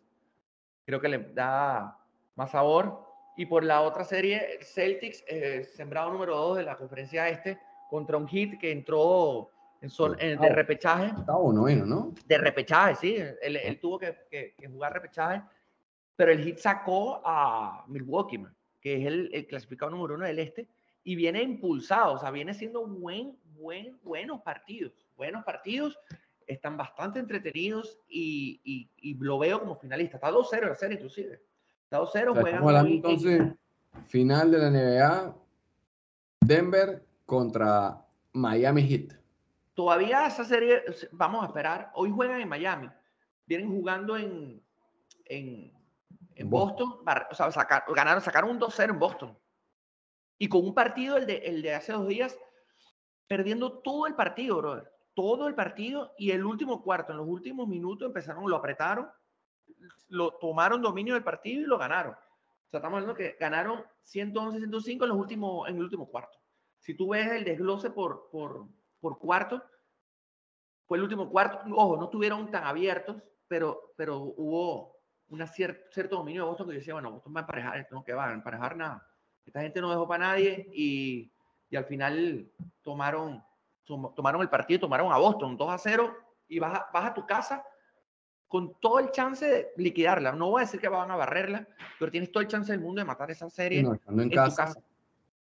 Creo 0.85 1.01
que 1.01 1.09
le 1.09 1.17
da 1.33 1.97
más 2.35 2.51
sabor. 2.51 3.03
Y 3.35 3.45
por 3.45 3.63
la 3.63 3.81
otra 3.81 4.03
serie, 4.03 4.59
Celtics, 4.61 5.23
eh, 5.27 5.63
sembrado 5.63 6.11
número 6.11 6.35
2 6.35 6.57
de 6.57 6.63
la 6.63 6.77
conferencia 6.77 7.27
este, 7.29 7.59
contra 7.89 8.17
un 8.17 8.27
hit 8.27 8.59
que 8.59 8.71
entró 8.71 9.49
en 9.81 9.89
sol, 9.89 10.15
en, 10.19 10.39
de 10.39 10.49
repechaje. 10.49 11.11
¿no? 11.85 12.13
De 12.25 12.37
repechaje, 12.37 12.95
sí. 12.95 13.15
Él, 13.41 13.79
tuvo 13.79 13.97
que, 13.97 14.15
que, 14.29 14.67
jugar 14.67 14.93
repechaje. 14.93 15.41
Pero 16.15 16.31
el 16.31 16.43
hit 16.43 16.57
sacó 16.59 17.21
a 17.25 17.83
Milwaukee, 17.87 18.45
que 18.79 19.01
es 19.01 19.07
el, 19.07 19.29
el 19.33 19.47
clasificado 19.47 19.91
número 19.91 20.15
uno 20.15 20.25
del 20.25 20.39
este 20.39 20.67
y 21.03 21.15
viene 21.15 21.41
impulsado, 21.41 22.13
o 22.13 22.17
sea, 22.17 22.31
viene 22.31 22.53
siendo 22.53 22.85
buen, 22.85 23.37
buen, 23.55 23.99
buenos 24.03 24.41
partidos, 24.41 24.93
buenos 25.15 25.43
partidos, 25.43 25.99
están 26.47 26.77
bastante 26.77 27.19
entretenidos 27.19 27.99
y, 28.07 28.89
y, 28.97 29.13
lo 29.15 29.39
veo 29.39 29.59
como 29.59 29.75
finalista. 29.75 30.17
Está 30.17 30.31
2-0 30.31 30.67
la 30.67 30.75
serie 30.75 30.95
inclusive. 30.95 31.41
Está 31.83 31.99
2-0, 31.99 32.61
juegan 32.61 32.87
entonces, 32.87 33.41
final 34.07 34.51
de 34.51 34.57
la 34.57 34.69
NBA, 34.69 35.35
Denver 36.41 37.05
contra 37.25 38.05
Miami 38.33 38.83
Heat. 38.83 39.13
Todavía 39.73 40.27
esa 40.27 40.45
serie, 40.45 40.83
vamos 41.11 41.43
a 41.43 41.47
esperar, 41.47 41.91
hoy 41.95 42.11
juegan 42.11 42.41
en 42.41 42.49
Miami, 42.49 42.89
vienen 43.45 43.69
jugando 43.69 44.17
en, 44.17 44.61
en, 45.25 45.73
en 46.35 46.49
Boston, 46.49 46.99
o 47.31 47.35
sea, 47.35 47.51
sacar, 47.51 47.83
ganaron, 47.95 48.21
sacaron 48.21 48.51
un 48.51 48.59
2-0 48.59 48.89
en 48.89 48.99
Boston. 48.99 49.37
Y 50.37 50.47
con 50.47 50.65
un 50.65 50.73
partido, 50.73 51.17
el 51.17 51.25
de, 51.25 51.37
el 51.37 51.61
de 51.61 51.73
hace 51.73 51.93
dos 51.93 52.07
días, 52.07 52.37
perdiendo 53.27 53.79
todo 53.79 54.07
el 54.07 54.15
partido, 54.15 54.57
brother. 54.57 54.91
Todo 55.15 55.47
el 55.47 55.55
partido 55.55 56.13
y 56.17 56.31
el 56.31 56.43
último 56.43 56.81
cuarto, 56.81 57.11
en 57.11 57.19
los 57.19 57.27
últimos 57.27 57.67
minutos 57.67 58.07
empezaron, 58.07 58.49
lo 58.49 58.55
apretaron, 58.55 59.09
lo 60.09 60.33
tomaron 60.35 60.81
dominio 60.81 61.13
del 61.13 61.23
partido 61.23 61.61
y 61.61 61.65
lo 61.65 61.77
ganaron. 61.77 62.13
O 62.13 62.69
sea, 62.69 62.79
estamos 62.79 62.97
hablando 62.97 63.15
que 63.15 63.35
ganaron 63.39 63.83
111, 64.03 64.59
105 64.59 65.05
en, 65.05 65.09
los 65.09 65.17
últimos, 65.17 65.69
en 65.69 65.75
el 65.75 65.83
último 65.83 66.07
cuarto. 66.07 66.39
Si 66.79 66.95
tú 66.95 67.09
ves 67.09 67.31
el 67.31 67.43
desglose 67.43 67.89
por, 67.89 68.29
por, 68.31 68.67
por 68.99 69.17
cuarto, 69.17 69.63
fue 70.85 70.97
el 70.97 71.03
último 71.03 71.29
cuarto. 71.29 71.59
Ojo, 71.75 71.97
no 71.97 72.05
estuvieron 72.05 72.49
tan 72.51 72.63
abiertos, 72.63 73.21
pero, 73.47 73.93
pero 73.95 74.19
hubo 74.19 74.97
un 75.29 75.47
cierto 75.47 76.15
dominio 76.17 76.43
de 76.43 76.49
Boston 76.49 76.67
que 76.67 76.73
yo 76.73 76.79
decía, 76.79 76.93
bueno, 76.93 77.11
Boston 77.11 77.33
va 77.35 77.39
a 77.39 77.43
emparejar, 77.43 77.87
no 77.91 78.03
que 78.03 78.13
va 78.13 78.29
a 78.29 78.33
emparejar 78.33 78.75
nada. 78.75 79.07
Esta 79.45 79.61
gente 79.61 79.81
no 79.81 79.89
dejó 79.89 80.07
para 80.07 80.27
nadie 80.27 80.67
y, 80.73 81.31
y 81.69 81.75
al 81.75 81.85
final 81.85 82.51
tomaron, 82.81 83.43
tomaron 83.85 84.41
el 84.41 84.49
partido, 84.49 84.81
tomaron 84.81 85.11
a 85.11 85.17
Boston 85.17 85.57
2 85.57 85.69
a 85.69 85.77
0 85.77 86.15
y 86.47 86.59
vas 86.59 86.79
a, 86.79 86.89
vas 86.93 87.05
a 87.05 87.13
tu 87.13 87.25
casa 87.25 87.65
con 88.53 88.75
todo 88.79 88.99
el 88.99 89.09
chance 89.09 89.47
de 89.47 89.71
liquidarla. 89.77 90.31
No 90.31 90.51
voy 90.51 90.61
a 90.61 90.65
decir 90.65 90.79
que 90.79 90.87
van 90.87 91.09
a 91.09 91.15
barrerla, 91.15 91.67
pero 91.97 92.11
tienes 92.11 92.31
todo 92.31 92.41
el 92.41 92.47
chance 92.47 92.71
del 92.71 92.81
mundo 92.81 93.01
de 93.01 93.05
matar 93.05 93.31
esa 93.31 93.49
serie 93.49 93.79
en, 93.79 94.29
casa, 94.29 94.75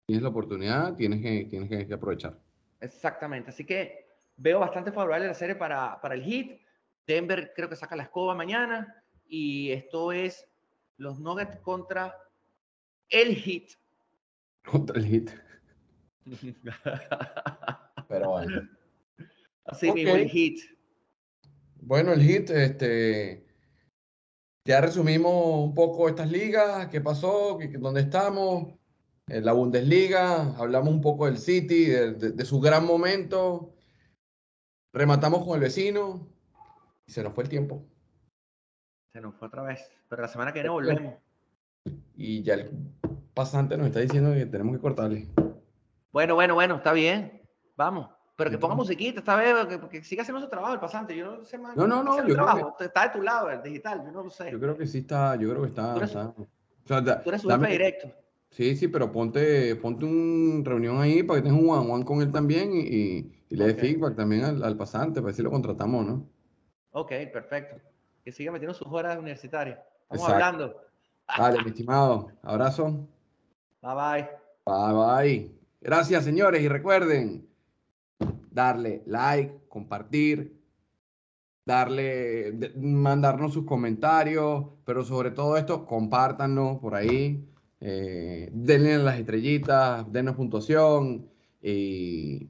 Tienes 0.05 0.23
la 0.23 0.29
oportunidad, 0.29 0.95
tienes 0.95 1.21
que, 1.21 1.43
tienes 1.49 1.67
que, 1.85 1.93
aprovechar. 1.93 2.39
Exactamente. 2.79 3.49
Así 3.49 3.65
que 3.65 4.07
veo 4.37 4.61
bastante 4.61 4.93
favorable 4.93 5.27
la 5.27 5.33
serie 5.33 5.55
para, 5.55 5.99
para 5.99 6.15
el 6.15 6.23
Heat. 6.23 6.61
Denver 7.05 7.51
creo 7.53 7.67
que 7.67 7.75
saca 7.75 7.97
la 7.97 8.03
escoba 8.03 8.35
mañana. 8.35 9.03
Y 9.27 9.73
esto 9.73 10.13
es 10.13 10.47
los 10.95 11.19
Nuggets 11.19 11.57
contra 11.57 12.17
el 13.09 13.35
Heat. 13.35 13.71
Contra 14.63 14.97
el 14.97 15.05
hit. 15.05 15.29
Pero 18.07 18.29
bueno. 18.29 18.69
Así 19.65 19.91
mismo, 19.91 20.15
el 20.15 20.29
hit. 20.29 20.61
Bueno, 21.85 22.13
el 22.13 22.21
hit, 22.21 22.49
este. 22.49 23.45
Ya 24.65 24.79
resumimos 24.79 25.65
un 25.65 25.73
poco 25.73 26.07
estas 26.07 26.31
ligas, 26.31 26.87
qué 26.87 27.01
pasó, 27.01 27.59
dónde 27.79 27.99
estamos, 27.99 28.73
en 29.27 29.43
la 29.43 29.51
Bundesliga, 29.51 30.55
hablamos 30.55 30.93
un 30.93 31.01
poco 31.01 31.25
del 31.25 31.37
City, 31.37 31.85
de, 31.87 32.45
su 32.45 32.61
gran 32.61 32.85
momento, 32.85 33.73
rematamos 34.93 35.45
con 35.45 35.55
el 35.55 35.59
vecino 35.59 36.29
y 37.05 37.11
se 37.11 37.23
nos 37.23 37.33
fue 37.33 37.43
el 37.43 37.49
tiempo. 37.49 37.85
Se 39.13 39.19
nos 39.19 39.35
fue 39.35 39.49
otra 39.49 39.63
vez, 39.63 39.91
pero 40.07 40.21
la 40.21 40.29
semana 40.29 40.53
que 40.53 40.59
viene 40.59 40.69
volvemos. 40.69 41.15
Y 42.15 42.41
ya 42.43 42.53
el 42.53 42.71
pasante 43.33 43.77
nos 43.77 43.87
está 43.87 43.99
diciendo 43.99 44.33
que 44.33 44.45
tenemos 44.45 44.77
que 44.77 44.81
cortarle. 44.81 45.27
Bueno, 46.13 46.35
bueno, 46.35 46.55
bueno, 46.55 46.77
está 46.77 46.93
bien. 46.93 47.41
Vamos. 47.75 48.09
Pero 48.35 48.49
que 48.49 48.57
ponga 48.57 48.73
musiquita 48.73 49.19
esta 49.19 49.35
vez, 49.35 49.79
que, 49.91 50.03
siga 50.03 50.23
haciendo 50.23 50.41
su 50.41 50.49
trabajo 50.49 50.73
el 50.73 50.79
pasante. 50.79 51.15
Yo 51.15 51.37
no 51.37 51.45
sé 51.45 51.57
más. 51.57 51.75
No, 51.75 51.87
no, 51.87 52.03
no. 52.03 52.17
Yo 52.27 52.33
creo 52.33 52.75
que... 52.77 52.85
Está 52.85 53.03
de 53.03 53.09
tu 53.09 53.21
lado, 53.21 53.49
el 53.49 53.61
digital, 53.61 54.03
yo 54.03 54.11
no 54.11 54.23
lo 54.23 54.29
sé. 54.29 54.51
Yo 54.51 54.59
creo 54.59 54.75
que 54.75 54.87
sí 54.87 54.99
está, 54.99 55.35
yo 55.35 55.49
creo 55.49 55.61
que 55.61 55.67
está. 55.67 55.93
Tú 56.85 57.29
eres, 57.29 57.41
su 57.41 57.49
jefe 57.49 57.67
directo. 57.67 58.11
Sí, 58.49 58.75
sí, 58.75 58.87
pero 58.87 59.11
ponte, 59.11 59.75
ponte 59.75 60.05
una 60.05 60.63
reunión 60.63 60.99
ahí 61.01 61.23
para 61.23 61.39
que 61.39 61.47
tengas 61.47 61.61
un 61.61 61.69
one 61.69 61.91
one 61.91 62.05
con 62.05 62.21
él 62.21 62.31
también 62.31 62.71
y, 62.73 63.31
le 63.49 63.65
dé 63.65 63.75
feedback 63.75 64.15
también 64.15 64.43
al, 64.43 64.77
pasante 64.77 65.15
para 65.15 65.27
ver 65.27 65.35
si 65.35 65.43
lo 65.43 65.51
contratamos, 65.51 66.05
¿no? 66.05 66.27
Ok, 66.91 67.11
perfecto. 67.31 67.75
Que 68.23 68.31
siga 68.31 68.51
metiendo 68.51 68.73
sus 68.73 68.87
horas 68.87 69.17
universitarias. 69.17 69.79
Estamos 70.09 70.29
hablando. 70.29 70.81
Dale, 71.37 71.63
mi 71.63 71.69
estimado. 71.69 72.31
Abrazo. 72.41 73.07
Bye 73.81 73.95
bye. 73.95 74.29
Bye 74.65 74.93
bye. 74.93 75.51
Gracias, 75.81 76.23
señores. 76.23 76.61
Y 76.61 76.67
recuerden 76.67 77.47
darle 78.53 79.03
like, 79.05 79.53
compartir, 79.67 80.61
darle, 81.65 82.73
mandarnos 82.77 83.53
sus 83.53 83.65
comentarios, 83.65 84.65
pero 84.85 85.03
sobre 85.03 85.31
todo 85.31 85.57
esto, 85.57 85.85
compártanos 85.85 86.79
por 86.79 86.95
ahí. 86.95 87.49
Eh, 87.79 88.49
denle 88.53 88.97
las 88.99 89.19
estrellitas, 89.19 90.09
denos 90.11 90.35
puntuación 90.35 91.27
y 91.61 92.49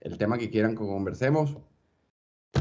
el 0.00 0.16
tema 0.16 0.38
que 0.38 0.50
quieran 0.50 0.72
que 0.72 0.78
conversemos 0.78 1.58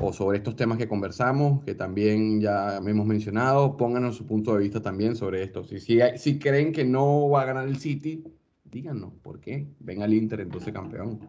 o 0.01 0.11
sobre 0.11 0.39
estos 0.39 0.57
temas 0.57 0.77
que 0.77 0.89
conversamos, 0.89 1.63
que 1.63 1.73
también 1.73 2.41
ya 2.41 2.77
hemos 2.77 3.05
mencionado, 3.05 3.77
pónganos 3.77 4.17
su 4.17 4.25
punto 4.25 4.53
de 4.53 4.63
vista 4.63 4.81
también 4.81 5.15
sobre 5.15 5.43
esto. 5.43 5.63
Si, 5.63 5.79
si, 5.79 5.99
si 6.17 6.37
creen 6.37 6.73
que 6.73 6.83
no 6.83 7.29
va 7.29 7.43
a 7.43 7.45
ganar 7.45 7.67
el 7.67 7.77
City, 7.77 8.25
díganos 8.65 9.13
por 9.21 9.39
qué. 9.39 9.67
Ven 9.79 10.03
al 10.03 10.13
Inter 10.13 10.41
entonces 10.41 10.73
campeón. 10.73 11.19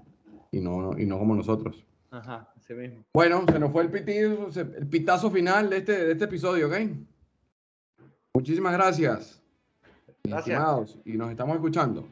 Y 0.50 0.60
no, 0.60 0.98
y 0.98 1.06
no 1.06 1.18
como 1.18 1.34
nosotros. 1.34 1.84
Ajá, 2.10 2.52
ese 2.56 2.74
mismo. 2.74 3.04
Bueno, 3.12 3.44
se 3.50 3.58
nos 3.58 3.72
fue 3.72 3.82
el, 3.82 3.90
pitido, 3.90 4.48
el 4.54 4.86
pitazo 4.86 5.30
final 5.30 5.70
de 5.70 5.78
este, 5.78 6.04
de 6.04 6.12
este 6.12 6.24
episodio, 6.24 6.68
¿ok? 6.68 6.74
Muchísimas 8.34 8.72
gracias. 8.72 9.42
Gracias. 10.24 10.98
y 11.04 11.16
nos 11.16 11.30
estamos 11.30 11.56
escuchando. 11.56 12.08